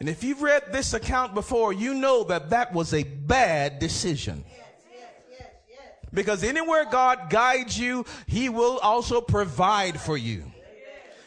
And 0.00 0.08
if 0.08 0.22
you've 0.22 0.42
read 0.42 0.72
this 0.72 0.92
account 0.94 1.32
before, 1.34 1.72
you 1.72 1.94
know 1.94 2.24
that 2.24 2.50
that 2.50 2.72
was 2.72 2.92
a 2.92 3.04
bad 3.04 3.78
decision. 3.78 4.44
Because 6.12 6.44
anywhere 6.44 6.86
God 6.90 7.30
guides 7.30 7.78
you, 7.78 8.04
He 8.26 8.48
will 8.48 8.78
also 8.78 9.20
provide 9.20 10.00
for 10.00 10.16
you. 10.16 10.52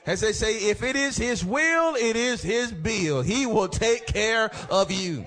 As 0.09 0.21
they 0.21 0.33
say, 0.33 0.55
if 0.71 0.81
it 0.81 0.95
is 0.95 1.17
his 1.17 1.45
will, 1.45 1.93
it 1.93 2.15
is 2.15 2.41
his 2.41 2.71
bill. 2.71 3.21
He 3.21 3.45
will 3.45 3.67
take 3.67 4.07
care 4.07 4.49
of 4.71 4.91
you. 4.91 5.23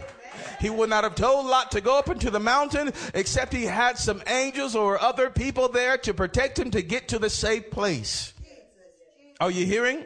He 0.61 0.71
would 0.71 0.91
not 0.91 1.05
have 1.05 1.15
told 1.15 1.47
Lot 1.47 1.71
to 1.71 1.81
go 1.81 2.01
up 2.01 2.09
into 2.09 2.33
the 2.33 2.41
mountain 2.41 2.93
except 3.15 3.53
he 3.53 3.63
had 3.63 3.97
some 3.97 4.21
angels 4.27 4.75
or 4.75 5.01
other 5.01 5.31
people 5.31 5.69
there 5.69 5.99
to 5.99 6.13
protect 6.13 6.59
him 6.59 6.73
to 6.73 6.83
get 6.83 7.07
to 7.09 7.21
the 7.21 7.31
safe 7.31 7.71
place. 7.71 8.33
Are 9.39 9.53
you 9.53 9.67
hearing? 9.67 10.05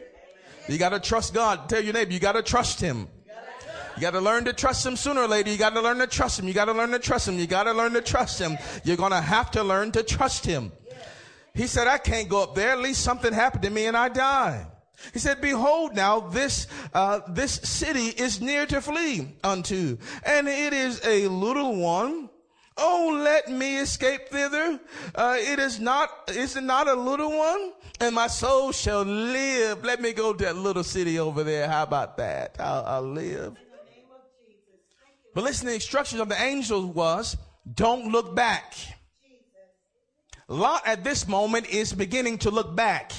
You 0.68 0.77
got 0.77 0.91
to 0.91 1.01
trust 1.01 1.33
God. 1.33 1.70
Tell 1.70 1.83
your 1.83 1.95
neighbor, 1.95 2.12
you 2.12 2.20
got 2.20 2.33
to 2.33 2.43
trust 2.43 2.79
him. 2.79 3.09
You 3.97 4.03
got 4.03 4.11
to 4.11 4.20
learn 4.20 4.45
to 4.45 4.53
trust 4.53 4.85
him 4.85 4.97
sooner 4.97 5.22
or 5.22 5.29
later. 5.29 5.51
You 5.51 5.57
got 5.57 5.72
to 5.72 5.81
learn 5.81 6.01
to 6.01 6.07
trust 6.07 6.39
him. 6.39 6.49
You 6.49 6.53
got 6.53 6.66
to 6.66 6.74
learn 6.74 6.91
to 6.91 6.99
trust 6.99 7.27
him. 7.27 7.39
You 7.39 7.47
got 7.47 7.62
to 7.62 7.72
learn 7.72 7.95
to 7.95 8.03
trust 8.03 8.39
him. 8.39 8.59
You're 8.85 8.99
going 8.99 9.12
to 9.12 9.22
have 9.22 9.51
to 9.53 9.64
learn 9.64 9.93
to 9.93 10.03
trust 10.03 10.45
him. 10.45 10.70
He 11.57 11.66
said, 11.66 11.88
I 11.88 11.98
can't 11.98 12.28
go 12.28 12.42
up 12.42 12.54
there. 12.54 12.70
At 12.70 12.80
least 12.80 13.02
something 13.02 13.32
happened 13.32 13.62
to 13.62 13.70
me 13.70 13.86
and 13.86 13.96
I 13.96 14.11
die. 14.11 14.66
He 15.12 15.18
said, 15.18 15.40
behold 15.40 15.94
now, 15.94 16.20
this, 16.20 16.66
uh, 16.94 17.20
this 17.28 17.52
city 17.52 18.09
is 18.09 18.40
near 18.40 18.66
to 18.66 18.80
flee 18.80 19.36
unto, 19.44 19.98
and 20.24 20.48
it 20.48 20.72
is 20.72 21.04
a 21.04 21.28
little 21.28 21.76
one. 21.76 22.30
Oh, 22.78 23.20
let 23.22 23.50
me 23.50 23.78
escape 23.78 24.28
thither. 24.28 24.80
Uh, 25.14 25.36
it 25.38 25.59
is 25.59 25.80
not, 25.80 26.11
is 26.28 26.57
it 26.57 26.62
not 26.62 26.88
a 26.88 26.94
little 26.94 27.36
one? 27.36 27.72
And 28.00 28.14
my 28.14 28.26
soul 28.26 28.72
shall 28.72 29.02
live. 29.02 29.84
Let 29.84 30.00
me 30.00 30.12
go 30.12 30.32
to 30.34 30.44
that 30.44 30.57
little 30.57 30.84
city 30.84 31.18
over 31.18 31.42
there. 31.42 31.68
How 31.68 31.82
about 31.82 32.18
that? 32.18 32.57
I'll, 32.59 32.84
I'll 32.84 33.02
live. 33.02 33.57
But 35.34 35.44
listen, 35.44 35.66
the 35.66 35.74
instructions 35.74 36.20
of 36.20 36.28
the 36.28 36.40
angels 36.40 36.86
was, 36.86 37.36
don't 37.74 38.12
look 38.12 38.34
back. 38.34 38.74
Lot 40.49 40.86
at 40.86 41.03
this 41.03 41.26
moment 41.26 41.66
is 41.66 41.92
beginning 41.92 42.38
to 42.38 42.51
look 42.51 42.76
back. 42.76 43.11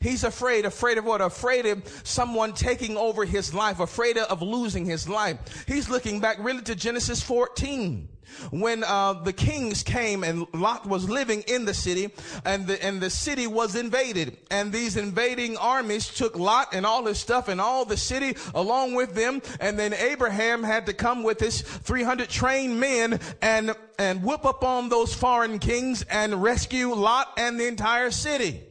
He's 0.00 0.22
afraid, 0.22 0.64
afraid 0.64 0.96
of 0.98 1.04
what? 1.04 1.20
Afraid 1.20 1.66
of 1.66 1.82
someone 2.04 2.52
taking 2.52 2.96
over 2.96 3.24
his 3.24 3.52
life, 3.52 3.80
afraid 3.80 4.16
of 4.16 4.42
losing 4.42 4.84
his 4.84 5.08
life. 5.08 5.64
He's 5.66 5.90
looking 5.90 6.20
back 6.20 6.36
really 6.38 6.62
to 6.62 6.76
Genesis 6.76 7.20
14 7.20 8.08
when 8.50 8.84
uh, 8.84 9.14
the 9.14 9.32
kings 9.32 9.82
came 9.82 10.22
and 10.22 10.46
Lot 10.54 10.86
was 10.86 11.08
living 11.08 11.42
in 11.48 11.64
the 11.64 11.74
city 11.74 12.10
and 12.44 12.66
the, 12.66 12.84
and 12.84 13.00
the 13.00 13.10
city 13.10 13.46
was 13.46 13.74
invaded 13.74 14.36
and 14.50 14.70
these 14.70 14.96
invading 14.96 15.56
armies 15.56 16.06
took 16.08 16.36
Lot 16.36 16.74
and 16.74 16.84
all 16.84 17.06
his 17.06 17.18
stuff 17.18 17.48
and 17.48 17.60
all 17.60 17.84
the 17.84 17.96
city 17.96 18.36
along 18.54 18.94
with 18.94 19.14
them 19.14 19.42
and 19.60 19.78
then 19.78 19.94
Abraham 19.94 20.62
had 20.62 20.86
to 20.86 20.92
come 20.92 21.22
with 21.22 21.40
his 21.40 21.62
300 21.62 22.28
trained 22.28 22.78
men 22.78 23.18
and 23.40 23.74
and 23.98 24.22
whip 24.22 24.44
up 24.44 24.62
on 24.62 24.90
those 24.90 25.14
foreign 25.14 25.58
kings 25.58 26.02
and 26.02 26.42
rescue 26.42 26.94
Lot 26.94 27.32
and 27.38 27.58
the 27.58 27.66
entire 27.66 28.10
city 28.10 28.67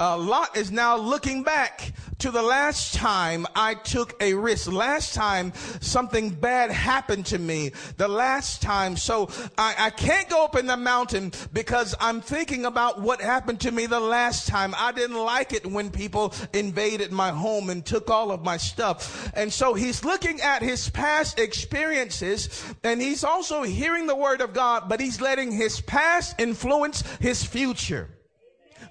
uh, 0.00 0.16
Lot 0.16 0.56
is 0.56 0.72
now 0.72 0.96
looking 0.96 1.42
back 1.42 1.92
to 2.18 2.30
the 2.30 2.42
last 2.42 2.94
time 2.94 3.46
I 3.54 3.74
took 3.74 4.20
a 4.22 4.34
risk. 4.34 4.72
Last 4.72 5.14
time 5.14 5.52
something 5.80 6.30
bad 6.30 6.70
happened 6.70 7.26
to 7.26 7.38
me. 7.38 7.72
The 7.98 8.08
last 8.08 8.62
time. 8.62 8.96
So 8.96 9.28
I, 9.58 9.74
I 9.78 9.90
can't 9.90 10.28
go 10.28 10.44
up 10.44 10.56
in 10.56 10.66
the 10.66 10.76
mountain 10.76 11.32
because 11.52 11.94
I'm 12.00 12.20
thinking 12.22 12.64
about 12.64 13.00
what 13.00 13.20
happened 13.20 13.60
to 13.60 13.70
me 13.70 13.86
the 13.86 14.00
last 14.00 14.48
time. 14.48 14.74
I 14.76 14.92
didn't 14.92 15.18
like 15.18 15.52
it 15.52 15.66
when 15.66 15.90
people 15.90 16.32
invaded 16.54 17.12
my 17.12 17.30
home 17.30 17.68
and 17.68 17.84
took 17.84 18.10
all 18.10 18.30
of 18.32 18.42
my 18.42 18.56
stuff. 18.56 19.30
And 19.34 19.52
so 19.52 19.74
he's 19.74 20.04
looking 20.04 20.40
at 20.40 20.62
his 20.62 20.88
past 20.88 21.38
experiences 21.38 22.64
and 22.84 23.02
he's 23.02 23.22
also 23.22 23.62
hearing 23.62 24.06
the 24.06 24.16
word 24.16 24.40
of 24.40 24.54
God, 24.54 24.88
but 24.88 25.00
he's 25.00 25.20
letting 25.20 25.52
his 25.52 25.80
past 25.82 26.38
influence 26.38 27.02
his 27.18 27.44
future. 27.44 28.08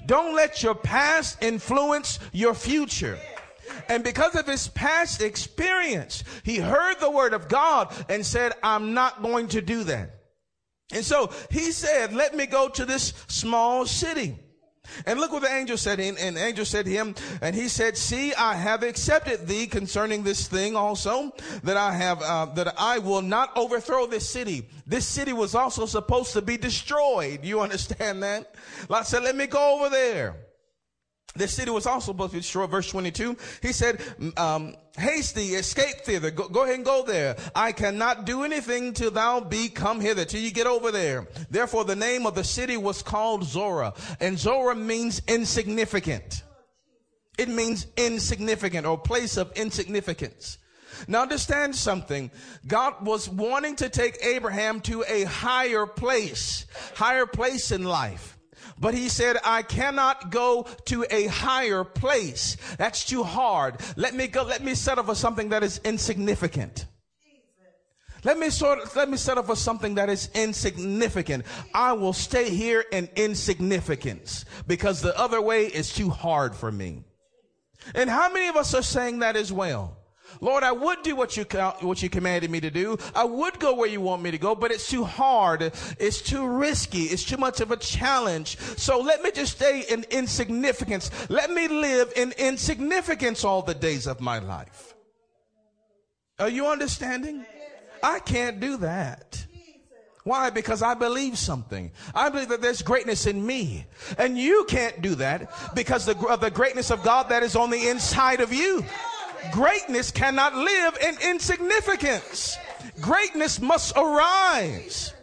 Don't 0.10 0.36
let 0.36 0.64
your 0.64 0.74
past 0.74 1.38
influence 1.44 2.18
your 2.34 2.56
future. 2.56 3.20
And 3.88 4.04
because 4.04 4.34
of 4.34 4.48
his 4.48 4.68
past 4.70 5.22
experience, 5.22 6.24
he 6.42 6.58
heard 6.58 7.00
the 7.00 7.12
word 7.12 7.34
of 7.34 7.48
God 7.48 7.94
and 8.10 8.26
said, 8.26 8.54
I'm 8.64 8.96
not 8.96 9.22
going 9.22 9.50
to 9.50 9.62
do 9.62 9.84
that. 9.84 10.16
And 10.92 11.06
so 11.06 11.30
he 11.52 11.72
said, 11.72 12.12
let 12.12 12.36
me 12.36 12.48
go 12.48 12.70
to 12.70 12.86
this 12.86 13.14
small 13.28 13.86
city. 13.86 14.36
And 15.06 15.20
look 15.20 15.32
what 15.32 15.42
the 15.42 15.54
angel 15.54 15.78
said. 15.78 16.00
And, 16.00 16.38
angel 16.38 16.66
said 16.66 16.86
to 16.86 16.92
him, 16.92 17.16
and 17.42 17.56
he 17.56 17.68
said, 17.68 17.98
"See, 17.98 18.34
I 18.34 18.56
have 18.56 18.84
accepted 18.84 19.48
thee 19.48 19.68
concerning 19.68 20.24
this 20.24 20.48
thing 20.48 20.76
also 20.76 21.34
that 21.64 21.78
I 21.78 21.94
have 21.94 22.22
uh, 22.22 22.46
that 22.56 22.74
I 22.78 23.00
will 23.00 23.22
not 23.22 23.56
overthrow 23.56 24.08
this 24.08 24.30
city. 24.30 24.68
This 24.86 25.06
city 25.06 25.34
was 25.34 25.56
also 25.56 25.86
supposed 25.86 26.34
to 26.34 26.42
be 26.42 26.58
destroyed. 26.58 27.44
You 27.44 27.62
understand 27.62 28.24
that? 28.24 28.56
Lot 28.88 29.08
said, 29.08 29.24
"Let 29.24 29.36
me 29.36 29.48
go 29.48 29.76
over 29.80 29.90
there." 29.90 30.49
This 31.36 31.54
city 31.54 31.70
was 31.70 31.86
also 31.86 32.12
supposed 32.12 32.32
to 32.32 32.38
be 32.38 32.42
destroyed. 32.42 32.72
Verse 32.72 32.90
22, 32.90 33.38
he 33.62 33.72
said, 33.72 34.02
um, 34.36 34.76
haste 34.98 35.38
escape 35.38 35.98
thither. 36.04 36.32
Go, 36.32 36.48
go, 36.50 36.64
ahead 36.64 36.76
and 36.76 36.86
go 36.86 37.04
there. 37.06 37.36
I 37.56 37.72
cannot 37.72 38.26
do 38.26 38.44
anything 38.44 38.94
till 38.94 39.12
thou 39.12 39.40
be 39.40 39.70
come 39.70 40.02
hither, 40.02 40.26
till 40.26 40.42
you 40.42 40.52
get 40.52 40.66
over 40.66 40.92
there. 40.92 41.28
Therefore, 41.50 41.86
the 41.86 41.96
name 41.96 42.26
of 42.26 42.34
the 42.34 42.44
city 42.44 42.78
was 42.78 43.04
called 43.04 43.44
Zoar. 43.44 43.94
And 44.20 44.40
Zoar 44.40 44.74
means 44.74 45.22
insignificant. 45.28 46.44
It 47.38 47.48
means 47.48 47.86
insignificant 47.96 48.86
or 48.86 48.98
place 48.98 49.38
of 49.38 49.52
insignificance. 49.54 50.58
Now 51.08 51.22
understand 51.22 51.76
something. 51.76 52.32
God 52.68 53.06
was 53.06 53.30
wanting 53.30 53.76
to 53.78 53.90
take 53.90 54.18
Abraham 54.26 54.82
to 54.82 55.06
a 55.08 55.24
higher 55.24 55.86
place, 55.86 56.66
higher 56.96 57.26
place 57.26 57.72
in 57.72 57.84
life. 57.84 58.39
But 58.80 58.94
he 58.94 59.10
said, 59.10 59.38
I 59.44 59.62
cannot 59.62 60.32
go 60.32 60.68
to 60.86 61.06
a 61.10 61.28
higher 61.28 61.84
place. 61.84 62.58
That's 62.78 63.06
too 63.06 63.24
hard. 63.24 63.82
Let 63.96 64.14
me 64.14 64.28
go, 64.28 64.44
let 64.44 64.64
me 64.64 64.76
settle 64.76 65.04
for 65.04 65.16
something 65.16 65.50
that 65.50 65.64
is 65.64 65.80
insignificant. 65.84 66.86
Let 68.24 68.38
me 68.38 68.50
sort 68.50 68.80
of, 68.80 68.94
let 68.96 69.10
me 69.10 69.18
settle 69.18 69.44
for 69.44 69.56
something 69.56 69.96
that 69.96 70.10
is 70.10 70.30
insignificant. 70.34 71.46
I 71.74 71.94
will 71.94 72.14
stay 72.14 72.50
here 72.50 72.84
in 72.92 73.08
insignificance 73.16 74.44
because 74.68 75.02
the 75.02 75.18
other 75.18 75.42
way 75.42 75.68
is 75.68 75.94
too 75.94 76.10
hard 76.10 76.54
for 76.56 76.72
me. 76.72 77.04
And 77.96 78.10
how 78.10 78.32
many 78.32 78.50
of 78.50 78.58
us 78.58 78.74
are 78.74 78.82
saying 78.82 79.20
that 79.20 79.38
as 79.38 79.54
well? 79.54 79.99
Lord, 80.42 80.64
I 80.64 80.72
would 80.72 81.02
do 81.04 81.16
what 81.16 81.36
you, 81.38 81.46
what 81.82 82.02
you 82.02 82.10
commanded 82.10 82.50
me 82.50 82.60
to 82.62 82.72
do. 82.72 82.98
I 83.16 83.24
would 83.24 83.60
go 83.60 83.76
where 83.76 83.90
you 83.90 84.02
want 84.02 84.22
me 84.22 84.32
to 84.32 84.38
go, 84.38 84.56
but 84.56 84.72
it's 84.72 84.90
too 84.90 85.04
hard. 85.04 85.72
It's 86.00 86.22
too 86.22 86.48
risky. 86.48 87.04
It's 87.04 87.24
too 87.24 87.38
much 87.38 87.62
of 87.62 87.72
a 87.72 87.78
challenge. 87.78 88.58
So 88.78 89.00
let 89.00 89.22
me 89.22 89.32
just 89.32 89.58
stay 89.58 89.84
in 89.90 90.06
insignificance. 90.10 91.12
Let 91.30 91.52
me 91.52 91.68
live 91.68 92.14
in 92.16 92.34
insignificance 92.38 93.44
all 93.44 93.62
the 93.62 93.74
days 93.74 94.08
of 94.08 94.22
my 94.22 94.40
life. 94.40 94.94
Are 96.40 96.50
you 96.50 96.68
understanding? 96.68 97.46
I 98.02 98.20
can't 98.20 98.60
do 98.60 98.78
that. 98.78 99.46
Why? 100.24 100.50
Because 100.50 100.82
I 100.82 100.94
believe 100.94 101.38
something. 101.38 101.92
I 102.14 102.30
believe 102.30 102.50
that 102.50 102.62
there's 102.62 102.82
greatness 102.82 103.26
in 103.26 103.46
me. 103.46 103.86
And 104.18 104.38
you 104.38 104.66
can't 104.70 105.02
do 105.02 105.16
that 105.16 105.52
because 105.74 106.08
of 106.08 106.42
the 106.42 106.52
greatness 106.52 106.92
of 106.92 107.04
God 107.04 107.30
that 107.30 107.42
is 107.42 107.56
on 107.56 107.70
the 107.70 107.88
inside 107.88 108.40
of 108.40 108.54
you. 108.54 108.86
Greatness 109.52 110.12
cannot 110.12 110.56
live 110.56 110.98
in 111.02 111.18
insignificance. 111.22 112.58
Greatness 113.02 113.60
must 113.60 113.96
arise. 113.96 115.14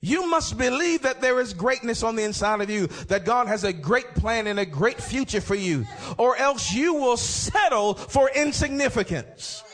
You 0.00 0.28
must 0.28 0.56
believe 0.56 1.02
that 1.02 1.20
there 1.20 1.40
is 1.40 1.52
greatness 1.52 2.04
on 2.04 2.14
the 2.14 2.22
inside 2.22 2.60
of 2.60 2.70
you, 2.70 2.86
that 3.08 3.24
God 3.24 3.48
has 3.48 3.64
a 3.64 3.72
great 3.72 4.14
plan 4.14 4.46
and 4.46 4.60
a 4.60 4.66
great 4.66 5.00
future 5.00 5.40
for 5.40 5.56
you, 5.56 5.86
or 6.16 6.36
else 6.36 6.72
you 6.72 6.94
will 6.94 7.16
settle 7.16 7.94
for 7.94 8.30
insignificance. 8.30 9.64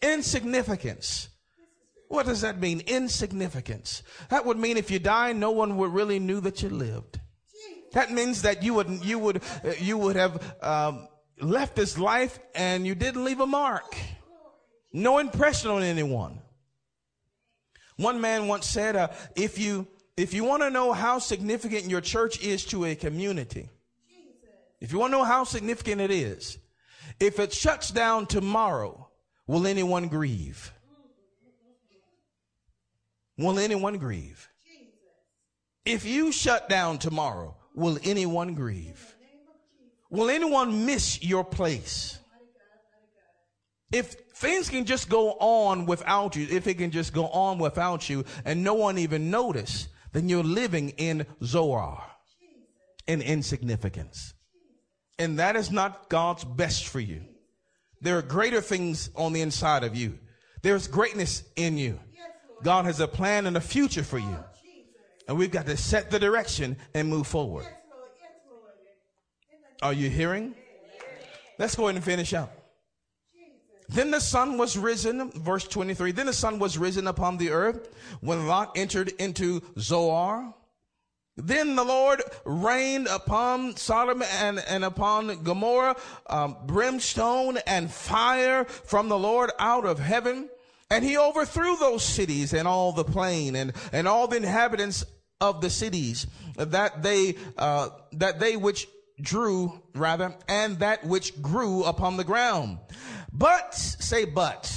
Insignificance. 0.00 1.28
What 2.08 2.24
does 2.24 2.40
that 2.42 2.60
mean? 2.60 2.80
Insignificance. 2.86 4.02
That 4.30 4.46
would 4.46 4.58
mean 4.58 4.78
if 4.78 4.90
you 4.90 4.98
die, 4.98 5.32
no 5.32 5.50
one 5.50 5.76
would 5.76 5.92
really 5.92 6.18
knew 6.18 6.40
that 6.40 6.62
you 6.62 6.70
lived. 6.70 7.20
That 7.92 8.12
means 8.12 8.42
that 8.42 8.62
you 8.62 8.74
would, 8.74 9.04
you 9.04 9.18
would, 9.18 9.42
uh, 9.64 9.72
you 9.78 9.98
would 9.98 10.16
have, 10.16 10.54
um, 10.62 11.08
left 11.40 11.76
this 11.76 11.98
life 11.98 12.38
and 12.54 12.86
you 12.86 12.94
didn't 12.94 13.24
leave 13.24 13.40
a 13.40 13.46
mark. 13.46 13.96
No 14.92 15.18
impression 15.18 15.70
on 15.70 15.82
anyone. 15.82 16.40
One 17.96 18.20
man 18.20 18.46
once 18.46 18.66
said, 18.66 18.96
uh, 18.96 19.08
if 19.34 19.58
you, 19.58 19.86
if 20.16 20.34
you 20.34 20.44
want 20.44 20.62
to 20.62 20.70
know 20.70 20.92
how 20.92 21.18
significant 21.18 21.84
your 21.84 22.00
church 22.00 22.40
is 22.40 22.64
to 22.66 22.84
a 22.84 22.94
community, 22.94 23.68
if 24.80 24.92
you 24.92 24.98
want 24.98 25.12
to 25.12 25.18
know 25.18 25.24
how 25.24 25.44
significant 25.44 26.00
it 26.00 26.10
is, 26.10 26.58
if 27.18 27.38
it 27.38 27.52
shuts 27.52 27.90
down 27.90 28.26
tomorrow, 28.26 29.08
will 29.46 29.66
anyone 29.66 30.08
grieve? 30.08 30.72
Will 33.38 33.58
anyone 33.58 33.98
grieve? 33.98 34.48
If 35.84 36.04
you 36.04 36.32
shut 36.32 36.68
down 36.68 36.98
tomorrow, 36.98 37.56
will 37.74 37.98
anyone 38.02 38.54
grieve? 38.54 39.15
Will 40.10 40.30
anyone 40.30 40.86
miss 40.86 41.22
your 41.22 41.44
place? 41.44 42.18
If 43.92 44.14
things 44.34 44.68
can 44.68 44.84
just 44.84 45.08
go 45.08 45.32
on 45.32 45.86
without 45.86 46.36
you, 46.36 46.46
if 46.50 46.66
it 46.66 46.74
can 46.74 46.90
just 46.90 47.12
go 47.12 47.28
on 47.28 47.58
without 47.58 48.08
you 48.08 48.24
and 48.44 48.62
no 48.62 48.74
one 48.74 48.98
even 48.98 49.30
notice, 49.30 49.88
then 50.12 50.28
you're 50.28 50.44
living 50.44 50.90
in 50.90 51.26
Zoar, 51.42 52.02
in 53.06 53.22
insignificance. 53.22 54.34
And 55.18 55.38
that 55.38 55.56
is 55.56 55.70
not 55.70 56.08
God's 56.08 56.44
best 56.44 56.88
for 56.88 57.00
you. 57.00 57.22
There 58.00 58.18
are 58.18 58.22
greater 58.22 58.60
things 58.60 59.10
on 59.16 59.32
the 59.32 59.40
inside 59.40 59.84
of 59.84 59.96
you. 59.96 60.18
There's 60.62 60.88
greatness 60.88 61.42
in 61.56 61.78
you. 61.78 62.00
God 62.62 62.84
has 62.84 63.00
a 63.00 63.08
plan 63.08 63.46
and 63.46 63.56
a 63.56 63.60
future 63.60 64.02
for 64.02 64.18
you. 64.18 64.36
And 65.28 65.36
we've 65.38 65.50
got 65.50 65.66
to 65.66 65.76
set 65.76 66.10
the 66.10 66.18
direction 66.18 66.76
and 66.94 67.08
move 67.08 67.26
forward. 67.26 67.66
Are 69.82 69.92
you 69.92 70.08
hearing? 70.08 70.54
Let's 71.58 71.74
go 71.74 71.84
ahead 71.84 71.96
and 71.96 72.04
finish 72.04 72.32
up. 72.34 72.52
Then 73.88 74.10
the 74.10 74.20
sun 74.20 74.58
was 74.58 74.76
risen, 74.76 75.30
verse 75.30 75.66
23. 75.68 76.12
Then 76.12 76.26
the 76.26 76.32
sun 76.32 76.58
was 76.58 76.76
risen 76.76 77.06
upon 77.06 77.36
the 77.36 77.50
earth 77.50 77.94
when 78.20 78.46
Lot 78.46 78.72
entered 78.76 79.10
into 79.18 79.62
Zoar. 79.78 80.54
Then 81.36 81.76
the 81.76 81.84
Lord 81.84 82.22
rained 82.44 83.06
upon 83.08 83.76
Sodom 83.76 84.22
and, 84.40 84.58
and 84.58 84.84
upon 84.84 85.42
Gomorrah 85.44 85.96
um, 86.28 86.56
brimstone 86.64 87.58
and 87.66 87.90
fire 87.90 88.64
from 88.64 89.08
the 89.08 89.18
Lord 89.18 89.50
out 89.58 89.84
of 89.84 89.98
heaven. 89.98 90.48
And 90.90 91.04
he 91.04 91.18
overthrew 91.18 91.76
those 91.76 92.02
cities 92.02 92.54
and 92.54 92.66
all 92.66 92.92
the 92.92 93.04
plain 93.04 93.54
and, 93.54 93.72
and 93.92 94.08
all 94.08 94.28
the 94.28 94.36
inhabitants 94.36 95.04
of 95.40 95.60
the 95.60 95.68
cities 95.68 96.26
that 96.56 97.02
they, 97.02 97.36
uh, 97.58 97.90
that 98.12 98.40
they 98.40 98.56
which 98.56 98.88
drew 99.20 99.82
rather, 99.94 100.34
and 100.48 100.78
that 100.80 101.04
which 101.04 101.40
grew 101.40 101.84
upon 101.84 102.16
the 102.16 102.24
ground. 102.24 102.78
But, 103.32 103.74
say 103.74 104.24
but, 104.24 104.72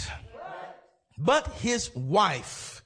but 1.18 1.48
his 1.56 1.94
wife, 1.96 2.84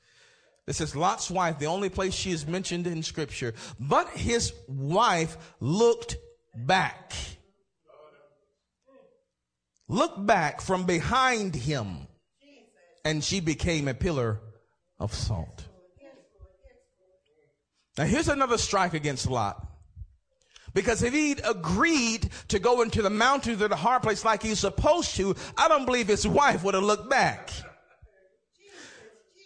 this 0.66 0.82
is 0.82 0.96
Lot's 0.96 1.30
wife, 1.30 1.60
the 1.60 1.68
only 1.68 1.90
place 1.90 2.14
she 2.14 2.32
is 2.32 2.48
mentioned 2.48 2.88
in 2.88 3.04
scripture, 3.04 3.54
but 3.80 4.10
his 4.10 4.54
wife 4.68 5.38
looked 5.60 6.18
back. 6.56 7.14
Looked 9.88 10.26
back 10.26 10.62
from 10.62 10.86
behind 10.86 11.54
him 11.56 12.08
and 13.06 13.24
she 13.24 13.40
became 13.40 13.88
a 13.88 13.94
pillar 13.94 14.40
of 15.00 15.14
salt. 15.14 15.66
Now 17.98 18.06
here's 18.06 18.30
another 18.30 18.58
strike 18.58 18.94
against 18.94 19.30
Lot. 19.30 19.73
Because 20.74 21.04
if 21.04 21.14
he'd 21.14 21.42
agreed 21.46 22.30
to 22.48 22.60
go 22.60 22.82
into 22.82 23.02
the 23.02 23.10
mountains 23.10 23.62
or 23.62 23.68
the 23.68 23.76
hard 23.76 24.02
place 24.02 24.26
like 24.26 24.42
he's 24.42 24.60
supposed 24.60 25.16
to, 25.18 25.36
I 25.58 25.68
don't 25.68 25.86
believe 25.86 26.08
his 26.08 26.28
wife 26.28 26.64
would 26.64 26.74
have 26.74 26.84
looked 26.84 27.10
back. 27.10 27.52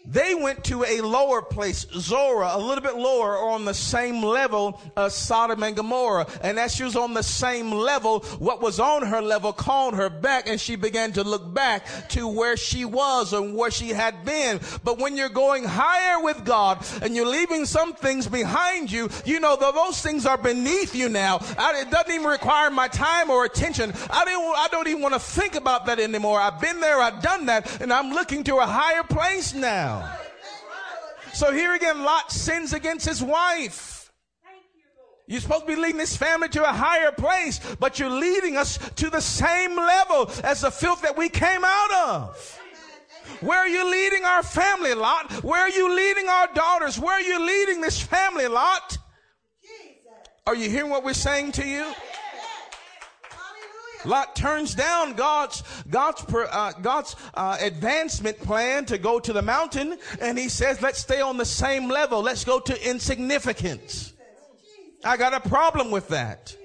They 0.09 0.35
went 0.35 0.63
to 0.65 0.85
a 0.85 1.01
lower 1.01 1.41
place, 1.41 1.85
Zoar, 1.91 2.43
a 2.43 2.57
little 2.57 2.81
bit 2.81 2.95
lower 2.95 3.35
or 3.35 3.49
on 3.49 3.65
the 3.65 3.73
same 3.73 4.23
level 4.23 4.79
as 4.95 5.13
Sodom 5.13 5.61
and 5.63 5.75
Gomorrah. 5.75 6.27
And 6.41 6.57
as 6.57 6.73
she 6.73 6.85
was 6.85 6.95
on 6.95 7.13
the 7.13 7.23
same 7.23 7.71
level, 7.71 8.21
what 8.39 8.61
was 8.61 8.79
on 8.79 9.05
her 9.05 9.21
level 9.21 9.51
called 9.51 9.95
her 9.95 10.09
back 10.09 10.47
and 10.47 10.61
she 10.61 10.77
began 10.77 11.11
to 11.13 11.25
look 11.25 11.53
back 11.53 11.85
to 12.09 12.25
where 12.25 12.55
she 12.55 12.85
was 12.85 13.33
and 13.33 13.53
where 13.53 13.69
she 13.69 13.89
had 13.89 14.23
been. 14.23 14.61
But 14.81 14.97
when 14.97 15.17
you're 15.17 15.27
going 15.27 15.65
higher 15.65 16.23
with 16.23 16.45
God 16.45 16.85
and 17.01 17.13
you're 17.13 17.27
leaving 17.27 17.65
some 17.65 17.93
things 17.93 18.27
behind 18.27 18.89
you, 18.89 19.09
you 19.25 19.41
know 19.41 19.57
that 19.57 19.75
those 19.75 20.01
things 20.01 20.25
are 20.25 20.37
beneath 20.37 20.95
you 20.95 21.09
now. 21.09 21.39
I, 21.57 21.81
it 21.81 21.91
doesn't 21.91 22.13
even 22.13 22.27
require 22.27 22.71
my 22.71 22.87
time 22.87 23.29
or 23.29 23.43
attention. 23.43 23.91
I 24.09 24.23
don't, 24.23 24.57
I 24.57 24.69
don't 24.71 24.87
even 24.87 25.01
want 25.01 25.15
to 25.15 25.19
think 25.19 25.55
about 25.55 25.85
that 25.87 25.99
anymore. 25.99 26.39
I've 26.39 26.61
been 26.61 26.79
there, 26.79 27.01
I've 27.01 27.21
done 27.21 27.47
that, 27.47 27.81
and 27.81 27.91
I'm 27.91 28.11
looking 28.11 28.45
to 28.45 28.59
a 28.59 28.65
higher 28.65 29.03
place 29.03 29.53
now. 29.53 29.96
So 31.33 31.51
here 31.51 31.75
again, 31.75 32.03
Lot 32.03 32.31
sins 32.31 32.73
against 32.73 33.05
his 33.05 33.21
wife. 33.21 34.11
You're 35.27 35.41
supposed 35.41 35.67
to 35.67 35.67
be 35.67 35.75
leading 35.75 35.97
this 35.97 36.15
family 36.15 36.47
to 36.49 36.63
a 36.63 36.71
higher 36.73 37.11
place, 37.11 37.59
but 37.79 37.99
you're 37.99 38.09
leading 38.09 38.55
us 38.55 38.77
to 38.95 39.09
the 39.09 39.19
same 39.19 39.75
level 39.75 40.31
as 40.43 40.61
the 40.61 40.71
filth 40.71 41.01
that 41.01 41.17
we 41.17 41.27
came 41.27 41.65
out 41.65 41.91
of. 41.91 42.61
Where 43.41 43.59
are 43.59 43.67
you 43.67 43.91
leading 43.91 44.23
our 44.23 44.41
family, 44.41 44.93
Lot? 44.93 45.31
Where 45.43 45.59
are 45.59 45.69
you 45.69 45.93
leading 45.93 46.29
our 46.29 46.47
daughters? 46.53 46.97
Where 46.97 47.13
are 47.13 47.21
you 47.21 47.45
leading 47.45 47.81
this 47.81 48.01
family, 48.01 48.47
Lot? 48.47 48.97
Are 50.47 50.55
you 50.55 50.69
hearing 50.69 50.89
what 50.89 51.03
we're 51.03 51.13
saying 51.13 51.51
to 51.53 51.67
you? 51.67 51.93
Lot 54.05 54.35
turns 54.35 54.75
down 54.75 55.13
God's 55.13 55.63
God's 55.89 56.23
uh, 56.33 56.73
God's 56.81 57.15
uh, 57.33 57.57
advancement 57.59 58.39
plan 58.39 58.85
to 58.85 58.97
go 58.97 59.19
to 59.19 59.33
the 59.33 59.41
mountain, 59.41 59.97
and 60.21 60.37
he 60.37 60.49
says, 60.49 60.81
"Let's 60.81 60.99
stay 60.99 61.21
on 61.21 61.37
the 61.37 61.45
same 61.45 61.89
level. 61.89 62.21
Let's 62.21 62.43
go 62.43 62.59
to 62.59 62.89
insignificance." 62.89 64.13
I 65.03 65.17
got 65.17 65.33
a 65.33 65.47
problem 65.47 65.91
with 65.91 66.09
that. 66.09 66.55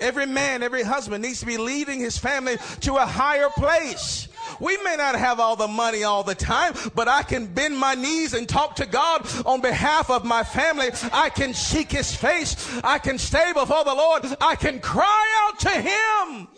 Every 0.00 0.26
man, 0.26 0.62
every 0.62 0.82
husband 0.82 1.22
needs 1.22 1.40
to 1.40 1.46
be 1.46 1.56
leading 1.56 2.00
his 2.00 2.18
family 2.18 2.56
to 2.80 2.96
a 2.96 3.06
higher 3.06 3.48
place. 3.50 4.28
We 4.60 4.76
may 4.78 4.96
not 4.96 5.14
have 5.16 5.40
all 5.40 5.56
the 5.56 5.68
money 5.68 6.04
all 6.04 6.22
the 6.22 6.34
time, 6.34 6.74
but 6.94 7.08
I 7.08 7.22
can 7.22 7.46
bend 7.46 7.76
my 7.78 7.94
knees 7.94 8.34
and 8.34 8.48
talk 8.48 8.76
to 8.76 8.86
God 8.86 9.26
on 9.46 9.60
behalf 9.60 10.10
of 10.10 10.24
my 10.24 10.42
family. 10.42 10.90
I 11.12 11.30
can 11.30 11.54
seek 11.54 11.90
his 11.90 12.14
face. 12.14 12.56
I 12.82 12.98
can 12.98 13.18
stay 13.18 13.52
before 13.52 13.84
the 13.84 13.94
Lord. 13.94 14.24
I 14.40 14.56
can 14.56 14.80
cry 14.80 15.46
out 15.46 15.58
to 15.60 15.70
him 15.70 16.48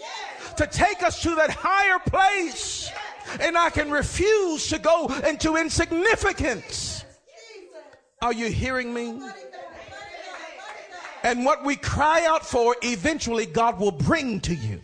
to 0.56 0.66
take 0.66 1.02
us 1.02 1.22
to 1.22 1.34
that 1.36 1.50
higher 1.50 1.98
place. 1.98 2.90
And 3.40 3.58
I 3.58 3.70
can 3.70 3.90
refuse 3.90 4.68
to 4.68 4.78
go 4.78 5.08
into 5.26 5.56
insignificance. 5.56 7.04
Are 8.22 8.32
you 8.32 8.46
hearing 8.46 8.94
me? 8.94 9.20
And 11.22 11.44
what 11.44 11.64
we 11.64 11.76
cry 11.76 12.24
out 12.24 12.46
for, 12.46 12.76
eventually 12.82 13.46
God 13.46 13.80
will 13.80 13.90
bring 13.90 14.40
to 14.42 14.54
you. 14.54 14.80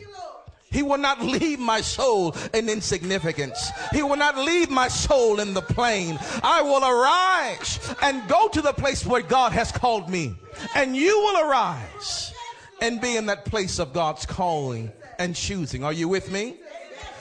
He 0.73 0.83
will 0.83 0.99
not 0.99 1.23
leave 1.23 1.59
my 1.59 1.81
soul 1.81 2.35
in 2.55 2.69
insignificance. 2.69 3.71
He 3.93 4.03
will 4.03 4.17
not 4.17 4.39
leave 4.39 4.71
my 4.71 4.89
soul 4.89 5.39
in 5.41 5.55
the 5.55 5.63
plain. 5.63 6.19
I 6.43 6.63
will 6.63 6.83
arise 6.85 7.95
and 8.03 8.27
go 8.29 8.49
to 8.49 8.63
the 8.63 8.73
place 8.73 9.05
where 9.05 9.23
God 9.23 9.53
has 9.53 9.71
called 9.71 10.09
me. 10.09 10.35
And 10.75 10.97
you 10.97 11.19
will 11.19 11.49
arise 11.49 12.33
and 12.81 13.01
be 13.01 13.17
in 13.17 13.27
that 13.27 13.45
place 13.45 13.79
of 13.79 13.93
God's 13.93 14.27
calling 14.27 14.91
and 15.19 15.37
choosing. 15.37 15.85
Are 15.85 15.93
you 15.93 16.09
with 16.09 16.31
me? 16.33 16.57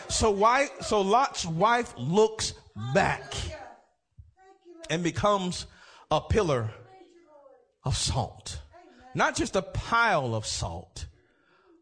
So 0.07 0.31
why 0.31 0.67
so 0.81 1.01
Lot's 1.01 1.45
wife 1.45 1.93
looks 1.97 2.53
back 2.93 3.33
and 4.89 5.03
becomes 5.03 5.65
a 6.09 6.19
pillar 6.19 6.69
of 7.83 7.95
salt. 7.95 8.59
Not 9.13 9.35
just 9.35 9.55
a 9.55 9.61
pile 9.61 10.35
of 10.35 10.45
salt, 10.45 11.05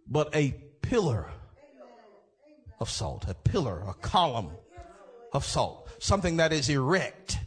but 0.07 0.35
a 0.35 0.51
pillar 0.81 1.31
of 2.79 2.89
salt, 2.89 3.25
a 3.27 3.33
pillar, 3.33 3.83
a 3.87 3.93
column 3.93 4.51
of 5.33 5.45
salt, 5.45 5.89
something 5.99 6.37
that 6.37 6.53
is 6.53 6.69
erect. 6.69 7.39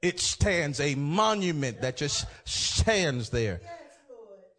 It 0.00 0.20
stands, 0.20 0.80
a 0.80 0.94
monument 0.94 1.80
that 1.80 1.96
just 1.96 2.26
stands 2.44 3.30
there 3.30 3.60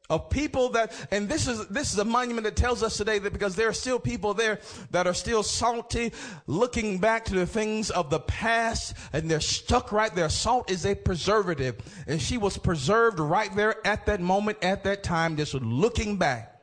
of 0.10 0.30
people 0.30 0.70
that 0.70 0.92
and 1.12 1.30
this 1.30 1.48
is 1.48 1.68
this 1.68 1.94
is 1.94 2.00
a 2.00 2.06
monument 2.06 2.44
that 2.44 2.56
tells 2.56 2.82
us 2.82 2.98
today 2.98 3.20
that 3.20 3.32
because 3.32 3.56
there 3.56 3.70
are 3.70 3.74
still 3.74 4.00
people 4.00 4.34
there 4.34 4.60
that 4.90 5.06
are 5.06 5.14
still 5.14 5.44
salty 5.44 6.12
looking 6.48 6.98
back 6.98 7.26
to 7.26 7.36
the 7.36 7.46
things 7.46 7.92
of 7.92 8.10
the 8.10 8.20
past 8.20 8.96
and 9.14 9.30
they're 9.30 9.40
stuck 9.40 9.92
right 9.92 10.16
there 10.16 10.28
salt 10.28 10.72
is 10.72 10.86
a 10.86 10.96
preservative 10.96 11.76
and 12.08 12.20
she 12.20 12.38
was 12.38 12.58
preserved 12.58 13.20
right 13.20 13.56
there 13.56 13.76
at 13.86 14.08
that 14.08 14.20
moment 14.20 14.58
at 14.64 14.84
that 14.84 15.04
time 15.04 15.38
just 15.38 15.54
looking 15.54 16.18
back 16.18 16.60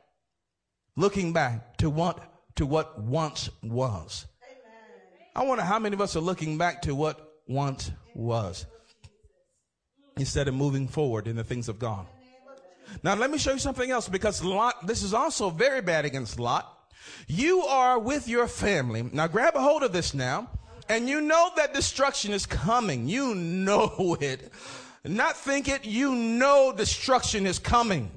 looking 0.97 1.31
back 1.31 1.77
to 1.77 1.89
what 1.89 2.36
to 2.57 2.65
what 2.65 2.99
once 3.01 3.49
was 3.63 4.25
i 5.35 5.43
wonder 5.43 5.63
how 5.63 5.79
many 5.79 5.93
of 5.93 6.01
us 6.01 6.15
are 6.15 6.21
looking 6.21 6.57
back 6.57 6.81
to 6.81 6.93
what 6.93 7.33
once 7.47 7.91
was 8.13 8.65
instead 10.17 10.47
of 10.47 10.53
moving 10.53 10.87
forward 10.87 11.27
in 11.27 11.35
the 11.35 11.43
things 11.43 11.69
of 11.69 11.79
god 11.79 12.05
now 13.03 13.15
let 13.15 13.31
me 13.31 13.37
show 13.37 13.53
you 13.53 13.59
something 13.59 13.91
else 13.91 14.07
because 14.07 14.43
Lot, 14.43 14.87
this 14.87 15.03
is 15.03 15.13
also 15.13 15.49
very 15.49 15.81
bad 15.81 16.05
against 16.05 16.39
Lot. 16.39 16.73
You 17.27 17.63
are 17.63 17.99
with 17.99 18.27
your 18.27 18.47
family. 18.47 19.03
Now 19.11 19.27
grab 19.27 19.55
a 19.55 19.61
hold 19.61 19.83
of 19.83 19.91
this 19.91 20.13
now. 20.13 20.49
And 20.89 21.09
you 21.09 21.19
know 21.19 21.51
that 21.57 21.73
destruction 21.73 22.31
is 22.31 22.45
coming. 22.45 23.07
You 23.09 23.35
know 23.35 24.17
it. 24.21 24.51
Not 25.03 25.37
think 25.37 25.67
it, 25.67 25.85
you 25.85 26.15
know 26.15 26.73
destruction 26.75 27.45
is 27.45 27.59
coming. 27.59 28.11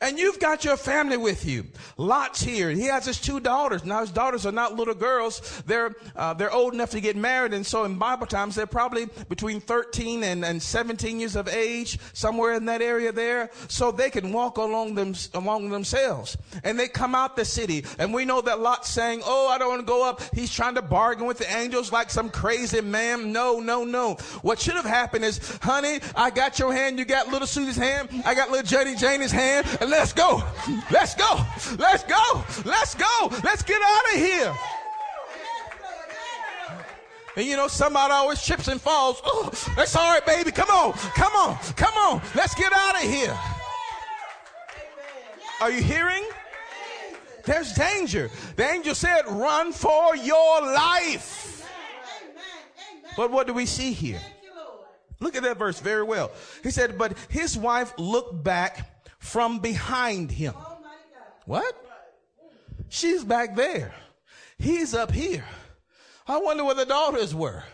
And 0.00 0.18
you've 0.18 0.38
got 0.38 0.64
your 0.64 0.76
family 0.76 1.16
with 1.16 1.46
you. 1.46 1.66
Lot's 1.96 2.42
here. 2.42 2.70
He 2.70 2.82
has 2.82 3.06
his 3.06 3.18
two 3.18 3.40
daughters. 3.40 3.84
Now 3.84 4.00
his 4.00 4.10
daughters 4.10 4.44
are 4.44 4.52
not 4.52 4.74
little 4.74 4.94
girls. 4.94 5.62
They're, 5.66 5.94
uh, 6.14 6.34
they're 6.34 6.52
old 6.52 6.74
enough 6.74 6.90
to 6.90 7.00
get 7.00 7.16
married. 7.16 7.54
And 7.54 7.64
so 7.64 7.84
in 7.84 7.96
Bible 7.96 8.26
times, 8.26 8.54
they're 8.54 8.66
probably 8.66 9.06
between 9.28 9.60
13 9.60 10.22
and, 10.22 10.44
and 10.44 10.62
17 10.62 11.18
years 11.20 11.34
of 11.34 11.48
age, 11.48 11.98
somewhere 12.12 12.54
in 12.54 12.66
that 12.66 12.82
area 12.82 13.10
there. 13.10 13.50
So 13.68 13.90
they 13.90 14.10
can 14.10 14.32
walk 14.32 14.58
along 14.58 14.96
them, 14.96 15.14
along 15.32 15.70
themselves. 15.70 16.36
And 16.62 16.78
they 16.78 16.88
come 16.88 17.14
out 17.14 17.36
the 17.36 17.44
city. 17.44 17.84
And 17.98 18.12
we 18.12 18.26
know 18.26 18.42
that 18.42 18.60
Lot's 18.60 18.90
saying, 18.90 19.22
Oh, 19.24 19.48
I 19.48 19.56
don't 19.56 19.70
want 19.70 19.80
to 19.80 19.86
go 19.86 20.06
up. 20.06 20.20
He's 20.34 20.52
trying 20.52 20.74
to 20.74 20.82
bargain 20.82 21.26
with 21.26 21.38
the 21.38 21.50
angels 21.56 21.90
like 21.90 22.10
some 22.10 22.28
crazy 22.28 22.82
man. 22.82 23.32
No, 23.32 23.60
no, 23.60 23.84
no. 23.84 24.14
What 24.42 24.60
should 24.60 24.74
have 24.74 24.84
happened 24.84 25.24
is, 25.24 25.58
honey, 25.62 26.00
I 26.14 26.30
got 26.30 26.58
your 26.58 26.72
hand. 26.72 26.98
You 26.98 27.06
got 27.06 27.28
little 27.28 27.46
Susie's 27.46 27.76
hand. 27.76 28.10
I 28.26 28.34
got 28.34 28.50
little 28.50 28.66
Jenny 28.66 28.94
Janie's 28.94 29.32
hand 29.32 29.66
let's 29.88 30.12
go. 30.12 30.42
Let's 30.90 31.14
go. 31.14 31.44
Let's 31.78 32.04
go. 32.04 32.44
Let's 32.64 32.94
go. 32.94 33.32
Let's 33.44 33.62
get 33.62 33.80
out 33.82 34.14
of 34.14 34.20
here. 34.20 34.54
And 37.36 37.44
you 37.44 37.56
know, 37.56 37.68
somebody 37.68 38.12
always 38.12 38.42
trips 38.42 38.68
and 38.68 38.80
falls. 38.80 39.20
Oh, 39.24 39.50
that's 39.76 39.94
all 39.94 40.10
right, 40.10 40.24
baby. 40.24 40.50
Come 40.50 40.70
on. 40.70 40.92
Come 40.92 41.34
on. 41.34 41.58
Come 41.76 41.94
on. 41.94 42.22
Let's 42.34 42.54
get 42.54 42.72
out 42.72 42.94
of 42.94 43.02
here. 43.02 43.38
Are 45.60 45.70
you 45.70 45.82
hearing? 45.82 46.24
There's 47.44 47.72
danger. 47.74 48.30
The 48.56 48.68
angel 48.68 48.94
said, 48.94 49.22
run 49.28 49.72
for 49.72 50.16
your 50.16 50.62
life. 50.62 51.66
But 53.16 53.30
what 53.30 53.46
do 53.46 53.52
we 53.52 53.66
see 53.66 53.92
here? 53.92 54.20
Look 55.20 55.36
at 55.36 55.42
that 55.44 55.56
verse 55.56 55.78
very 55.80 56.02
well. 56.02 56.30
He 56.62 56.70
said, 56.70 56.98
but 56.98 57.16
his 57.28 57.56
wife 57.56 57.94
looked 57.98 58.42
back 58.42 58.95
from 59.26 59.58
behind 59.58 60.30
him. 60.30 60.54
What? 61.46 61.74
She's 62.88 63.24
back 63.24 63.56
there. 63.56 63.92
He's 64.56 64.94
up 64.94 65.10
here. 65.10 65.44
I 66.28 66.38
wonder 66.38 66.64
where 66.64 66.76
the 66.76 66.86
daughters 66.86 67.34
were. 67.34 67.64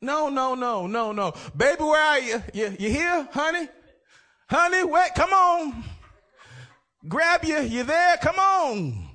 No, 0.00 0.28
no, 0.28 0.54
no, 0.54 0.86
no, 0.86 1.12
no. 1.12 1.32
Baby, 1.56 1.82
where 1.82 2.00
are 2.00 2.18
you? 2.20 2.42
You, 2.52 2.76
you 2.78 2.90
here, 2.90 3.26
honey? 3.32 3.68
Honey, 4.48 4.84
wait, 4.84 5.10
come 5.16 5.32
on. 5.32 5.82
Grab 7.08 7.42
you. 7.44 7.58
You 7.60 7.84
there? 7.84 8.18
Come 8.18 8.38
on. 8.38 9.07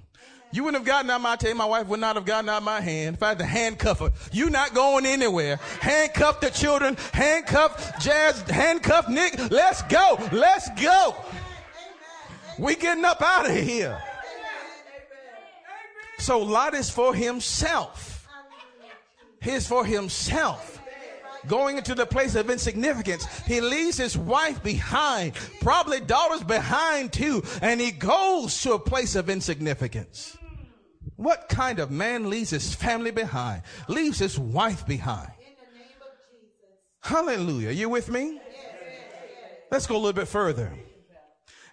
You 0.53 0.63
wouldn't 0.63 0.81
have 0.81 0.87
gotten 0.87 1.09
out 1.09 1.19
my 1.19 1.35
tail. 1.35 1.55
My 1.55 1.65
wife 1.65 1.87
would 1.87 1.99
not 1.99 2.15
have 2.15 2.25
gotten 2.25 2.47
out 2.47 2.61
my 2.61 2.79
hand. 2.79 3.15
If 3.15 3.23
I 3.23 3.29
had 3.29 3.39
to 3.39 3.45
handcuff 3.45 3.99
her, 4.01 4.11
you 4.31 4.51
not 4.51 4.75
going 4.75 5.03
anywhere. 5.03 5.55
Handcuff 5.81 6.41
the 6.41 6.51
children. 6.51 6.95
Handcuff 7.11 7.99
Jazz. 7.99 8.39
Handcuff 8.43 9.09
Nick. 9.09 9.49
Let's 9.49 9.81
go. 9.83 10.19
Let's 10.31 10.69
go. 10.79 11.15
We 12.59 12.75
getting 12.75 13.03
up 13.03 13.19
out 13.23 13.49
of 13.49 13.55
here. 13.55 13.99
So 16.19 16.39
Lot 16.39 16.75
is 16.75 16.87
for 16.87 17.15
himself. 17.15 18.27
He's 19.41 19.65
for 19.65 19.83
himself. 19.83 20.79
Going 21.47 21.77
into 21.77 21.95
the 21.95 22.05
place 22.05 22.35
of 22.35 22.51
insignificance. 22.51 23.25
He 23.47 23.59
leaves 23.59 23.97
his 23.97 24.15
wife 24.15 24.61
behind, 24.61 25.33
probably 25.61 25.99
daughters 25.99 26.43
behind 26.43 27.11
too, 27.11 27.43
and 27.61 27.81
he 27.81 27.91
goes 27.91 28.61
to 28.61 28.73
a 28.73 28.79
place 28.79 29.15
of 29.15 29.29
insignificance. 29.31 30.37
What 31.15 31.49
kind 31.49 31.79
of 31.79 31.91
man 31.91 32.29
leaves 32.29 32.49
his 32.49 32.73
family 32.73 33.11
behind? 33.11 33.63
Leaves 33.87 34.19
his 34.19 34.37
wife 34.37 34.85
behind. 34.85 35.31
Hallelujah. 37.01 37.71
You 37.71 37.89
with 37.89 38.09
me? 38.09 38.39
Let's 39.71 39.87
go 39.87 39.95
a 39.95 39.97
little 39.97 40.13
bit 40.13 40.27
further. 40.27 40.71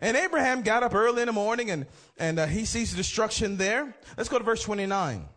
And 0.01 0.17
Abraham 0.17 0.63
got 0.63 0.83
up 0.83 0.95
early 0.95 1.23
in 1.23 1.27
the 1.27 1.33
morning 1.33 1.71
and, 1.71 1.87
and 2.19 2.39
uh, 2.39 2.47
he 2.47 2.65
sees 2.65 2.95
destruction 2.95 3.57
there. 3.59 3.95
Let's 4.17 4.29
go 4.29 4.39
to 4.39 4.45
verse 4.45 4.63
29. 4.63 5.29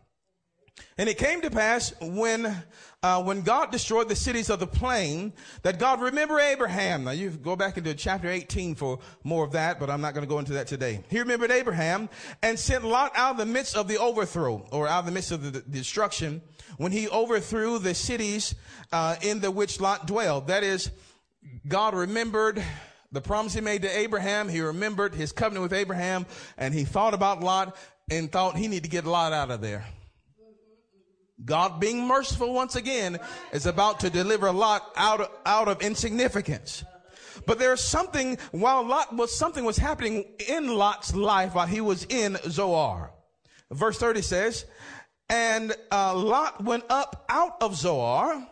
And 0.98 1.10
it 1.10 1.18
came 1.18 1.42
to 1.42 1.50
pass 1.50 1.94
when 2.02 2.64
uh, 3.04 3.22
when 3.22 3.42
God 3.42 3.70
destroyed 3.70 4.08
the 4.08 4.16
cities 4.16 4.50
of 4.50 4.62
the 4.62 4.68
plain, 4.68 5.34
that 5.64 5.78
God 5.78 6.00
remember 6.00 6.40
Abraham. 6.40 7.04
Now 7.04 7.12
you 7.12 7.32
go 7.32 7.58
back 7.58 7.78
into 7.78 7.94
chapter 7.96 8.30
18 8.30 8.76
for 8.76 9.00
more 9.26 9.44
of 9.44 9.52
that, 9.52 9.78
but 9.78 9.90
I'm 9.90 10.00
not 10.00 10.14
going 10.14 10.26
to 10.26 10.30
go 10.30 10.40
into 10.40 10.54
that 10.54 10.68
today. 10.68 11.04
He 11.10 11.20
remembered 11.20 11.52
Abraham 11.52 12.10
and 12.42 12.58
sent 12.58 12.86
Lot 12.86 13.12
out 13.16 13.32
of 13.32 13.38
the 13.38 13.46
midst 13.46 13.76
of 13.76 13.90
the 13.90 13.98
overthrow, 13.98 14.66
or 14.72 14.88
out 14.88 15.00
of 15.00 15.06
the 15.06 15.12
midst 15.12 15.32
of 15.32 15.52
the, 15.52 15.60
destruction, 15.62 16.42
when 16.78 16.94
he 16.94 17.10
overthrew 17.10 17.78
the 17.78 17.94
cities 17.94 18.56
uh, 18.94 19.18
in 19.22 19.42
the 19.42 19.52
which 19.52 19.82
Lot 19.82 20.08
dwelled. 20.08 20.48
That 20.48 20.64
is, 20.64 20.90
God 21.68 21.94
remembered 21.94 22.64
the 23.12 23.22
promise 23.22 23.54
he 23.54 23.62
made 23.62 23.82
to 23.82 23.98
Abraham. 23.98 24.48
He 24.48 24.62
remembered 24.62 25.14
his 25.14 25.34
covenant 25.34 25.64
with 25.64 25.74
Abraham, 25.74 26.26
and 26.58 26.74
he 26.74 26.86
thought 26.86 27.14
about 27.14 27.42
Lot 27.42 27.76
and 28.10 28.32
thought 28.32 28.56
he 28.56 28.70
needed 28.70 28.84
to 28.84 28.90
get 28.90 29.06
Lot 29.06 29.34
out 29.34 29.52
of 29.52 29.60
there. 29.60 29.84
God 31.44 31.80
being 31.80 32.08
merciful 32.08 32.54
once 32.54 32.76
again 32.76 33.20
is 33.52 33.66
about 33.66 34.00
to 34.02 34.10
deliver 34.10 34.52
Lot 34.52 34.84
out 34.96 35.22
of, 35.22 35.30
out 35.46 35.68
of 35.68 35.82
insignificance. 35.82 36.84
But 37.46 37.60
there's 37.60 37.82
something 37.82 38.38
while 38.52 38.86
Lot 38.86 39.16
was 39.16 39.36
something 39.36 39.66
was 39.66 39.78
happening 39.78 40.26
in 40.48 40.68
Lot's 40.68 41.16
life 41.16 41.56
while 41.56 41.68
he 41.68 41.82
was 41.82 42.06
in 42.06 42.38
Zoar. 42.50 43.12
Verse 43.72 43.98
30 43.98 44.22
says, 44.22 44.66
and 45.30 45.76
uh, 45.92 46.16
Lot 46.16 46.64
went 46.64 46.84
up 46.90 47.26
out 47.28 47.62
of 47.62 47.76
Zoar 47.76 48.48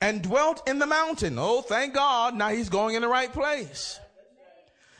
and 0.00 0.22
dwelt 0.22 0.68
in 0.68 0.78
the 0.78 0.86
mountain. 0.86 1.36
Oh, 1.38 1.62
thank 1.62 1.94
God. 1.94 2.34
Now 2.34 2.48
he's 2.48 2.68
going 2.68 2.96
in 2.96 3.02
the 3.02 3.08
right 3.08 3.32
place. 3.32 4.00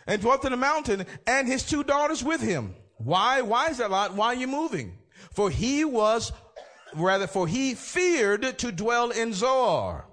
And 0.06 0.22
dwelt 0.22 0.44
in 0.44 0.52
the 0.52 0.56
mountain 0.56 1.04
and 1.26 1.48
his 1.48 1.64
two 1.64 1.82
daughters 1.82 2.22
with 2.22 2.40
him. 2.40 2.76
Why? 2.98 3.42
Why 3.42 3.68
is 3.68 3.78
that 3.78 3.90
Lot? 3.90 4.14
Why 4.14 4.28
are 4.28 4.34
you 4.34 4.46
moving? 4.46 4.98
For 5.32 5.50
he 5.50 5.84
was 5.84 6.32
rather, 6.94 7.26
for 7.26 7.46
he 7.46 7.74
feared 7.74 8.58
to 8.58 8.72
dwell 8.72 9.10
in 9.10 9.32
Zoar. 9.32 10.06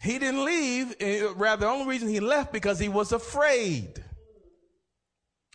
He 0.00 0.18
didn't 0.18 0.44
leave, 0.44 0.94
eh, 1.00 1.26
rather, 1.34 1.66
the 1.66 1.72
only 1.72 1.88
reason 1.88 2.08
he 2.08 2.20
left 2.20 2.52
because 2.52 2.78
he 2.78 2.88
was 2.88 3.12
afraid. 3.12 4.04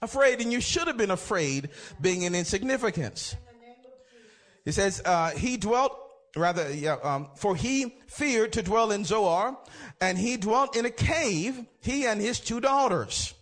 Afraid, 0.01 0.41
and 0.41 0.51
you 0.51 0.59
should 0.59 0.87
have 0.87 0.97
been 0.97 1.11
afraid 1.11 1.69
being 2.01 2.23
in 2.23 2.35
insignificance. 2.35 3.35
He 4.65 4.71
says, 4.71 5.01
uh, 5.05 5.31
he 5.31 5.55
dwelt, 5.57 5.97
rather, 6.35 6.73
yeah, 6.73 6.97
um, 7.03 7.29
for 7.35 7.55
he 7.55 7.95
feared 8.07 8.53
to 8.53 8.61
dwell 8.61 8.91
in 8.91 9.05
Zoar, 9.05 9.57
and 10.01 10.17
he 10.17 10.35
dwelt 10.35 10.75
in 10.75 10.85
a 10.85 10.91
cave, 10.91 11.65
he 11.81 12.05
and 12.05 12.19
his 12.19 12.39
two 12.39 12.59
daughters. 12.59 13.33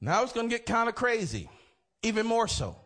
Now 0.00 0.22
it's 0.22 0.32
going 0.32 0.48
to 0.48 0.54
get 0.54 0.66
kind 0.66 0.88
of 0.88 0.94
crazy, 0.94 1.48
even 2.02 2.26
more 2.26 2.46
so. 2.46 2.76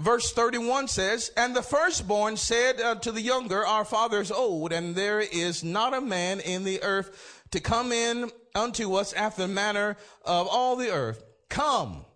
Verse 0.00 0.32
31 0.32 0.88
says, 0.88 1.30
And 1.36 1.54
the 1.54 1.60
firstborn 1.60 2.38
said 2.38 3.02
to 3.02 3.12
the 3.12 3.20
younger, 3.20 3.66
Our 3.66 3.84
father 3.84 4.22
is 4.22 4.32
old, 4.32 4.72
and 4.72 4.94
there 4.94 5.20
is 5.20 5.62
not 5.62 5.92
a 5.92 6.00
man 6.00 6.40
in 6.40 6.64
the 6.64 6.82
earth 6.82 7.44
to 7.50 7.60
come 7.60 7.92
in 7.92 8.30
unto 8.54 8.94
us 8.94 9.12
after 9.12 9.42
the 9.42 9.52
manner 9.52 9.98
of 10.24 10.48
all 10.48 10.76
the 10.76 10.90
earth. 10.90 11.22
Come, 11.50 12.06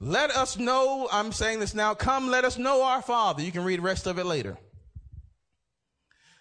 let 0.00 0.30
us 0.30 0.56
know, 0.56 1.06
I'm 1.12 1.32
saying 1.32 1.60
this 1.60 1.74
now, 1.74 1.92
come, 1.92 2.30
let 2.30 2.46
us 2.46 2.56
know 2.56 2.82
our 2.82 3.02
father. 3.02 3.42
You 3.42 3.52
can 3.52 3.64
read 3.64 3.80
the 3.80 3.84
rest 3.84 4.06
of 4.06 4.18
it 4.18 4.24
later. 4.24 4.56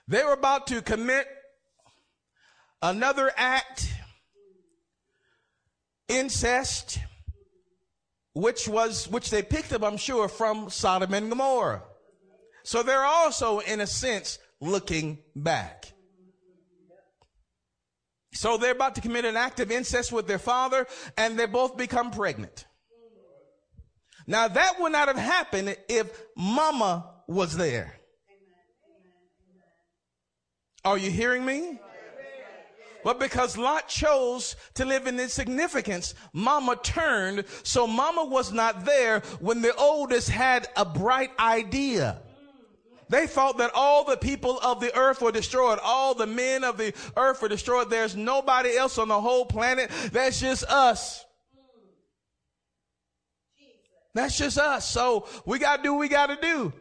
They 0.07 0.23
were 0.23 0.31
about 0.31 0.67
to 0.67 0.81
commit 0.81 1.27
another 2.81 3.29
act, 3.35 3.93
incest, 6.07 6.99
which 8.33 8.67
was, 8.67 9.07
which 9.09 9.29
they 9.29 9.41
picked 9.41 9.73
up, 9.73 9.83
I'm 9.83 9.97
sure, 9.97 10.27
from 10.27 10.69
Sodom 10.69 11.13
and 11.13 11.29
Gomorrah. 11.29 11.83
So 12.63 12.83
they're 12.83 13.03
also, 13.03 13.59
in 13.59 13.81
a 13.81 13.87
sense, 13.87 14.39
looking 14.59 15.19
back. 15.35 15.93
So 18.33 18.57
they're 18.57 18.71
about 18.71 18.95
to 18.95 19.01
commit 19.01 19.25
an 19.25 19.35
act 19.35 19.59
of 19.59 19.71
incest 19.71 20.11
with 20.11 20.27
their 20.27 20.39
father, 20.39 20.87
and 21.17 21.37
they 21.37 21.45
both 21.45 21.75
become 21.75 22.11
pregnant. 22.11 22.65
Now 24.27 24.47
that 24.47 24.79
would 24.79 24.91
not 24.91 25.07
have 25.07 25.17
happened 25.17 25.75
if 25.89 26.21
mama 26.37 27.09
was 27.27 27.57
there. 27.57 27.95
Are 30.85 30.97
you 30.97 31.11
hearing 31.11 31.45
me? 31.45 31.79
But 33.03 33.19
because 33.19 33.57
Lot 33.57 33.87
chose 33.87 34.55
to 34.75 34.85
live 34.85 35.07
in 35.07 35.19
insignificance, 35.19 36.13
mama 36.33 36.75
turned. 36.81 37.45
So 37.63 37.87
mama 37.87 38.25
was 38.25 38.51
not 38.51 38.85
there 38.85 39.21
when 39.39 39.61
the 39.61 39.75
oldest 39.75 40.29
had 40.29 40.67
a 40.75 40.85
bright 40.85 41.31
idea. 41.39 42.21
They 43.09 43.27
thought 43.27 43.57
that 43.57 43.71
all 43.75 44.05
the 44.05 44.15
people 44.15 44.57
of 44.61 44.79
the 44.79 44.95
earth 44.97 45.21
were 45.21 45.33
destroyed. 45.33 45.79
All 45.83 46.15
the 46.15 46.27
men 46.27 46.63
of 46.63 46.77
the 46.77 46.93
earth 47.17 47.41
were 47.41 47.49
destroyed. 47.49 47.89
There's 47.89 48.15
nobody 48.15 48.77
else 48.77 48.97
on 48.97 49.09
the 49.09 49.19
whole 49.19 49.45
planet. 49.45 49.91
That's 50.13 50.39
just 50.39 50.63
us. 50.63 51.25
That's 54.13 54.37
just 54.37 54.57
us. 54.57 54.89
So 54.89 55.27
we 55.45 55.59
got 55.59 55.77
to 55.77 55.83
do 55.83 55.93
what 55.93 55.99
we 55.99 56.07
got 56.07 56.27
to 56.27 56.37
do. 56.41 56.71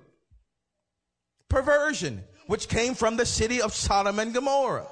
Perversion, 1.49 2.23
which 2.47 2.69
came 2.69 2.95
from 2.95 3.17
the 3.17 3.27
city 3.27 3.61
of 3.61 3.75
Sodom 3.75 4.21
and 4.21 4.33
Gomorrah. 4.33 4.87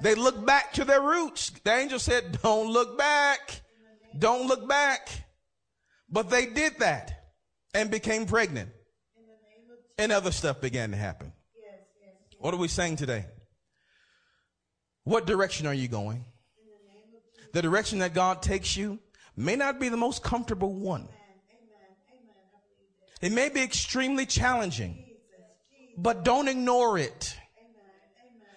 They 0.00 0.14
look 0.14 0.44
back 0.44 0.72
to 0.74 0.84
their 0.84 1.00
roots. 1.00 1.50
The 1.64 1.72
angel 1.72 1.98
said, 1.98 2.40
Don't 2.42 2.70
look 2.70 2.98
back. 2.98 3.60
Don't 4.18 4.46
look 4.46 4.68
back. 4.68 5.08
But 6.08 6.30
they 6.30 6.46
did 6.46 6.78
that 6.78 7.32
and 7.74 7.90
became 7.90 8.26
pregnant. 8.26 8.70
And 9.98 10.12
other 10.12 10.32
stuff 10.32 10.60
began 10.60 10.90
to 10.90 10.96
happen. 10.96 11.32
What 12.38 12.54
are 12.54 12.58
we 12.58 12.68
saying 12.68 12.96
today? 12.96 13.26
What 15.04 15.26
direction 15.26 15.66
are 15.66 15.74
you 15.74 15.88
going? 15.88 16.24
The 17.52 17.62
direction 17.62 17.98
that 17.98 18.14
God 18.14 18.42
takes 18.42 18.76
you 18.76 18.98
may 19.36 19.56
not 19.56 19.80
be 19.80 19.88
the 19.88 19.96
most 19.96 20.22
comfortable 20.22 20.72
one. 20.72 21.08
It 23.20 23.32
may 23.32 23.50
be 23.50 23.62
extremely 23.62 24.24
challenging, 24.24 25.04
but 25.98 26.24
don't 26.24 26.48
ignore 26.48 26.96
it. 26.96 27.36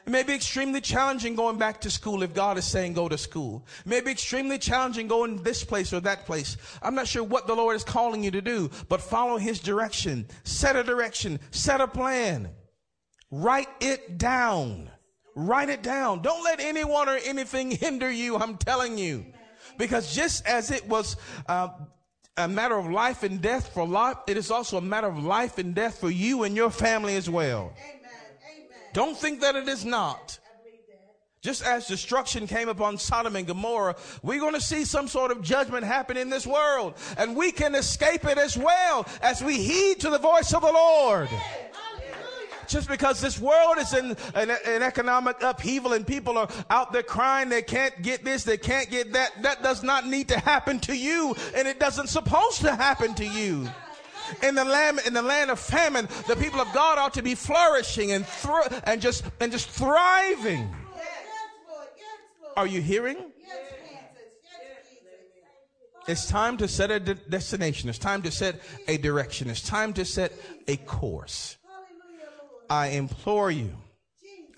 It 0.06 0.12
may 0.12 0.24
be 0.24 0.34
extremely 0.34 0.82
challenging 0.82 1.36
going 1.36 1.58
back 1.58 1.80
to 1.82 1.90
school 1.90 2.24
if 2.24 2.34
God 2.34 2.58
is 2.58 2.66
saying 2.66 2.94
go 2.94 3.08
to 3.08 3.18
school. 3.18 3.66
It 3.86 3.90
may 3.90 4.02
be 4.02 4.12
extremely 4.12 4.58
challenging 4.58 5.08
going 5.08 5.42
this 5.44 5.64
place 5.64 5.94
or 5.94 6.02
that 6.02 6.26
place. 6.26 6.58
I'm 6.82 6.94
not 6.94 7.08
sure 7.08 7.24
what 7.24 7.48
the 7.48 7.56
Lord 7.56 7.78
is 7.78 7.86
calling 7.86 8.22
you 8.24 8.32
to 8.32 8.42
do, 8.42 8.70
but 8.90 9.00
follow 9.00 9.38
His 9.38 9.60
direction. 9.60 10.28
Set 10.44 10.76
a 10.76 10.84
direction. 10.84 11.40
Set 11.52 11.80
a 11.80 11.88
plan. 11.88 12.50
Write 13.32 13.70
it 13.80 14.18
down. 14.18 14.90
Write 15.36 15.70
it 15.70 15.82
down. 15.82 16.22
Don't 16.22 16.44
let 16.44 16.60
anyone 16.60 17.08
or 17.08 17.18
anything 17.24 17.72
hinder 17.82 18.12
you. 18.12 18.36
I'm 18.36 18.58
telling 18.58 18.98
you. 18.98 19.26
Because 19.78 20.14
just 20.14 20.46
as 20.46 20.70
it 20.70 20.88
was 20.88 21.16
uh, 21.48 21.70
a 22.36 22.48
matter 22.48 22.78
of 22.78 22.92
life 22.92 23.24
and 23.24 23.42
death 23.42 23.74
for 23.74 23.88
Lot, 23.88 24.26
it 24.28 24.36
is 24.36 24.52
also 24.52 24.78
a 24.78 24.82
matter 24.82 25.08
of 25.08 25.24
life 25.24 25.58
and 25.58 25.74
death 25.74 26.00
for 26.00 26.10
you 26.10 26.44
and 26.44 26.56
your 26.56 26.70
family 26.70 27.16
as 27.16 27.30
well. 27.30 27.74
Amen. 27.78 28.03
Don't 28.94 29.18
think 29.18 29.42
that 29.42 29.56
it 29.56 29.68
is 29.68 29.84
not. 29.84 30.40
Just 31.42 31.66
as 31.66 31.88
destruction 31.88 32.48
came 32.48 32.70
upon 32.70 32.98
Sodom 32.98 33.36
and 33.36 33.46
Gomorrah, 33.46 33.98
we're 34.22 34.40
going 34.40 34.54
to 34.54 34.62
see 34.62 34.86
some 34.86 35.10
sort 35.10 35.30
of 35.30 35.42
judgment 35.42 35.84
happen 35.84 36.16
in 36.16 36.30
this 36.30 36.48
world. 36.48 36.94
And 37.18 37.36
we 37.36 37.52
can 37.52 37.76
escape 37.76 38.24
it 38.24 38.38
as 38.38 38.58
well 38.58 39.06
as 39.22 39.44
we 39.44 39.58
heed 39.58 40.00
to 40.02 40.10
the 40.10 40.20
voice 40.20 40.54
of 40.54 40.62
the 40.62 40.72
Lord. 40.72 41.28
Just 42.66 42.88
because 42.88 43.20
this 43.20 43.38
world 43.42 43.78
is 43.78 43.94
in 43.94 44.16
an, 44.36 44.52
economic 44.82 45.36
upheaval 45.44 45.92
and 45.92 46.08
people 46.08 46.38
are 46.38 46.48
out 46.70 46.94
there 46.94 47.04
crying, 47.04 47.50
they 47.50 47.62
can't 47.62 48.02
get 48.02 48.24
this, 48.24 48.46
they 48.46 48.58
can't 48.58 48.90
get 48.90 49.12
that, 49.12 49.44
that 49.44 49.62
does 49.62 49.84
not 49.84 50.08
need 50.08 50.30
to 50.30 50.40
happen 50.40 50.80
to 50.80 50.96
you, 50.96 51.36
and 51.56 51.68
it 51.68 51.78
doesn't 51.78 52.08
supposed 52.08 52.62
to 52.62 52.74
happen 52.74 53.14
to 53.16 53.26
you 53.26 53.68
in 54.42 54.56
the 54.56 54.66
land 54.66 55.00
in 55.06 55.14
the 55.14 55.22
land 55.22 55.52
of 55.52 55.60
famine, 55.60 56.08
the 56.28 56.36
people 56.36 56.60
of 56.60 56.72
God 56.74 56.98
ought 56.98 57.14
to 57.16 57.24
be 57.24 57.36
flourishing 57.36 58.12
and 58.12 58.26
thr- 58.26 58.68
and 58.84 59.02
just 59.02 59.24
and 59.40 59.52
just 59.52 59.70
thriving. 59.70 60.74
Are 62.56 62.68
you 62.68 62.82
hearing? 62.82 63.18
It's 66.08 66.28
time 66.28 66.58
to 66.58 66.68
set 66.68 66.92
a 66.92 67.00
de- 67.00 67.16
destination. 67.16 67.90
It's 67.90 67.98
time 67.98 68.22
to 68.24 68.32
set 68.32 68.60
a 68.88 68.98
direction. 68.98 69.50
It's 69.50 69.62
time 69.62 69.94
to 69.94 70.04
set 70.04 70.34
a 70.68 70.76
course. 70.78 71.58
I 72.70 72.88
implore 72.88 73.52
you. 73.52 73.72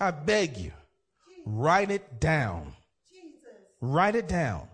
I 0.00 0.10
beg 0.10 0.56
you. 0.56 0.72
Write 1.44 1.90
it 1.90 2.18
down. 2.18 2.72
Write 3.80 4.16
it 4.16 4.28
down. 4.28 4.68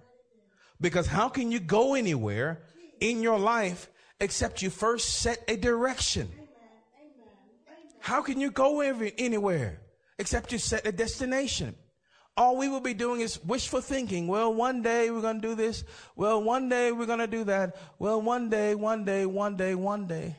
Because 0.81 1.07
how 1.07 1.29
can 1.29 1.53
you 1.53 1.61
go 1.61 1.95
anywhere 1.95 2.63
in 3.01 3.23
your 3.23 3.39
life 3.39 3.89
except 4.23 4.63
you 4.63 4.71
first 4.71 5.19
set 5.19 5.43
a 5.49 5.57
direction. 5.57 6.31
How 7.99 8.23
can 8.23 8.41
you 8.41 8.51
go 8.51 8.81
every, 8.81 9.13
anywhere 9.19 9.83
except 10.19 10.53
you 10.53 10.59
set 10.59 10.87
a 10.87 10.93
destination? 10.93 11.75
All 12.37 12.57
we 12.57 12.69
will 12.69 12.81
be 12.81 12.95
doing 12.95 13.21
is 13.21 13.43
wishful 13.45 13.83
thinking. 13.83 14.27
Well, 14.27 14.55
one 14.55 14.81
day 14.81 15.11
we're 15.11 15.21
going 15.21 15.43
to 15.43 15.49
do 15.49 15.55
this. 15.55 15.85
Well, 16.17 16.43
one 16.43 16.69
day 16.69 16.91
we're 16.91 17.07
going 17.07 17.19
to 17.19 17.27
do 17.27 17.45
that. 17.45 17.77
Well, 17.99 18.23
one 18.23 18.49
day, 18.49 18.75
one 18.75 19.05
day, 19.05 19.27
one 19.27 19.57
day, 19.57 19.75
one 19.75 20.07
day. 20.07 20.37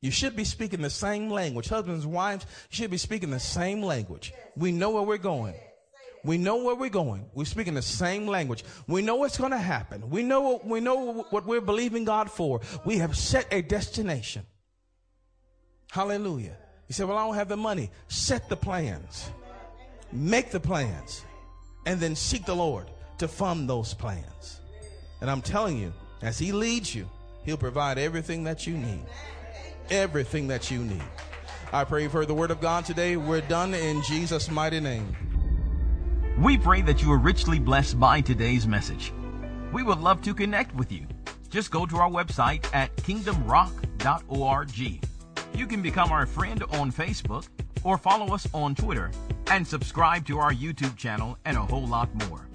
You 0.00 0.10
should 0.10 0.34
be 0.34 0.44
speaking 0.44 0.82
the 0.82 0.90
same 0.90 1.30
language. 1.30 1.68
Husbands, 1.68 2.06
wives, 2.06 2.46
should 2.68 2.90
be 2.90 2.98
speaking 2.98 3.30
the 3.30 3.38
same 3.38 3.82
language. 3.82 4.32
We 4.56 4.72
know 4.72 4.90
where 4.90 5.02
we're 5.02 5.18
going. 5.18 5.54
We 6.24 6.38
know 6.38 6.56
where 6.56 6.74
we're 6.74 6.88
going. 6.88 7.26
We're 7.34 7.44
speaking 7.44 7.74
the 7.74 7.82
same 7.82 8.26
language. 8.26 8.64
We 8.88 9.02
know 9.02 9.16
what's 9.16 9.36
going 9.36 9.50
to 9.50 9.58
happen. 9.58 10.08
We 10.08 10.22
know, 10.22 10.60
we 10.64 10.80
know 10.80 11.26
what 11.28 11.44
we're 11.44 11.60
believing 11.60 12.04
God 12.04 12.30
for. 12.30 12.62
We 12.86 12.98
have 12.98 13.16
set 13.16 13.46
a 13.52 13.60
destination. 13.60 14.46
Hallelujah. 15.90 16.56
You 16.88 16.94
say, 16.94 17.04
well, 17.04 17.18
I 17.18 17.26
don't 17.26 17.34
have 17.34 17.48
the 17.48 17.56
money. 17.56 17.90
Set 18.08 18.48
the 18.48 18.56
plans. 18.56 19.30
Make 20.12 20.50
the 20.50 20.60
plans. 20.60 21.24
And 21.86 22.00
then 22.00 22.16
seek 22.16 22.46
the 22.46 22.56
Lord 22.56 22.90
to 23.18 23.28
fund 23.28 23.68
those 23.68 23.92
plans. 23.92 24.60
And 25.20 25.30
I'm 25.30 25.42
telling 25.42 25.78
you, 25.78 25.92
as 26.22 26.38
He 26.38 26.52
leads 26.52 26.94
you, 26.94 27.08
He'll 27.44 27.58
provide 27.58 27.98
everything 27.98 28.44
that 28.44 28.66
you 28.66 28.76
need. 28.76 29.04
Everything 29.90 30.48
that 30.48 30.70
you 30.70 30.78
need. 30.78 31.04
I 31.70 31.84
pray 31.84 32.08
for 32.08 32.24
the 32.24 32.34
word 32.34 32.50
of 32.50 32.60
God 32.60 32.86
today. 32.86 33.16
We're 33.18 33.42
done 33.42 33.74
in 33.74 34.02
Jesus' 34.02 34.50
mighty 34.50 34.80
name. 34.80 35.33
We 36.36 36.58
pray 36.58 36.82
that 36.82 37.00
you 37.00 37.12
are 37.12 37.18
richly 37.18 37.60
blessed 37.60 38.00
by 38.00 38.20
today's 38.20 38.66
message. 38.66 39.12
We 39.72 39.84
would 39.84 40.00
love 40.00 40.20
to 40.22 40.34
connect 40.34 40.74
with 40.74 40.90
you. 40.90 41.06
Just 41.48 41.70
go 41.70 41.86
to 41.86 41.96
our 41.98 42.10
website 42.10 42.66
at 42.74 42.94
kingdomrock.org. 42.96 44.76
You 45.54 45.66
can 45.68 45.80
become 45.80 46.10
our 46.10 46.26
friend 46.26 46.64
on 46.72 46.90
Facebook 46.90 47.46
or 47.84 47.96
follow 47.96 48.34
us 48.34 48.48
on 48.52 48.74
Twitter 48.74 49.12
and 49.52 49.64
subscribe 49.64 50.26
to 50.26 50.40
our 50.40 50.52
YouTube 50.52 50.96
channel 50.96 51.38
and 51.44 51.56
a 51.56 51.62
whole 51.62 51.86
lot 51.86 52.12
more. 52.26 52.48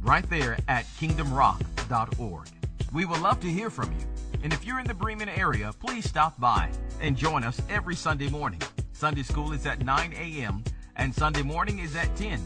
Right 0.00 0.28
there 0.30 0.56
at 0.68 0.84
kingdomrock.org. 1.00 2.48
We 2.92 3.04
would 3.04 3.20
love 3.20 3.40
to 3.40 3.48
hear 3.48 3.68
from 3.68 3.90
you. 3.98 4.06
And 4.44 4.52
if 4.52 4.64
you're 4.64 4.78
in 4.78 4.86
the 4.86 4.94
Bremen 4.94 5.28
area, 5.28 5.72
please 5.80 6.08
stop 6.08 6.38
by 6.38 6.70
and 7.00 7.16
join 7.16 7.42
us 7.42 7.60
every 7.68 7.96
Sunday 7.96 8.28
morning. 8.28 8.62
Sunday 8.92 9.24
school 9.24 9.52
is 9.52 9.66
at 9.66 9.84
9 9.84 10.12
a.m. 10.12 10.62
and 10.98 11.14
Sunday 11.14 11.42
morning 11.42 11.78
is 11.78 11.94
at 11.96 12.14
10. 12.16 12.38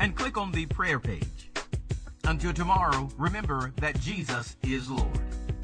and 0.00 0.14
click 0.14 0.36
on 0.36 0.52
the 0.52 0.66
prayer 0.66 1.00
page. 1.00 1.50
Until 2.26 2.52
tomorrow, 2.52 3.08
remember 3.16 3.72
that 3.76 4.00
Jesus 4.00 4.56
is 4.64 4.90
Lord. 4.90 5.20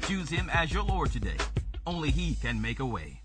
Choose 0.07 0.29
Him 0.29 0.49
as 0.53 0.71
your 0.71 0.83
Lord 0.83 1.11
today. 1.11 1.35
Only 1.85 2.09
He 2.09 2.35
can 2.35 2.61
make 2.61 2.79
a 2.79 2.85
way. 2.85 3.22